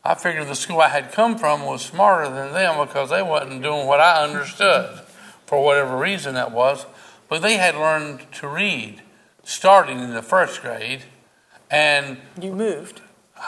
I 0.05 0.15
figured 0.15 0.47
the 0.47 0.55
school 0.55 0.81
I 0.81 0.89
had 0.89 1.11
come 1.11 1.39
from 1.39 1.65
was 1.65 1.81
smarter 1.83 2.29
than 2.29 2.53
them 2.53 2.87
because 2.87 3.09
they 3.09 3.23
wasn't 3.23 3.63
doing 3.63 3.87
what 3.87 3.99
I 4.01 4.23
understood 4.23 5.01
for 5.47 5.65
whatever 5.65 5.97
reason 5.97 6.35
that 6.35 6.53
was. 6.53 6.85
But 7.31 7.41
they 7.41 7.57
had 7.57 7.77
learned 7.77 8.31
to 8.33 8.47
read 8.49 9.01
starting 9.43 10.01
in 10.01 10.13
the 10.13 10.23
first 10.23 10.61
grade, 10.61 11.05
and 11.71 12.19
You 12.41 12.53
moved. 12.53 13.01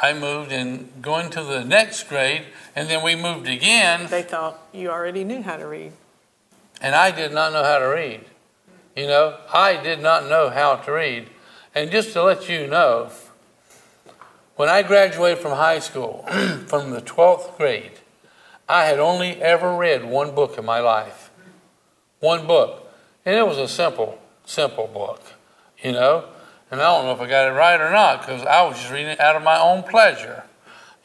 I 0.03 0.15
moved 0.15 0.53
and 0.53 0.91
going 1.03 1.29
to 1.31 1.43
the 1.45 1.65
next 1.65 2.09
grade, 2.09 2.45
and 2.75 2.89
then 2.89 3.05
we 3.05 3.15
moved 3.15 3.47
again. 3.47 4.07
They 4.09 4.23
thought 4.23 4.59
you 4.73 4.89
already 4.89 5.23
knew 5.23 5.43
how 5.43 5.59
to 5.59 5.67
read. 5.67 5.93
and 6.81 6.95
I 6.95 7.11
did 7.11 7.33
not 7.33 7.53
know 7.53 7.63
how 7.63 7.79
to 7.79 7.85
read. 7.87 8.25
You 8.97 9.07
know, 9.07 9.39
I 9.53 9.77
did 9.83 10.01
not 10.01 10.29
know 10.29 10.49
how 10.49 10.77
to 10.77 10.93
read. 10.93 11.29
And 11.75 11.91
just 11.91 12.13
to 12.13 12.23
let 12.23 12.49
you 12.49 12.67
know, 12.67 13.11
when 14.57 14.69
I 14.69 14.83
graduated 14.83 15.39
from 15.39 15.53
high 15.53 15.79
school, 15.79 16.25
from 16.67 16.91
the 16.91 17.01
12th 17.01 17.57
grade, 17.57 17.93
I 18.69 18.85
had 18.85 18.99
only 18.99 19.41
ever 19.43 19.75
read 19.77 20.05
one 20.05 20.35
book 20.35 20.59
in 20.59 20.65
my 20.65 20.81
life. 20.81 21.31
One 22.21 22.47
book. 22.47 22.93
And 23.25 23.37
it 23.37 23.47
was 23.47 23.59
a 23.59 23.69
simple, 23.69 24.19
simple 24.45 24.87
book, 24.87 25.23
you 25.83 25.93
know. 25.93 26.27
And 26.71 26.81
I 26.81 26.85
don't 26.85 27.07
know 27.07 27.13
if 27.13 27.21
I 27.21 27.29
got 27.29 27.49
it 27.49 27.53
right 27.53 27.81
or 27.81 27.91
not 27.91 28.21
because 28.21 28.43
I 28.43 28.63
was 28.67 28.79
just 28.79 28.93
reading 28.93 29.09
it 29.09 29.21
out 29.21 29.37
of 29.37 29.43
my 29.43 29.59
own 29.59 29.83
pleasure, 29.83 30.45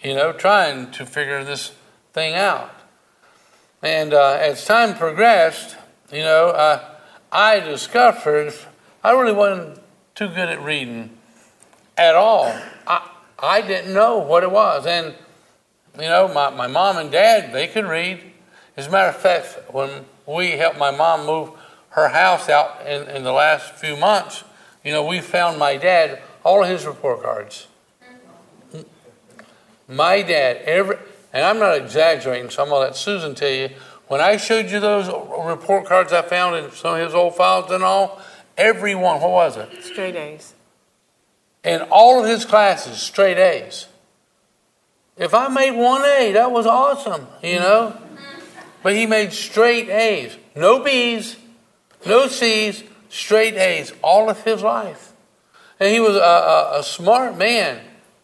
you 0.04 0.14
know, 0.14 0.32
trying 0.32 0.92
to 0.92 1.06
figure 1.06 1.44
this 1.44 1.74
thing 2.14 2.36
out. 2.36 2.74
And 3.82 4.14
uh, 4.14 4.38
as 4.40 4.66
time 4.66 4.96
progressed, 4.96 5.76
you 6.12 6.22
know, 6.22 6.50
uh, 6.50 6.84
I 7.32 7.60
discovered 7.60 8.54
I 9.04 9.12
really 9.12 9.34
wasn't 9.34 9.80
too 10.18 10.28
good 10.30 10.50
at 10.50 10.60
reading 10.64 11.16
at 11.96 12.16
all. 12.16 12.52
I, 12.88 13.08
I 13.38 13.62
didn't 13.62 13.94
know 13.94 14.18
what 14.18 14.42
it 14.42 14.50
was. 14.50 14.88
And, 14.88 15.14
you 15.94 16.10
know, 16.10 16.28
my, 16.28 16.50
my 16.50 16.66
mom 16.66 16.98
and 16.98 17.12
dad, 17.12 17.54
they 17.54 17.68
could 17.68 17.86
read. 17.86 18.24
As 18.76 18.88
a 18.88 18.90
matter 18.90 19.10
of 19.10 19.18
fact, 19.18 19.72
when 19.72 20.06
we 20.26 20.52
helped 20.54 20.80
my 20.80 20.90
mom 20.90 21.28
move 21.28 21.52
her 21.90 22.08
house 22.08 22.50
out 22.50 22.82
in, 22.88 23.08
in 23.10 23.24
the 23.24 23.32
last 23.32 23.76
few 23.76 23.96
months, 23.96 24.44
you 24.84 24.92
know, 24.92 25.06
we 25.06 25.22
found 25.22 25.60
my 25.60 25.78
dad 25.78 26.20
all 26.44 26.64
of 26.64 26.70
his 26.70 26.88
report 26.88 27.22
cards. 27.22 27.68
My 29.88 30.24
dad, 30.24 30.58
every, 30.66 30.98
and 31.32 31.46
I'm 31.46 31.60
not 31.60 31.78
exaggerating, 31.78 32.50
so 32.50 32.64
I'm 32.64 32.70
going 32.70 32.82
to 32.82 32.86
let 32.88 32.96
Susan 32.96 33.36
tell 33.36 33.52
you. 33.52 33.70
When 34.08 34.22
I 34.22 34.38
showed 34.38 34.72
you 34.72 34.80
those 34.80 35.08
report 35.46 35.86
cards 35.86 36.12
I 36.12 36.24
found 36.24 36.56
in 36.56 36.72
some 36.72 36.96
of 36.96 37.06
his 37.06 37.14
old 37.14 37.36
files 37.36 37.70
and 37.70 37.84
all, 37.84 38.20
every 38.58 38.96
one, 38.96 39.22
what 39.22 39.32
was 39.32 39.58
it? 39.58 39.84
Straight 39.84 40.16
A's. 40.16 40.54
In 41.64 41.82
all 41.92 42.24
of 42.24 42.30
his 42.30 42.46
classes, 42.46 42.98
straight 42.98 43.38
A's. 43.38 43.88
If 45.18 45.34
I 45.34 45.48
made 45.48 45.72
one 45.72 46.04
A, 46.06 46.32
that 46.34 46.52
was 46.52 46.66
awesome, 46.66 47.28
you 47.42 47.60
know? 47.60 47.98
But 48.84 48.96
he 48.96 49.06
made 49.06 49.34
straight 49.34 49.90
A's. 49.90 50.36
No 50.56 50.84
B's, 50.84 51.36
no 52.06 52.28
C's, 52.28 52.84
straight 53.10 53.56
A's 53.56 53.92
all 54.04 54.30
of 54.30 54.44
his 54.44 54.62
life. 54.62 55.14
And 55.80 55.92
he 55.92 56.00
was 56.00 56.16
a, 56.16 56.20
a, 56.20 56.80
a 56.80 56.84
smart 56.84 57.38
man, 57.38 57.80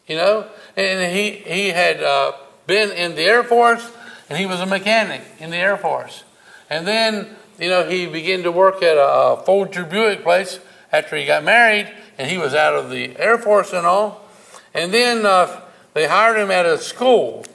you 0.08 0.16
know? 0.16 0.48
And 0.76 1.16
he, 1.16 1.32
he 1.32 1.70
had 1.70 2.02
uh, 2.02 2.34
been 2.68 2.92
in 2.92 3.16
the 3.16 3.24
Air 3.24 3.44
Force 3.44 3.92
and 4.30 4.38
he 4.38 4.46
was 4.46 4.60
a 4.60 4.66
mechanic 4.66 5.22
in 5.40 5.50
the 5.50 5.58
Air 5.58 5.78
Force. 5.78 6.24
And 6.70 6.88
then, 6.88 7.36
you 7.60 7.70
know, 7.70 7.88
he 7.88 8.06
began 8.06 8.44
to 8.44 8.52
work 8.52 8.82
at 8.82 8.98
a, 8.98 9.42
Folger 9.46 9.86
Buick 9.86 10.24
place 10.24 10.60
after 10.92 11.16
he 11.16 11.26
got 11.26 11.44
married 11.44 11.92
and 12.18 12.30
he 12.30 12.38
was 12.38 12.54
out 12.54 12.76
of 12.76 12.90
the 12.90 13.18
Air 13.18 13.38
Force 13.38 13.74
and 13.74 13.86
all. 13.86 14.28
And 14.74 14.94
then 14.94 15.26
uh, 15.26 15.62
they 15.94 16.08
hired 16.08 16.38
him 16.38 16.52
at 16.52 16.66
a 16.66 16.78
school 16.78 17.46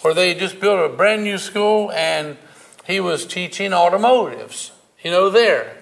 where 0.00 0.14
they 0.14 0.34
just 0.34 0.60
built 0.60 0.90
a 0.90 0.94
brand 0.94 1.24
new 1.24 1.38
school 1.38 1.90
and 1.92 2.36
he 2.86 3.00
was 3.00 3.24
teaching 3.24 3.72
automotives, 3.72 4.72
you 5.02 5.10
know, 5.10 5.30
there. 5.30 5.78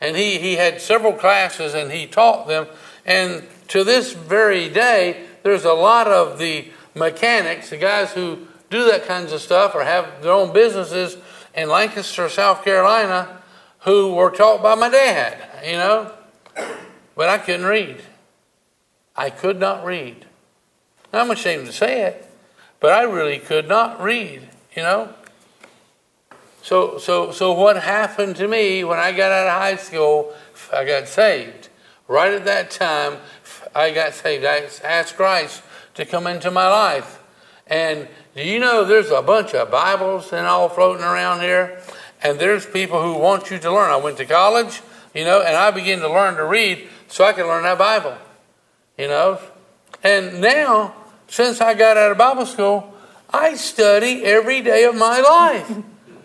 And 0.00 0.16
he, 0.16 0.38
he 0.38 0.54
had 0.54 0.80
several 0.80 1.12
classes 1.12 1.74
and 1.74 1.90
he 1.90 2.06
taught 2.06 2.46
them. 2.46 2.66
And 3.04 3.46
to 3.68 3.84
this 3.84 4.12
very 4.12 4.68
day, 4.68 5.26
there's 5.42 5.64
a 5.64 5.72
lot 5.72 6.06
of 6.06 6.38
the 6.38 6.68
mechanics, 6.94 7.70
the 7.70 7.76
guys 7.76 8.12
who 8.12 8.46
do 8.70 8.84
that 8.84 9.06
kinds 9.06 9.32
of 9.32 9.40
stuff 9.40 9.74
or 9.74 9.84
have 9.84 10.22
their 10.22 10.32
own 10.32 10.52
businesses 10.52 11.16
in 11.56 11.68
Lancaster, 11.68 12.28
South 12.28 12.62
Carolina, 12.62 13.42
who 13.80 14.14
were 14.14 14.30
taught 14.30 14.62
by 14.62 14.74
my 14.74 14.88
dad, 14.88 15.64
you 15.64 15.72
know. 15.72 16.12
But 17.16 17.28
I 17.30 17.38
couldn't 17.38 17.66
read. 17.66 18.02
I 19.16 19.30
could 19.30 19.58
not 19.58 19.84
read. 19.84 20.26
I'm 21.12 21.30
ashamed 21.30 21.66
to 21.66 21.72
say 21.72 22.02
it, 22.02 22.30
but 22.78 22.92
I 22.92 23.02
really 23.04 23.38
could 23.38 23.68
not 23.68 24.02
read, 24.02 24.48
you 24.74 24.82
know. 24.82 25.14
So, 26.62 26.98
so, 26.98 27.30
so 27.30 27.52
what 27.52 27.82
happened 27.82 28.36
to 28.36 28.48
me 28.48 28.84
when 28.84 28.98
I 28.98 29.12
got 29.12 29.32
out 29.32 29.46
of 29.46 29.52
high 29.52 29.76
school? 29.76 30.34
I 30.72 30.84
got 30.84 31.08
saved. 31.08 31.68
Right 32.08 32.34
at 32.34 32.44
that 32.44 32.70
time, 32.70 33.18
I 33.74 33.92
got 33.92 34.14
saved. 34.14 34.44
I 34.44 34.68
asked 34.84 35.16
Christ 35.16 35.62
to 35.94 36.04
come 36.04 36.26
into 36.26 36.50
my 36.50 36.68
life. 36.68 37.22
And 37.66 38.08
do 38.36 38.42
you 38.42 38.60
know 38.60 38.84
there's 38.84 39.10
a 39.10 39.22
bunch 39.22 39.54
of 39.54 39.70
Bibles 39.70 40.32
and 40.32 40.46
all 40.46 40.68
floating 40.68 41.02
around 41.02 41.40
here? 41.40 41.80
And 42.22 42.38
there's 42.38 42.66
people 42.66 43.02
who 43.02 43.18
want 43.18 43.50
you 43.50 43.58
to 43.58 43.72
learn. 43.72 43.90
I 43.90 43.96
went 43.96 44.18
to 44.18 44.26
college, 44.26 44.82
you 45.14 45.24
know, 45.24 45.40
and 45.40 45.56
I 45.56 45.70
began 45.70 46.00
to 46.00 46.08
learn 46.08 46.36
to 46.36 46.44
read 46.44 46.86
so 47.08 47.24
I 47.24 47.32
could 47.32 47.46
learn 47.46 47.62
that 47.62 47.78
Bible, 47.78 48.16
you 48.98 49.08
know. 49.08 49.40
And 50.02 50.40
now 50.40 50.94
since 51.28 51.60
I 51.60 51.74
got 51.74 51.96
out 51.96 52.12
of 52.12 52.18
Bible 52.18 52.46
school, 52.46 52.94
I 53.30 53.54
study 53.54 54.24
every 54.24 54.60
day 54.60 54.84
of 54.84 54.94
my 54.94 55.20
life. 55.20 55.70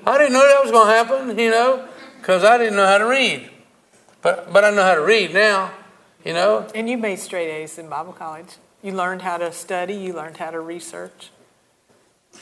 I 0.05 0.17
didn't 0.17 0.33
know 0.33 0.47
that 0.47 0.63
was 0.63 0.71
going 0.71 0.87
to 0.87 0.93
happen, 0.93 1.39
you 1.39 1.49
know, 1.49 1.87
because 2.19 2.43
I 2.43 2.57
didn't 2.57 2.75
know 2.75 2.85
how 2.85 2.97
to 2.97 3.05
read. 3.05 3.49
But, 4.21 4.51
but 4.51 4.63
I 4.63 4.71
know 4.71 4.83
how 4.83 4.95
to 4.95 5.01
read 5.01 5.33
now, 5.33 5.71
you 6.25 6.33
know. 6.33 6.67
And 6.75 6.89
you 6.89 6.97
made 6.97 7.19
straight 7.19 7.49
A's 7.49 7.77
in 7.77 7.89
Bible 7.89 8.13
college. 8.13 8.57
You 8.81 8.93
learned 8.93 9.21
how 9.21 9.37
to 9.37 9.51
study, 9.51 9.93
you 9.93 10.13
learned 10.13 10.37
how 10.37 10.51
to 10.51 10.59
research, 10.59 11.29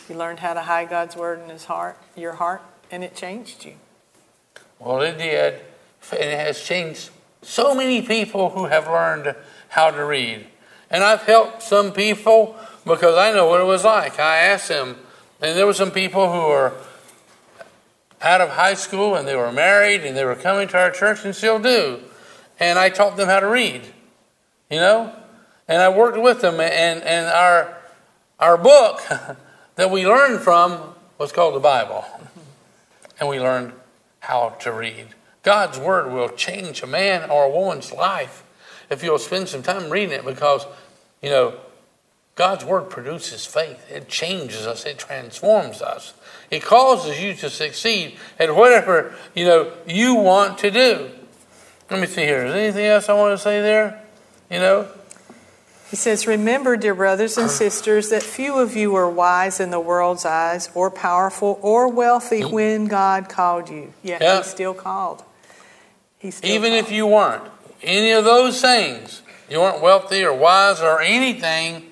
you 0.10 0.16
learned 0.16 0.40
how 0.40 0.54
to 0.54 0.62
hide 0.62 0.90
God's 0.90 1.16
word 1.16 1.42
in 1.42 1.50
his 1.50 1.66
heart, 1.66 1.98
your 2.16 2.34
heart, 2.34 2.62
and 2.92 3.04
it 3.04 3.16
changed 3.16 3.66
you. 3.66 3.76
Well, 4.80 5.02
it 5.02 5.18
did. 5.18 5.62
And 6.12 6.22
it 6.22 6.40
has 6.40 6.62
changed 6.62 7.10
so 7.42 7.76
many 7.76 8.02
people 8.02 8.50
who 8.52 8.66
have 8.66 8.88
learned 8.88 9.36
how 9.70 9.92
to 9.92 10.04
read. 10.04 10.48
And 10.90 11.04
I've 11.04 11.24
helped 11.24 11.62
some 11.62 11.92
people 11.92 12.56
because 12.86 13.16
I 13.16 13.32
know 13.32 13.48
what 13.48 13.62
it 13.62 13.66
was 13.66 13.84
like. 13.84 14.20
I 14.20 14.38
asked 14.38 14.70
them, 14.70 14.98
and 15.42 15.58
there 15.58 15.68
were 15.68 15.74
some 15.74 15.92
people 15.92 16.32
who 16.32 16.48
were 16.48 16.74
out 18.22 18.42
of 18.42 18.50
high 18.50 18.74
school 18.74 19.16
and 19.16 19.28
they 19.28 19.36
were 19.36 19.52
married 19.52 20.02
and 20.02 20.16
they 20.16 20.26
were 20.26 20.36
coming 20.36 20.68
to 20.68 20.78
our 20.78 20.92
church 20.92 21.24
and 21.24 21.34
still 21.34 21.60
do. 21.60 22.02
And 22.60 22.78
I 22.78 22.90
taught 22.90 23.16
them 23.16 23.30
how 23.30 23.40
to 23.40 23.48
read, 23.48 23.82
you 24.70 24.78
know? 24.78 25.14
And 25.68 25.82
I 25.82 25.90
worked 25.90 26.18
with 26.18 26.42
them, 26.42 26.60
and, 26.60 27.04
and 27.04 27.28
our, 27.28 27.78
our 28.40 28.58
book 28.58 29.02
that 29.80 29.90
we 29.90 30.06
learned 30.06 30.42
from 30.42 30.74
what's 31.16 31.32
called 31.32 31.56
the 31.56 31.60
Bible. 31.62 32.04
And 33.18 33.30
we 33.30 33.40
learned 33.40 33.72
how 34.20 34.50
to 34.60 34.74
read. 34.74 35.08
God's 35.42 35.80
Word 35.80 36.12
will 36.12 36.28
change 36.28 36.84
a 36.84 36.88
man 36.88 37.30
or 37.30 37.46
a 37.46 37.50
woman's 37.50 37.94
life 37.94 38.44
if 38.90 39.02
you'll 39.02 39.20
spend 39.20 39.48
some 39.48 39.64
time 39.64 39.90
reading 39.90 40.12
it 40.12 40.26
because, 40.26 40.66
you 41.22 41.30
know, 41.30 41.58
God's 42.36 42.66
Word 42.66 42.90
produces 42.90 43.46
faith. 43.46 43.90
It 43.90 44.10
changes 44.10 44.68
us, 44.68 44.84
it 44.84 44.98
transforms 44.98 45.82
us. 45.82 46.14
It 46.52 46.62
causes 46.62 47.22
you 47.22 47.34
to 47.36 47.50
succeed 47.50 48.18
at 48.38 48.54
whatever, 48.54 49.16
you 49.34 49.46
know, 49.46 49.72
you 49.88 50.16
want 50.16 50.58
to 50.58 50.72
do. 50.72 51.10
Let 51.90 52.02
me 52.02 52.08
see 52.08 52.24
here. 52.24 52.46
Is 52.46 52.54
anything 52.54 52.86
else 52.86 53.08
I 53.08 53.14
want 53.14 53.38
to 53.38 53.42
say 53.42 53.62
there? 53.62 54.04
You 54.52 54.60
know? 54.60 54.88
He 55.90 55.96
says, 55.96 56.28
Remember, 56.28 56.78
dear 56.78 56.94
brothers 56.94 57.38
and 57.38 57.50
sisters, 57.50 58.10
that 58.10 58.22
few 58.22 58.60
of 58.60 58.76
you 58.76 58.92
were 58.92 59.10
wise 59.10 59.60
in 59.60 59.72
the 59.72 59.80
world's 59.80 60.26
eyes, 60.26 60.70
or 60.76 60.92
powerful, 60.92 61.60
or 61.62 61.88
wealthy 61.88 62.42
mm-hmm. 62.42 62.54
when 62.54 62.86
God 62.86 63.28
called 63.28 63.70
you. 63.70 63.94
Yet 64.04 64.22
yeah. 64.22 64.38
He 64.38 64.44
still 64.44 64.74
called. 64.74 65.24
He 66.20 66.32
still 66.32 66.50
Even 66.50 66.72
called. 66.74 66.86
if 66.86 66.92
you 66.92 67.08
weren't 67.08 67.44
any 67.82 68.12
of 68.12 68.24
those 68.24 68.62
things, 68.62 69.24
you 69.50 69.60
weren't 69.60 69.82
wealthy 69.82 70.24
or 70.24 70.34
wise 70.34 70.82
or 70.82 71.02
anything, 71.02 71.90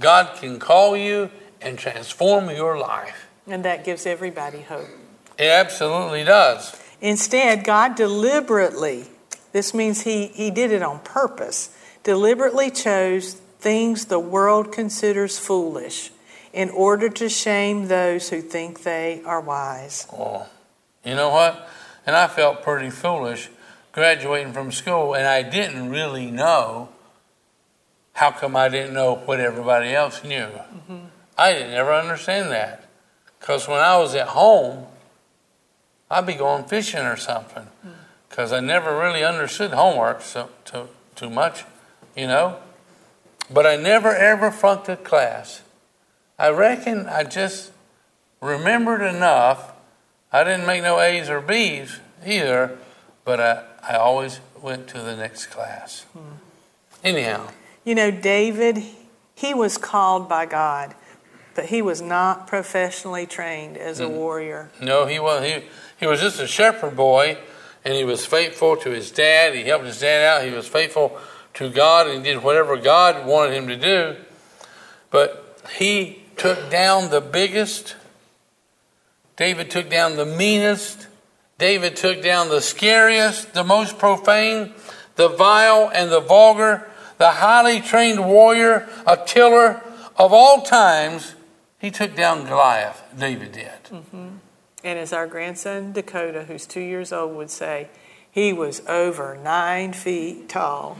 God 0.00 0.36
can 0.36 0.58
call 0.58 0.96
you 0.96 1.30
and 1.60 1.78
transform 1.78 2.50
your 2.50 2.78
life. 2.78 3.28
And 3.46 3.64
that 3.64 3.84
gives 3.84 4.06
everybody 4.06 4.62
hope. 4.62 4.88
It 5.38 5.46
absolutely 5.46 6.24
does. 6.24 6.74
Instead, 7.00 7.64
God 7.64 7.94
deliberately, 7.94 9.06
this 9.52 9.72
means 9.72 10.02
he, 10.02 10.26
he 10.28 10.50
did 10.50 10.72
it 10.72 10.82
on 10.82 10.98
purpose, 11.00 11.70
deliberately 12.08 12.70
chose 12.70 13.34
things 13.34 14.06
the 14.06 14.18
world 14.18 14.72
considers 14.72 15.38
foolish 15.38 16.10
in 16.54 16.70
order 16.70 17.10
to 17.10 17.28
shame 17.28 17.88
those 17.88 18.30
who 18.30 18.40
think 18.40 18.82
they 18.82 19.20
are 19.26 19.42
wise. 19.42 20.06
Oh, 20.10 20.46
you 21.04 21.14
know 21.14 21.28
what? 21.28 21.68
And 22.06 22.16
I 22.16 22.26
felt 22.26 22.62
pretty 22.62 22.88
foolish 22.88 23.50
graduating 23.92 24.54
from 24.54 24.72
school, 24.72 25.14
and 25.14 25.26
I 25.26 25.42
didn't 25.42 25.90
really 25.90 26.30
know. 26.30 26.88
How 28.14 28.30
come 28.30 28.56
I 28.56 28.70
didn't 28.70 28.94
know 28.94 29.14
what 29.14 29.38
everybody 29.38 29.92
else 29.92 30.24
knew? 30.24 30.46
Mm-hmm. 30.46 31.08
I 31.36 31.52
didn't 31.52 31.74
ever 31.74 31.92
understand 31.92 32.50
that. 32.52 32.88
Because 33.38 33.68
when 33.68 33.80
I 33.80 33.98
was 33.98 34.14
at 34.14 34.28
home, 34.28 34.86
I'd 36.10 36.26
be 36.26 36.32
going 36.32 36.64
fishing 36.64 37.02
or 37.02 37.18
something. 37.18 37.66
Because 38.30 38.50
mm. 38.50 38.56
I 38.56 38.60
never 38.60 38.98
really 38.98 39.22
understood 39.22 39.72
homework 39.72 40.22
so, 40.22 40.48
too, 40.64 40.88
too 41.14 41.28
much, 41.28 41.66
you 42.18 42.26
know. 42.26 42.58
But 43.50 43.64
I 43.64 43.76
never 43.76 44.14
ever 44.14 44.50
flunked 44.50 44.88
a 44.88 44.96
class. 44.96 45.62
I 46.38 46.50
reckon 46.50 47.06
I 47.06 47.24
just 47.24 47.70
remembered 48.42 49.00
enough. 49.00 49.72
I 50.30 50.44
didn't 50.44 50.66
make 50.66 50.82
no 50.82 51.00
A's 51.00 51.30
or 51.30 51.40
B's 51.40 52.00
either, 52.26 52.76
but 53.24 53.40
I, 53.40 53.64
I 53.82 53.96
always 53.96 54.40
went 54.60 54.88
to 54.88 55.00
the 55.00 55.16
next 55.16 55.46
class. 55.46 56.02
Hmm. 56.12 56.34
Anyhow. 57.02 57.48
You 57.84 57.94
know, 57.94 58.10
David, 58.10 58.82
he 59.34 59.54
was 59.54 59.78
called 59.78 60.28
by 60.28 60.44
God, 60.44 60.94
but 61.54 61.66
he 61.66 61.80
was 61.80 62.02
not 62.02 62.46
professionally 62.46 63.24
trained 63.24 63.78
as 63.78 64.00
a 64.00 64.08
warrior. 64.08 64.70
No, 64.82 65.06
he 65.06 65.18
was. 65.18 65.44
He, 65.44 65.62
he 65.98 66.06
was 66.06 66.20
just 66.20 66.38
a 66.40 66.46
shepherd 66.46 66.94
boy, 66.94 67.38
and 67.84 67.94
he 67.94 68.04
was 68.04 68.26
faithful 68.26 68.76
to 68.76 68.90
his 68.90 69.10
dad. 69.10 69.54
He 69.54 69.62
helped 69.62 69.86
his 69.86 70.00
dad 70.00 70.24
out. 70.24 70.46
He 70.46 70.54
was 70.54 70.68
faithful 70.68 71.18
to 71.54 71.70
God, 71.70 72.06
and 72.06 72.24
did 72.24 72.42
whatever 72.42 72.76
God 72.76 73.26
wanted 73.26 73.54
him 73.54 73.68
to 73.68 73.76
do. 73.76 74.16
But 75.10 75.60
he 75.76 76.22
took 76.36 76.70
down 76.70 77.10
the 77.10 77.20
biggest. 77.20 77.96
David 79.36 79.70
took 79.70 79.90
down 79.90 80.16
the 80.16 80.26
meanest. 80.26 81.06
David 81.58 81.96
took 81.96 82.22
down 82.22 82.48
the 82.48 82.60
scariest, 82.60 83.52
the 83.52 83.64
most 83.64 83.98
profane, 83.98 84.72
the 85.16 85.28
vile, 85.28 85.90
and 85.92 86.10
the 86.10 86.20
vulgar, 86.20 86.88
the 87.18 87.30
highly 87.30 87.80
trained 87.80 88.24
warrior, 88.24 88.88
a 89.06 89.16
tiller 89.16 89.82
of 90.16 90.32
all 90.32 90.62
times. 90.62 91.34
He 91.80 91.90
took 91.90 92.14
down 92.14 92.44
Goliath, 92.46 93.02
David 93.16 93.52
did. 93.52 93.84
Mm-hmm. 93.90 94.28
And 94.84 94.98
as 94.98 95.12
our 95.12 95.26
grandson 95.26 95.92
Dakota, 95.92 96.44
who's 96.44 96.64
two 96.66 96.80
years 96.80 97.12
old, 97.12 97.34
would 97.36 97.50
say, 97.50 97.88
he 98.38 98.52
was 98.52 98.86
over 98.86 99.36
nine 99.42 99.92
feet 99.92 100.48
tall. 100.48 100.96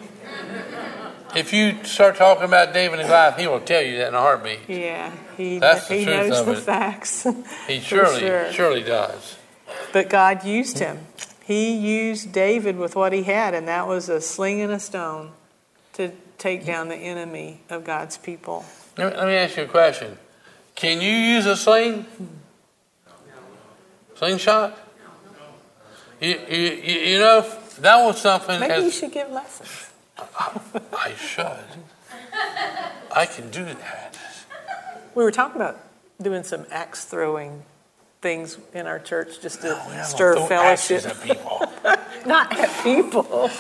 If 1.37 1.53
you 1.53 1.85
start 1.85 2.17
talking 2.17 2.45
about 2.45 2.73
David 2.73 2.99
and 2.99 3.07
Goliath, 3.09 3.39
he 3.39 3.47
will 3.47 3.61
tell 3.61 3.83
you 3.83 3.99
that 3.99 4.09
in 4.09 4.15
a 4.15 4.21
heartbeat. 4.21 4.61
Yeah, 4.67 5.13
he, 5.37 5.59
That's 5.59 5.87
the 5.87 5.99
he 5.99 6.05
truth 6.05 6.17
knows 6.17 6.41
of 6.41 6.47
the 6.47 6.53
it. 6.53 6.59
facts. 6.59 7.27
He 7.69 7.81
surely, 7.81 8.21
sure. 8.21 8.53
surely 8.53 8.83
does. 8.83 9.37
But 9.93 10.09
God 10.09 10.45
used 10.45 10.81
him. 10.81 10.99
He 11.45 11.77
used 11.77 12.33
David 12.33 12.77
with 12.77 12.97
what 12.97 13.13
he 13.13 13.23
had, 13.23 13.55
and 13.55 13.69
that 13.69 13.87
was 13.87 14.09
a 14.09 14.21
sling 14.21 14.61
and 14.61 14.73
a 14.73 14.81
stone 14.81 15.31
to 15.93 16.11
take 16.39 16.67
down 16.67 16.89
the 16.89 16.97
enemy 16.97 17.61
of 17.71 17.85
God's 17.85 18.17
people. 18.19 18.65
Let 18.97 19.13
me, 19.13 19.19
let 19.19 19.27
me 19.29 19.35
ask 19.35 19.57
you 19.57 19.63
a 19.63 19.67
question. 19.69 20.19
Can 20.75 21.01
you 21.01 21.13
use 21.13 21.47
a 21.47 21.57
sling? 21.57 22.03
Hmm. 22.03 22.25
Slingshot? 24.17 24.88
You, 26.21 26.39
you, 26.49 26.57
you 26.57 27.19
know, 27.19 27.49
that 27.81 28.05
was 28.05 28.21
something. 28.21 28.61
Maybe 28.61 28.73
as- 28.73 28.85
you 28.85 28.91
should 28.91 29.13
give 29.13 29.31
lessons. 29.31 29.91
I 30.19 31.13
should. 31.17 31.47
I 33.15 33.27
can 33.27 33.51
do 33.51 33.65
that. 33.65 34.19
We 35.15 35.23
were 35.25 35.31
talking 35.33 35.57
about 35.57 35.79
doing 36.21 36.43
some 36.43 36.67
axe 36.71 37.05
throwing 37.05 37.63
things 38.21 38.59
in 38.75 38.87
our 38.87 38.99
church 38.99 39.41
just 39.41 39.63
to 39.63 39.69
don't 39.69 40.05
stir 40.05 40.35
fellowship. 40.47 41.07
at 41.07 41.23
people. 41.23 41.73
Not 42.27 42.57
at 42.59 42.83
people. 42.83 43.51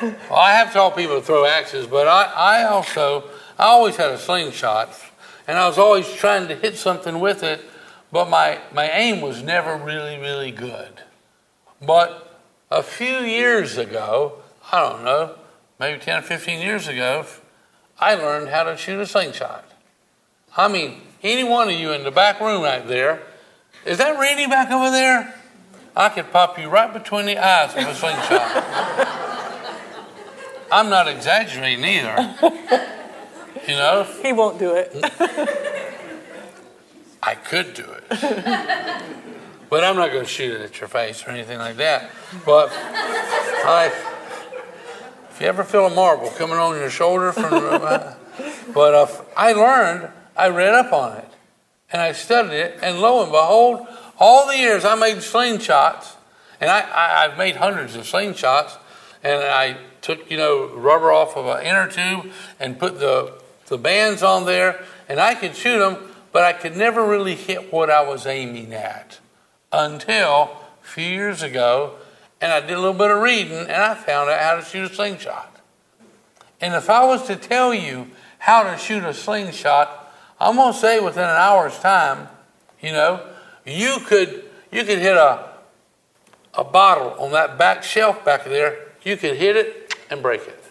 Well, 0.00 0.38
I 0.38 0.52
have 0.52 0.72
taught 0.72 0.96
people 0.96 1.18
to 1.20 1.26
throw 1.26 1.44
axes, 1.46 1.86
but 1.86 2.06
I, 2.06 2.24
I 2.24 2.64
also, 2.64 3.24
I 3.58 3.64
always 3.64 3.96
had 3.96 4.10
a 4.10 4.18
slingshot, 4.18 4.90
and 5.48 5.58
I 5.58 5.66
was 5.66 5.78
always 5.78 6.10
trying 6.12 6.48
to 6.48 6.54
hit 6.54 6.76
something 6.76 7.18
with 7.18 7.42
it, 7.42 7.60
but 8.12 8.28
my, 8.30 8.58
my 8.72 8.88
aim 8.90 9.20
was 9.20 9.42
never 9.42 9.76
really, 9.76 10.18
really 10.18 10.52
good. 10.52 11.02
But 11.80 12.40
a 12.70 12.82
few 12.82 13.18
years 13.18 13.76
ago, 13.76 14.38
I 14.72 14.80
don't 14.80 15.04
know, 15.04 15.34
maybe 15.78 16.00
10 16.00 16.18
or 16.18 16.22
15 16.22 16.60
years 16.60 16.88
ago, 16.88 17.26
I 17.98 18.14
learned 18.14 18.48
how 18.48 18.64
to 18.64 18.76
shoot 18.76 19.00
a 19.00 19.06
slingshot. 19.06 19.64
I 20.56 20.68
mean, 20.68 21.00
any 21.22 21.44
one 21.44 21.68
of 21.68 21.74
you 21.74 21.92
in 21.92 22.04
the 22.04 22.10
back 22.10 22.40
room 22.40 22.62
right 22.62 22.86
there, 22.86 23.22
is 23.84 23.98
that 23.98 24.18
Randy 24.18 24.46
back 24.46 24.70
over 24.70 24.90
there? 24.90 25.34
I 25.94 26.08
could 26.10 26.30
pop 26.30 26.58
you 26.58 26.68
right 26.68 26.92
between 26.92 27.26
the 27.26 27.38
eyes 27.38 27.74
with 27.74 27.88
a 27.88 27.94
slingshot. 27.94 28.42
I'm 30.72 30.90
not 30.90 31.08
exaggerating 31.08 31.84
either. 31.84 32.34
You 33.66 33.74
know, 33.74 34.06
He 34.22 34.32
won't 34.32 34.58
do 34.58 34.74
it. 34.74 34.92
I 37.22 37.34
could 37.34 37.74
do 37.74 37.84
it. 37.84 39.12
But 39.68 39.82
I'm 39.82 39.96
not 39.96 40.10
going 40.10 40.24
to 40.24 40.30
shoot 40.30 40.52
it 40.52 40.60
at 40.60 40.80
your 40.80 40.88
face 40.88 41.26
or 41.26 41.30
anything 41.30 41.58
like 41.58 41.76
that. 41.76 42.10
But 42.44 42.70
I, 42.72 43.92
if 45.30 45.40
you 45.40 45.46
ever 45.46 45.64
feel 45.64 45.86
a 45.86 45.94
marble 45.94 46.30
coming 46.30 46.56
on 46.56 46.76
your 46.76 46.90
shoulder 46.90 47.32
from 47.32 47.50
the, 47.50 48.16
but 48.72 48.94
uh, 48.94 49.06
I 49.36 49.52
learned, 49.52 50.08
I 50.36 50.48
read 50.48 50.72
up 50.72 50.92
on 50.92 51.16
it, 51.18 51.28
and 51.90 52.00
I 52.00 52.12
studied 52.12 52.52
it, 52.52 52.78
and 52.80 53.00
lo 53.00 53.22
and 53.22 53.32
behold, 53.32 53.86
all 54.18 54.46
the 54.46 54.56
years 54.56 54.84
I 54.84 54.94
made 54.94 55.16
slingshots, 55.16 56.14
and 56.60 56.70
I, 56.70 56.80
I, 56.80 57.24
I've 57.24 57.38
made 57.38 57.56
hundreds 57.56 57.96
of 57.96 58.04
slingshots, 58.04 58.76
and 59.22 59.42
I 59.42 59.78
took 60.00 60.30
you 60.30 60.36
know 60.36 60.68
rubber 60.74 61.10
off 61.10 61.36
of 61.36 61.46
an 61.46 61.66
inner 61.66 61.88
tube 61.88 62.32
and 62.60 62.78
put 62.78 63.00
the 63.00 63.32
the 63.66 63.78
bands 63.78 64.22
on 64.22 64.44
there, 64.44 64.84
and 65.08 65.18
I 65.18 65.34
could 65.34 65.56
shoot 65.56 65.78
them, 65.78 65.96
but 66.32 66.44
I 66.44 66.52
could 66.52 66.76
never 66.76 67.04
really 67.04 67.34
hit 67.34 67.72
what 67.72 67.90
I 67.90 68.02
was 68.02 68.26
aiming 68.26 68.72
at 68.72 69.18
until 69.76 70.50
a 70.82 70.86
few 70.86 71.04
years 71.04 71.42
ago, 71.42 71.94
and 72.40 72.52
I 72.52 72.60
did 72.60 72.72
a 72.72 72.80
little 72.80 72.94
bit 72.94 73.10
of 73.10 73.22
reading, 73.22 73.58
and 73.58 73.70
I 73.70 73.94
found 73.94 74.30
out 74.30 74.40
how 74.40 74.56
to 74.56 74.64
shoot 74.64 74.90
a 74.90 74.94
slingshot. 74.94 75.60
And 76.60 76.74
if 76.74 76.88
I 76.88 77.04
was 77.04 77.26
to 77.26 77.36
tell 77.36 77.74
you 77.74 78.08
how 78.38 78.62
to 78.62 78.78
shoot 78.78 79.04
a 79.04 79.12
slingshot, 79.12 80.12
I'm 80.40 80.56
to 80.56 80.78
say 80.78 81.00
within 81.00 81.24
an 81.24 81.36
hour's 81.36 81.78
time, 81.78 82.28
you 82.80 82.92
know, 82.92 83.26
you 83.64 83.98
could 84.04 84.44
you 84.70 84.84
could 84.84 84.98
hit 84.98 85.16
a 85.16 85.50
a 86.54 86.64
bottle 86.64 87.10
on 87.18 87.32
that 87.32 87.58
back 87.58 87.82
shelf 87.82 88.24
back 88.24 88.44
there. 88.44 88.78
You 89.02 89.16
could 89.16 89.36
hit 89.36 89.56
it 89.56 89.94
and 90.10 90.22
break 90.22 90.42
it. 90.42 90.62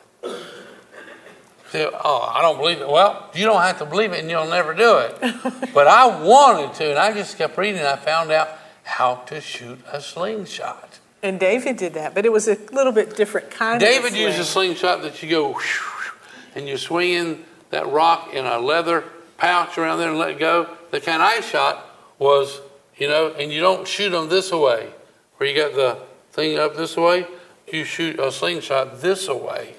Say, 1.72 1.89
oh, 1.91 2.32
I 2.34 2.41
don't 2.41 2.58
believe 2.58 2.80
it. 2.80 2.89
Well, 2.89 3.30
you 3.34 3.45
don't 3.45 3.62
have 3.62 3.80
to 3.80 3.86
believe 3.86 4.14
it, 4.14 4.20
and 4.20 4.30
you'll 4.30 4.47
never 4.47 4.74
do 4.74 4.97
it. 4.97 5.18
but 5.74 5.88
I 5.88 6.22
wanted 6.24 6.74
to, 6.76 6.89
and 6.89 6.99
I 6.99 7.14
just 7.14 7.38
kept 7.38 7.58
reading. 7.58 7.80
And 7.80 7.88
I 7.88 7.95
found 7.95 8.32
out 8.32 8.49
how 8.86 9.16
to 9.16 9.42
shoot 9.42 9.80
a 9.92 10.00
slingshot. 10.00 11.00
And 11.22 11.40
David 11.40 11.78
did 11.78 11.96
that, 11.96 12.14
but 12.14 12.26
it 12.26 12.32
was 12.32 12.48
a 12.48 12.56
little 12.72 12.94
bit 12.94 13.16
different 13.16 13.50
kind 13.50 13.80
David 13.80 14.06
of 14.06 14.14
David 14.14 14.28
used 14.28 14.40
a 14.40 14.46
slingshot 14.46 15.02
that 15.02 15.22
you 15.22 15.30
go, 15.30 15.60
and 16.56 16.68
you're 16.68 16.78
swinging 16.78 17.44
that 17.72 17.88
rock 17.88 18.34
in 18.34 18.46
a 18.46 18.60
leather 18.60 19.04
pouch 19.38 19.78
around 19.78 19.98
there 19.98 20.10
and 20.10 20.20
let 20.20 20.40
go. 20.40 20.70
The 20.92 21.02
kind 21.02 21.22
I 21.22 21.42
shot 21.42 21.84
was, 22.20 22.62
you 22.96 23.08
know, 23.08 23.34
and 23.38 23.52
you 23.52 23.60
don't 23.60 23.88
shoot 23.88 24.12
them 24.12 24.30
this 24.30 24.52
way, 24.52 24.90
where 25.38 25.50
you 25.50 25.56
got 25.56 25.74
the 25.76 25.98
thing 26.32 26.60
up 26.60 26.78
this 26.78 26.96
way. 26.96 27.26
You 27.68 27.84
shoot 27.84 28.20
a 28.20 28.32
slingshot 28.32 29.02
this 29.02 29.28
way. 29.28 29.76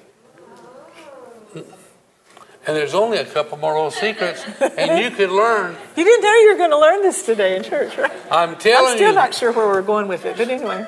And 2.67 2.75
there's 2.75 2.93
only 2.93 3.17
a 3.17 3.25
couple 3.25 3.57
more 3.57 3.73
little 3.73 3.91
secrets, 3.91 4.43
and 4.61 5.01
you 5.01 5.09
could 5.11 5.29
learn. 5.31 5.75
You 5.95 6.03
didn't 6.03 6.23
know 6.23 6.33
you 6.33 6.51
were 6.51 6.57
going 6.57 6.69
to 6.71 6.79
learn 6.79 7.01
this 7.01 7.25
today 7.25 7.55
in 7.55 7.63
church, 7.63 7.97
right? 7.97 8.11
I'm 8.29 8.55
telling 8.57 8.83
you. 8.83 8.89
I'm 8.91 8.97
still 8.97 9.09
you. 9.09 9.15
not 9.15 9.33
sure 9.33 9.51
where 9.51 9.65
we're 9.67 9.81
going 9.81 10.07
with 10.07 10.25
it, 10.25 10.37
but 10.37 10.47
anyway. 10.49 10.85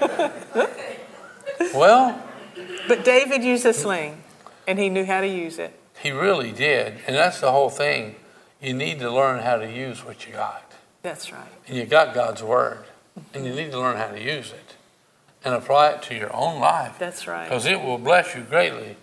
Well, 1.74 2.20
But 2.88 3.04
David 3.04 3.42
used 3.44 3.64
a 3.66 3.72
sling, 3.72 4.22
and 4.66 4.78
he 4.78 4.88
knew 4.90 5.04
how 5.04 5.20
to 5.20 5.28
use 5.28 5.58
it. 5.58 5.78
he 6.02 6.10
really 6.10 6.50
did, 6.52 6.94
and 7.06 7.14
that's 7.16 7.40
the 7.40 7.50
whole 7.52 7.70
thing. 7.70 8.16
You 8.60 8.74
need 8.74 8.98
to 9.00 9.10
learn 9.10 9.40
how 9.42 9.56
to 9.56 9.70
use 9.70 10.04
what 10.04 10.26
you 10.26 10.32
got. 10.34 10.72
That's 11.02 11.32
right. 11.32 11.46
and 11.68 11.76
you 11.76 11.84
got 11.84 12.14
God's 12.14 12.42
word, 12.42 12.84
and 13.34 13.44
you 13.46 13.52
need 13.54 13.70
to 13.72 13.78
learn 13.78 13.96
how 13.96 14.08
to 14.08 14.20
use 14.20 14.52
it 14.52 14.74
and 15.44 15.54
apply 15.54 15.90
it 15.90 16.02
to 16.02 16.14
your 16.14 16.34
own 16.34 16.60
life 16.60 16.96
That's 16.98 17.26
right. 17.26 17.48
because 17.48 17.66
it 17.66 17.80
will 17.80 17.98
bless 17.98 18.34
you 18.34 18.42
greatly. 18.42 18.96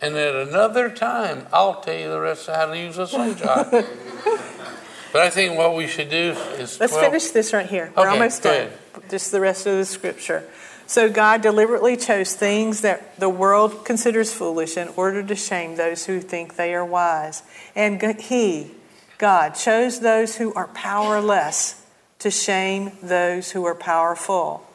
And 0.00 0.14
at 0.14 0.34
another 0.34 0.90
time, 0.90 1.46
I'll 1.52 1.80
tell 1.80 1.98
you 1.98 2.10
the 2.10 2.20
rest 2.20 2.48
of 2.48 2.56
how 2.56 2.66
to 2.66 2.78
use 2.78 2.98
a 2.98 3.06
slingshot. 3.06 3.70
but 5.12 5.22
I 5.22 5.30
think 5.30 5.56
what 5.56 5.74
we 5.74 5.86
should 5.86 6.10
do 6.10 6.36
is 6.58 6.78
Let's 6.78 6.92
well, 6.92 7.02
finish 7.02 7.30
this 7.30 7.52
right 7.52 7.66
here. 7.66 7.92
We're 7.96 8.02
Okay, 8.02 8.10
almost 8.10 8.42
done. 8.42 8.70
Just 9.08 9.32
the 9.32 9.40
rest 9.40 9.66
of 9.66 9.76
the 9.76 9.84
scripture. 9.84 10.44
So 10.86 11.10
God 11.10 11.40
deliberately 11.42 11.96
chose 11.96 12.34
things 12.34 12.82
that 12.82 13.18
the 13.18 13.28
world 13.28 13.84
considers 13.84 14.32
foolish 14.32 14.76
in 14.76 14.88
order 14.96 15.22
to 15.22 15.34
shame 15.34 15.76
those 15.76 16.06
who 16.06 16.20
think 16.20 16.56
they 16.56 16.74
are 16.74 16.84
wise. 16.84 17.42
And 17.74 18.00
He, 18.20 18.70
God, 19.18 19.50
chose 19.50 20.00
those 20.00 20.36
who 20.36 20.52
are 20.54 20.68
powerless 20.68 21.82
to 22.18 22.30
shame 22.30 22.92
those 23.02 23.50
who 23.52 23.64
are 23.64 23.74
powerful. 23.74 24.68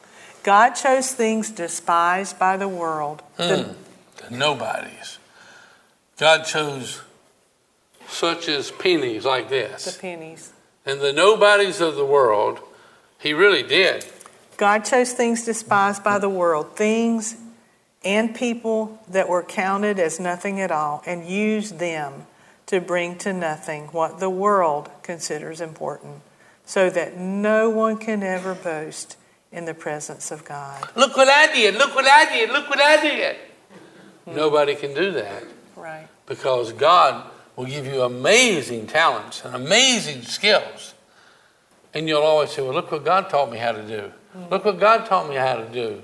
God 0.43 0.71
chose 0.71 1.13
things 1.13 1.51
despised 1.51 2.39
by 2.39 2.57
the 2.57 2.67
world. 2.67 3.21
The- 3.37 3.63
hmm. 3.63 3.90
The 4.29 4.35
nobodies. 4.35 5.17
God 6.17 6.43
chose 6.43 7.01
such 8.07 8.47
as 8.47 8.71
pennies 8.71 9.25
like 9.25 9.49
this. 9.49 9.95
the 9.95 9.99
pennies. 9.99 10.53
And 10.85 10.99
the 10.99 11.13
nobodies 11.13 11.81
of 11.81 11.95
the 11.95 12.05
world, 12.05 12.59
He 13.19 13.33
really 13.33 13.63
did. 13.63 14.05
God 14.57 14.85
chose 14.85 15.13
things 15.13 15.45
despised 15.45 16.03
by 16.03 16.19
the 16.19 16.29
world, 16.29 16.75
things 16.75 17.35
and 18.03 18.35
people 18.35 18.99
that 19.07 19.29
were 19.29 19.43
counted 19.43 19.99
as 19.99 20.19
nothing 20.19 20.59
at 20.59 20.71
all, 20.71 21.03
and 21.05 21.25
used 21.25 21.79
them 21.79 22.25
to 22.65 22.81
bring 22.81 23.17
to 23.19 23.33
nothing 23.33 23.85
what 23.87 24.19
the 24.19 24.29
world 24.29 24.89
considers 25.03 25.61
important, 25.61 26.21
so 26.65 26.89
that 26.89 27.17
no 27.17 27.69
one 27.69 27.97
can 27.97 28.23
ever 28.23 28.55
boast 28.55 29.17
in 29.51 29.65
the 29.65 29.73
presence 29.73 30.31
of 30.31 30.45
God. 30.45 30.87
Look 30.95 31.17
what 31.17 31.27
I 31.27 31.53
did. 31.53 31.75
Look 31.75 31.93
what 31.93 32.05
I 32.05 32.33
did. 32.33 32.49
Look 32.49 32.69
what 32.69 32.79
I 32.79 33.01
did. 33.01 33.35
Hmm. 34.25 34.35
Nobody 34.35 34.75
can 34.75 34.93
do 34.93 35.11
that. 35.13 35.43
Right. 35.75 36.07
because 36.27 36.73
God 36.73 37.29
will 37.55 37.65
give 37.65 37.87
you 37.87 38.03
amazing 38.03 38.87
talents 38.87 39.43
and 39.43 39.55
amazing 39.55 40.21
skills. 40.21 40.93
And 41.93 42.07
you'll 42.07 42.21
always 42.21 42.51
say, 42.51 42.61
Well, 42.61 42.73
look 42.73 42.91
what 42.91 43.03
God 43.03 43.29
taught 43.29 43.51
me 43.51 43.57
how 43.57 43.71
to 43.71 43.81
do. 43.85 44.11
Hmm. 44.33 44.49
Look 44.51 44.65
what 44.65 44.79
God 44.79 45.05
taught 45.05 45.27
me 45.27 45.35
how 45.35 45.55
to 45.55 45.67
do. 45.69 46.03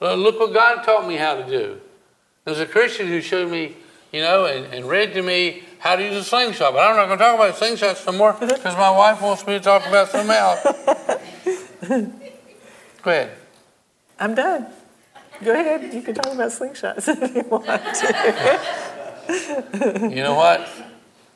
Look 0.00 0.38
what 0.38 0.52
God 0.52 0.82
taught 0.84 1.08
me 1.08 1.16
how 1.16 1.34
to 1.34 1.46
do. 1.46 1.80
There's 2.44 2.60
a 2.60 2.66
Christian 2.66 3.08
who 3.08 3.20
showed 3.20 3.50
me, 3.50 3.76
you 4.12 4.20
know, 4.20 4.44
and, 4.44 4.72
and 4.72 4.88
read 4.88 5.14
to 5.14 5.22
me 5.22 5.62
how 5.78 5.96
to 5.96 6.02
use 6.02 6.14
a 6.14 6.24
slingshot. 6.24 6.72
But 6.72 6.80
I'm 6.88 6.96
not 6.96 7.06
going 7.06 7.18
to 7.18 7.24
talk 7.24 7.34
about 7.34 7.54
slingshots 7.54 8.06
no 8.06 8.12
more 8.12 8.32
because 8.38 8.76
my 8.76 8.90
wife 8.90 9.20
wants 9.20 9.46
me 9.46 9.54
to 9.54 9.60
talk 9.60 9.86
about 9.86 10.08
something 10.08 10.30
else. 10.30 10.62
Go 13.02 13.10
ahead. 13.10 13.32
I'm 14.18 14.34
done. 14.34 14.66
Go 15.44 15.52
ahead. 15.52 15.92
You 15.92 16.02
can 16.02 16.14
talk 16.14 16.32
about 16.32 16.50
slingshots 16.50 17.08
if 17.22 17.34
you 17.34 17.42
want 17.42 17.66
to. 17.66 18.96
You 20.10 20.22
know 20.22 20.34
what? 20.34 20.68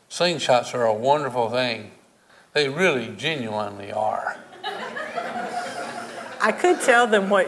Slingshots 0.09 0.74
are 0.74 0.84
a 0.84 0.94
wonderful 0.94 1.51
thing. 1.51 1.90
They 2.53 2.68
really 2.68 3.14
genuinely 3.16 3.92
are. 3.92 4.36
I 6.40 6.53
could 6.53 6.80
tell 6.80 7.07
them 7.07 7.28
what, 7.28 7.46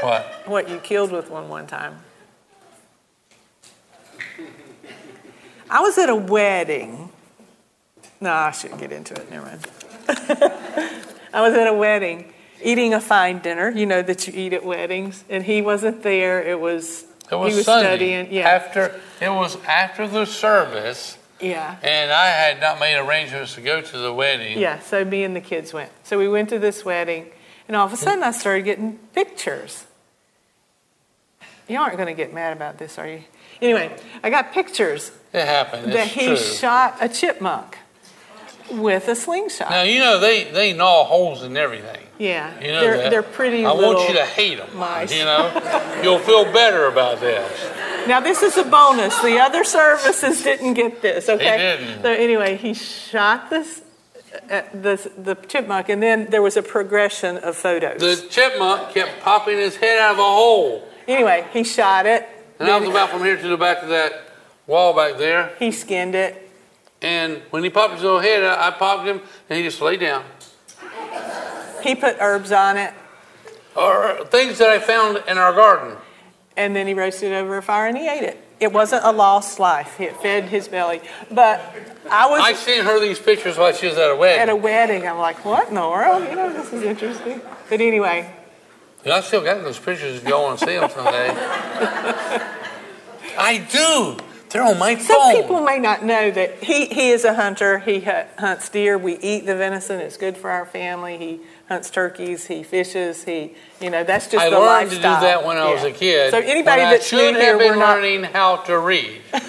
What? 0.00 0.24
what 0.46 0.68
you 0.68 0.78
killed 0.78 1.12
with 1.12 1.30
one 1.30 1.48
one 1.48 1.66
time. 1.66 1.98
I 5.68 5.80
was 5.80 5.98
at 5.98 6.08
a 6.08 6.14
wedding. 6.14 7.10
No, 8.20 8.32
I 8.32 8.52
shouldn't 8.52 8.80
get 8.80 8.92
into 8.92 9.14
it. 9.14 9.30
Never 9.30 9.46
mind. 9.46 9.66
I 11.32 11.40
was 11.40 11.54
at 11.54 11.66
a 11.66 11.74
wedding 11.74 12.32
eating 12.64 12.94
a 12.94 13.00
fine 13.00 13.38
dinner, 13.40 13.70
you 13.70 13.86
know, 13.86 14.02
that 14.02 14.26
you 14.26 14.32
eat 14.34 14.52
at 14.52 14.64
weddings, 14.64 15.24
and 15.28 15.44
he 15.44 15.62
wasn't 15.62 16.02
there. 16.02 16.42
It 16.42 16.58
was, 16.58 17.04
It 17.30 17.36
was, 17.36 17.52
he 17.52 17.56
was 17.58 17.64
Sunday. 17.66 17.86
studying. 17.86 18.32
Yeah. 18.32 18.48
After 18.48 19.00
it 19.20 19.28
was 19.28 19.56
after 19.66 20.08
the 20.08 20.24
service, 20.24 21.18
Yeah. 21.40 21.76
And 21.82 22.10
I 22.10 22.26
had 22.26 22.60
not 22.60 22.80
made 22.80 22.96
arrangements 22.98 23.54
to 23.56 23.60
go 23.60 23.80
to 23.82 23.98
the 23.98 24.12
wedding. 24.12 24.58
Yeah, 24.58 24.78
so 24.80 25.04
me 25.04 25.24
and 25.24 25.36
the 25.36 25.40
kids 25.42 25.72
went. 25.74 25.90
So 26.04 26.18
we 26.18 26.28
went 26.28 26.48
to 26.50 26.58
this 26.58 26.84
wedding, 26.84 27.26
and 27.68 27.76
all 27.76 27.86
of 27.86 27.92
a 27.92 27.96
sudden 27.96 28.22
I 28.22 28.30
started 28.32 28.64
getting 28.64 28.98
pictures. 29.14 29.84
You 31.68 31.78
aren't 31.78 31.96
going 31.96 32.08
to 32.08 32.14
get 32.14 32.32
mad 32.34 32.52
about 32.56 32.78
this, 32.78 32.98
are 32.98 33.08
you? 33.08 33.22
Anyway, 33.62 33.90
I 34.22 34.30
got 34.30 34.52
pictures 34.52 35.10
It 35.32 35.46
happened. 35.46 35.92
that 35.92 36.06
It's 36.06 36.14
he 36.14 36.26
true. 36.26 36.36
shot 36.36 36.96
a 37.00 37.08
chipmunk 37.08 37.78
with 38.70 39.08
a 39.08 39.14
slingshot. 39.14 39.70
Now 39.70 39.82
you 39.82 39.98
know 39.98 40.18
they 40.18 40.44
they 40.44 40.72
gnaw 40.72 41.04
holes 41.04 41.42
in 41.42 41.56
everything. 41.56 42.00
yeah, 42.18 42.58
You 42.60 42.68
know 42.72 42.80
they're 42.80 42.96
that. 42.98 43.10
they're 43.10 43.22
pretty. 43.22 43.64
I 43.64 43.72
want 43.72 44.08
you 44.08 44.14
to 44.14 44.24
hate 44.24 44.58
them. 44.58 44.76
mice. 44.76 45.12
You 45.14 45.24
know, 45.24 46.00
you'll 46.02 46.18
feel 46.20 46.44
better 46.52 46.86
about 46.86 47.20
this. 47.20 48.06
Now 48.06 48.20
this 48.20 48.42
is 48.42 48.56
a 48.56 48.64
bonus. 48.64 49.18
The 49.20 49.38
other 49.38 49.64
services 49.64 50.42
didn't 50.42 50.74
get 50.74 51.02
this. 51.02 51.28
Okay. 51.28 51.76
didn't. 51.78 52.02
So 52.02 52.10
anyway, 52.12 52.56
he 52.56 52.74
shot 52.74 53.50
this. 53.50 53.82
Uh, 54.50 54.62
the 54.74 55.10
the 55.16 55.34
chipmunk, 55.46 55.88
and 55.88 56.02
then 56.02 56.26
there 56.30 56.42
was 56.42 56.56
a 56.56 56.62
progression 56.62 57.36
of 57.38 57.54
photos. 57.56 58.00
The 58.00 58.26
chipmunk 58.28 58.92
kept 58.92 59.20
popping 59.22 59.58
his 59.58 59.76
head 59.76 59.98
out 60.00 60.14
of 60.14 60.18
a 60.18 60.22
hole, 60.22 60.82
anyway, 61.06 61.46
he 61.52 61.62
shot 61.62 62.04
it. 62.06 62.26
and 62.58 62.68
I 62.68 62.78
was 62.80 62.88
about 62.88 63.10
from 63.10 63.22
here 63.22 63.36
to 63.36 63.48
the 63.48 63.56
back 63.56 63.84
of 63.84 63.90
that 63.90 64.12
wall 64.66 64.92
back 64.92 65.18
there. 65.18 65.52
he 65.60 65.70
skinned 65.70 66.16
it. 66.16 66.43
And 67.04 67.42
when 67.50 67.62
he 67.62 67.68
popped 67.70 67.92
his 67.94 68.02
little 68.02 68.18
head, 68.20 68.42
I, 68.42 68.68
I 68.68 68.70
popped 68.70 69.06
him, 69.06 69.20
and 69.50 69.56
he 69.58 69.62
just 69.62 69.80
lay 69.82 69.96
down. 69.98 70.24
He 71.82 71.94
put 71.94 72.16
herbs 72.18 72.50
on 72.50 72.78
it, 72.78 72.94
Or 73.76 74.24
things 74.30 74.56
that 74.58 74.70
I 74.70 74.78
found 74.78 75.22
in 75.28 75.36
our 75.36 75.52
garden. 75.52 75.96
and 76.56 76.74
then 76.74 76.86
he 76.86 76.94
roasted 76.94 77.30
it 77.30 77.34
over 77.34 77.58
a 77.58 77.62
fire 77.62 77.86
and 77.88 77.96
he 77.98 78.08
ate 78.08 78.22
it. 78.22 78.40
It 78.60 78.72
wasn't 78.72 79.04
a 79.04 79.10
lost 79.12 79.58
life. 79.58 80.00
It 80.00 80.16
fed 80.22 80.44
his 80.44 80.66
belly. 80.68 81.02
But 81.30 81.60
I 82.10 82.26
was 82.30 82.40
I 82.40 82.54
seen 82.54 82.84
her 82.84 82.98
these 83.00 83.18
pictures 83.18 83.58
while 83.58 83.72
she 83.74 83.86
was 83.88 83.98
at 83.98 84.10
a 84.10 84.16
wedding. 84.16 84.40
at 84.42 84.48
a 84.48 84.56
wedding. 84.56 85.06
I'm 85.06 85.18
like, 85.18 85.44
what 85.44 85.68
in 85.68 85.74
the 85.74 85.80
world? 85.82 86.22
You 86.30 86.36
know, 86.36 86.50
this 86.52 86.72
is 86.72 86.82
interesting. 86.84 87.42
But 87.68 87.80
anyway, 87.82 88.32
And 89.04 89.12
I 89.12 89.20
still 89.20 89.42
got 89.44 89.62
those 89.62 89.78
pictures 89.78 90.16
if 90.22 90.26
y'all 90.28 90.44
want 90.44 90.60
to 90.60 90.64
see 90.66 90.76
them 90.78 90.88
someday. 90.88 91.30
I 93.36 93.58
do. 93.70 94.16
They're 94.54 94.62
on 94.62 94.78
my 94.78 94.96
some 94.96 95.20
phone. 95.20 95.34
people 95.42 95.60
may 95.62 95.80
not 95.80 96.04
know 96.04 96.30
that 96.30 96.62
he, 96.62 96.86
he 96.86 97.10
is 97.10 97.24
a 97.24 97.34
hunter. 97.34 97.80
He 97.80 97.98
hu- 97.98 98.22
hunts 98.38 98.68
deer. 98.68 98.96
We 98.96 99.18
eat 99.18 99.46
the 99.46 99.56
venison. 99.56 99.98
It's 99.98 100.16
good 100.16 100.36
for 100.36 100.48
our 100.48 100.64
family. 100.64 101.18
He 101.18 101.40
hunts 101.68 101.90
turkeys. 101.90 102.46
He 102.46 102.62
fishes. 102.62 103.24
He, 103.24 103.54
you 103.80 103.90
know, 103.90 104.04
that's 104.04 104.30
just 104.30 104.46
I 104.46 104.50
the 104.50 104.60
learned 104.60 104.90
to 104.90 104.96
do 104.96 105.02
that 105.02 105.44
when 105.44 105.56
I 105.56 105.74
was 105.74 105.82
a 105.82 105.90
kid. 105.90 106.30
So 106.30 106.38
anybody 106.38 106.82
when 106.82 106.90
that's 106.92 107.12
I 107.12 107.16
should 107.16 107.34
new 107.34 107.40
here, 107.40 107.50
have 107.50 107.58
been 107.58 107.72
we're 107.72 107.78
not 107.80 107.96
learning 107.96 108.22
how 108.22 108.58
to 108.58 108.78
read. 108.78 109.22
but 109.32 109.44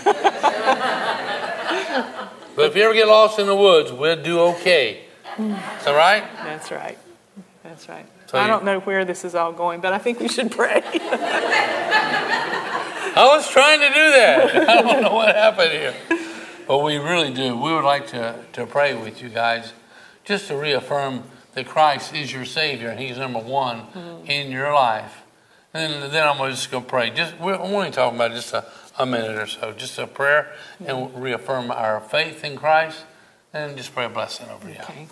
if 2.65 2.75
you 2.75 2.81
ever 2.81 2.95
get 2.95 3.07
lost 3.07 3.37
in 3.37 3.45
the 3.45 3.55
woods, 3.55 3.91
we'll 3.91 4.23
do 4.23 4.39
okay. 4.39 5.01
Is 5.37 5.45
that 5.85 5.95
right? 5.95 6.23
That's 6.43 6.71
right. 6.71 6.97
That's 7.61 7.87
right. 7.87 8.07
So 8.25 8.39
I 8.39 8.45
you- 8.45 8.47
don't 8.47 8.65
know 8.65 8.79
where 8.79 9.05
this 9.05 9.23
is 9.23 9.35
all 9.35 9.51
going, 9.51 9.81
but 9.81 9.93
I 9.93 9.99
think 9.99 10.19
we 10.19 10.29
should 10.29 10.49
pray. 10.49 10.81
I 13.17 13.23
was 13.27 13.49
trying 13.49 13.79
to 13.79 13.87
do 13.87 13.93
that. 13.93 14.69
I 14.69 14.81
don't 14.81 15.01
know 15.03 15.15
what 15.15 15.33
happened 15.33 15.71
here. 15.71 15.95
But 16.67 16.79
we 16.79 16.97
really 16.97 17.33
do. 17.33 17.55
We 17.55 17.73
would 17.73 17.85
like 17.85 18.07
to, 18.07 18.43
to 18.53 18.65
pray 18.65 18.93
with 18.93 19.21
you 19.21 19.29
guys 19.29 19.71
just 20.25 20.47
to 20.47 20.57
reaffirm 20.57 21.23
that 21.53 21.65
Christ 21.65 22.13
is 22.13 22.33
your 22.33 22.43
Savior 22.43 22.89
and 22.89 22.99
He's 22.99 23.17
number 23.17 23.39
one 23.39 23.83
mm-hmm. 23.87 24.25
in 24.25 24.51
your 24.51 24.73
life. 24.73 25.23
And 25.73 26.11
then, 26.11 26.27
I'm 26.27 26.37
just 26.37 26.37
going 26.37 26.49
to 26.49 26.55
just 26.55 26.71
go 26.71 26.81
pray. 26.81 27.09
Just 27.09 27.39
We're 27.39 27.57
only 27.57 27.91
talking 27.91 28.17
about 28.17 28.31
just 28.31 28.53
a, 28.53 28.65
a 28.97 29.05
minute 29.05 29.37
or 29.37 29.47
so. 29.47 29.71
Just 29.71 29.97
a 29.97 30.07
prayer 30.07 30.53
and 30.85 31.21
reaffirm 31.21 31.71
our 31.71 32.01
faith 32.01 32.43
in 32.43 32.57
Christ 32.57 33.03
and 33.53 33.77
just 33.77 33.93
pray 33.93 34.05
a 34.05 34.09
blessing 34.09 34.47
over 34.49 34.69
you. 34.69 34.75
Okay. 34.81 35.07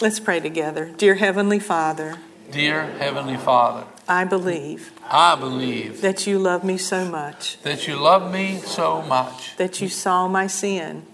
Let's 0.00 0.18
pray 0.18 0.40
together. 0.40 0.92
Dear 0.96 1.14
Heavenly 1.14 1.60
Father, 1.60 2.18
Dear 2.50 2.82
Heavenly 2.82 3.36
Father, 3.36 3.86
I 4.10 4.24
believe 4.24 4.90
I 5.08 5.36
believe 5.36 6.00
that 6.00 6.26
you 6.26 6.40
love 6.40 6.64
me 6.64 6.78
so 6.78 7.04
much, 7.04 7.62
that 7.62 7.86
you 7.86 7.94
love 7.94 8.32
me 8.32 8.58
so 8.58 9.02
much. 9.02 9.56
that 9.56 9.80
you 9.80 9.88
saw 9.88 10.26
my 10.26 10.48
sin, 10.48 11.06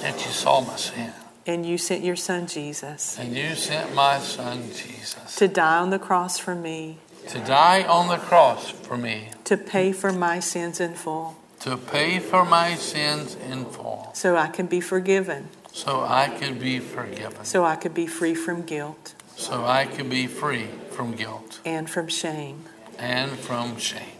that 0.00 0.24
you 0.24 0.32
saw 0.32 0.62
my 0.62 0.76
sin. 0.76 1.12
and 1.46 1.66
you 1.66 1.76
sent 1.76 2.02
your 2.02 2.16
son 2.16 2.46
Jesus 2.46 3.18
And 3.18 3.36
you 3.36 3.54
sent 3.54 3.94
my 3.94 4.18
son 4.20 4.62
Jesus. 4.72 5.36
to 5.36 5.48
die 5.48 5.78
on 5.80 5.90
the 5.90 5.98
cross 5.98 6.38
for 6.38 6.54
me, 6.54 6.96
to 7.28 7.40
die 7.40 7.82
on 7.82 8.08
the 8.08 8.16
cross 8.16 8.70
for 8.70 8.96
me, 8.96 9.28
to 9.44 9.58
pay 9.58 9.92
for 9.92 10.10
my 10.10 10.40
sins 10.40 10.80
in 10.80 10.94
full, 10.94 11.36
to 11.60 11.76
pay 11.76 12.18
for 12.20 12.46
my 12.46 12.74
sins 12.74 13.36
in 13.50 13.66
full, 13.66 14.12
so 14.14 14.38
I 14.38 14.48
can 14.48 14.66
be 14.66 14.80
forgiven, 14.80 15.50
so 15.72 16.00
I 16.00 16.28
could 16.30 16.58
be 16.58 16.78
forgiven, 16.80 17.44
so 17.44 17.66
I 17.66 17.76
could 17.76 17.92
be 17.92 18.06
free 18.06 18.34
from 18.34 18.62
guilt. 18.62 19.14
So 19.36 19.64
I 19.64 19.84
could 19.86 20.08
be 20.10 20.26
free 20.26 20.68
from 21.00 21.12
guilt. 21.12 21.60
And 21.64 21.88
from 21.88 22.08
shame. 22.08 22.66
and 22.98 23.30
from 23.30 23.78
shame. 23.78 24.18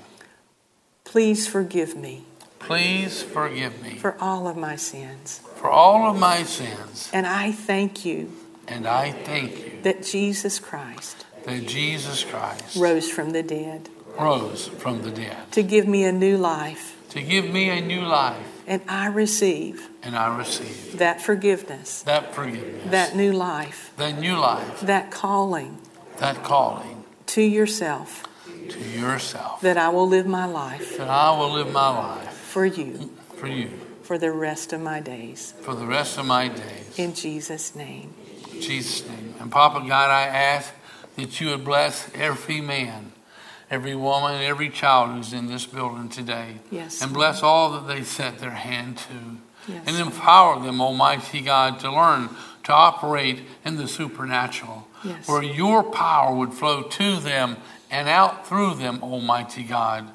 Please 1.04 1.46
forgive 1.46 1.94
me. 1.94 2.24
Please 2.58 3.22
forgive 3.22 3.82
me. 3.82 3.96
For 3.98 4.16
all 4.18 4.48
of 4.48 4.56
my 4.56 4.76
sins. 4.76 5.40
for 5.56 5.68
all 5.68 6.10
of 6.10 6.18
my 6.18 6.42
sins, 6.42 7.10
And 7.12 7.26
I 7.26 7.52
thank 7.52 8.06
you 8.06 8.32
and 8.66 8.86
I 8.86 9.12
thank 9.12 9.50
you 9.58 9.72
that 9.82 10.02
Jesus 10.02 10.58
Christ 10.58 11.26
that 11.44 11.66
Jesus 11.66 12.24
Christ 12.24 12.76
rose 12.76 13.10
from 13.10 13.32
the 13.32 13.42
dead. 13.42 13.90
rose 14.18 14.68
from 14.68 15.02
the 15.02 15.10
dead. 15.10 15.52
To 15.52 15.62
give 15.62 15.86
me 15.86 16.04
a 16.04 16.12
new 16.12 16.38
life. 16.38 16.96
to 17.10 17.20
give 17.20 17.50
me 17.52 17.68
a 17.68 17.82
new 17.82 18.00
life, 18.00 18.46
And 18.66 18.80
I 18.88 19.08
receive 19.08 19.90
and 20.02 20.16
I 20.16 20.34
receive 20.38 20.96
that 20.96 21.20
forgiveness, 21.20 22.00
that 22.04 22.34
forgiveness, 22.34 22.90
that 22.90 23.14
new 23.14 23.32
life, 23.34 23.92
that 23.98 24.18
new 24.18 24.38
life, 24.38 24.80
that 24.80 25.10
calling 25.10 25.76
that 26.20 26.42
calling 26.44 27.04
to 27.26 27.42
yourself, 27.42 28.24
to 28.68 28.78
yourself. 28.78 29.60
that 29.62 29.76
I 29.76 29.88
will 29.88 30.08
live 30.08 30.26
my 30.26 30.46
life 30.46 30.96
that 30.98 31.08
I 31.08 31.36
will 31.36 31.52
live 31.52 31.72
my 31.72 31.88
life 31.88 32.32
for 32.32 32.64
you 32.64 33.10
for 33.36 33.46
you 33.48 33.70
for 34.02 34.18
the 34.18 34.32
rest 34.32 34.72
of 34.72 34.80
my 34.80 34.98
days. 35.00 35.54
for 35.60 35.74
the 35.74 35.86
rest 35.86 36.18
of 36.18 36.26
my 36.26 36.48
days. 36.48 36.98
In 36.98 37.14
Jesus' 37.14 37.76
name. 37.76 38.12
In 38.52 38.60
Jesus' 38.60 39.08
name. 39.08 39.34
And 39.38 39.52
Papa 39.52 39.86
God, 39.86 40.10
I 40.10 40.22
ask 40.22 40.74
that 41.14 41.40
you 41.40 41.50
would 41.50 41.64
bless 41.64 42.10
every 42.12 42.60
man, 42.60 43.12
every 43.70 43.94
woman, 43.94 44.42
every 44.42 44.68
child 44.68 45.10
who's 45.10 45.32
in 45.32 45.46
this 45.46 45.64
building 45.64 46.08
today. 46.08 46.56
Yes. 46.72 47.00
And 47.00 47.12
bless 47.12 47.44
all 47.44 47.70
that 47.70 47.86
they 47.86 48.02
set 48.02 48.40
their 48.40 48.50
hand 48.50 48.98
to. 48.98 49.72
Yes. 49.72 49.84
And 49.86 49.96
empower 49.96 50.58
them, 50.60 50.80
Almighty 50.80 51.40
God, 51.40 51.78
to 51.80 51.92
learn 51.92 52.30
to 52.64 52.72
operate 52.72 53.42
in 53.64 53.76
the 53.76 53.86
supernatural. 53.86 54.88
Yes. 55.04 55.28
Where 55.28 55.42
your 55.42 55.82
power 55.82 56.34
would 56.34 56.52
flow 56.52 56.82
to 56.82 57.16
them 57.20 57.56
and 57.90 58.08
out 58.08 58.46
through 58.46 58.74
them, 58.74 59.02
Almighty 59.02 59.62
God. 59.62 60.08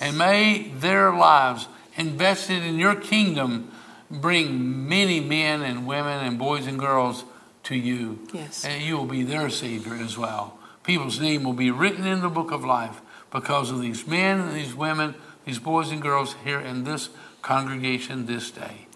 And 0.00 0.16
may 0.16 0.68
their 0.68 1.12
lives 1.12 1.68
invested 1.96 2.62
in 2.62 2.78
your 2.78 2.94
kingdom 2.94 3.70
bring 4.10 4.88
many 4.88 5.20
men 5.20 5.62
and 5.62 5.86
women 5.86 6.24
and 6.24 6.38
boys 6.38 6.66
and 6.66 6.78
girls 6.78 7.24
to 7.64 7.74
you. 7.74 8.26
Yes. 8.32 8.64
And 8.64 8.82
you 8.82 8.96
will 8.96 9.06
be 9.06 9.22
their 9.22 9.50
Savior 9.50 9.94
as 9.94 10.16
well. 10.16 10.58
People's 10.84 11.20
name 11.20 11.44
will 11.44 11.52
be 11.52 11.70
written 11.70 12.06
in 12.06 12.20
the 12.20 12.30
book 12.30 12.50
of 12.50 12.64
life 12.64 13.00
because 13.30 13.70
of 13.70 13.82
these 13.82 14.06
men 14.06 14.40
and 14.40 14.54
these 14.54 14.74
women, 14.74 15.14
these 15.44 15.58
boys 15.58 15.90
and 15.90 16.00
girls 16.00 16.34
here 16.44 16.60
in 16.60 16.84
this 16.84 17.10
congregation 17.42 18.24
this 18.24 18.50
day. 18.50 18.86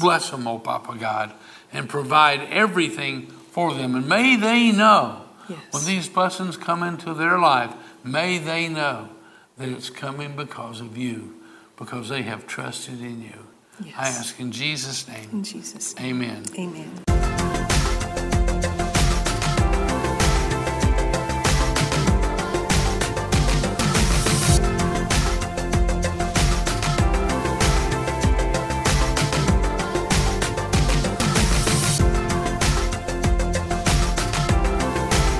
Bless 0.00 0.30
them, 0.30 0.46
O 0.48 0.58
Papa 0.58 0.96
God, 0.98 1.32
and 1.72 1.88
provide 1.88 2.40
everything 2.50 3.30
for 3.52 3.74
them. 3.74 3.94
And 3.94 4.08
may 4.08 4.36
they 4.36 4.72
know 4.72 5.22
Yes. 5.48 5.58
when 5.70 5.84
these 5.84 6.08
blessings 6.08 6.56
come 6.56 6.82
into 6.82 7.12
their 7.14 7.38
life, 7.38 7.72
may 8.02 8.38
they 8.38 8.68
know 8.68 9.08
that 9.58 9.68
it's 9.68 9.90
coming 9.90 10.34
because 10.36 10.80
of 10.80 10.96
you, 10.96 11.34
because 11.76 12.08
they 12.08 12.22
have 12.22 12.46
trusted 12.46 13.00
in 13.00 13.22
you. 13.22 13.46
I 13.98 14.08
ask 14.08 14.40
in 14.40 14.52
Jesus' 14.52 15.06
name. 15.06 15.28
In 15.32 15.44
Jesus' 15.44 15.94
name. 15.96 16.22
Amen. 16.22 16.44
Amen. 16.58 17.21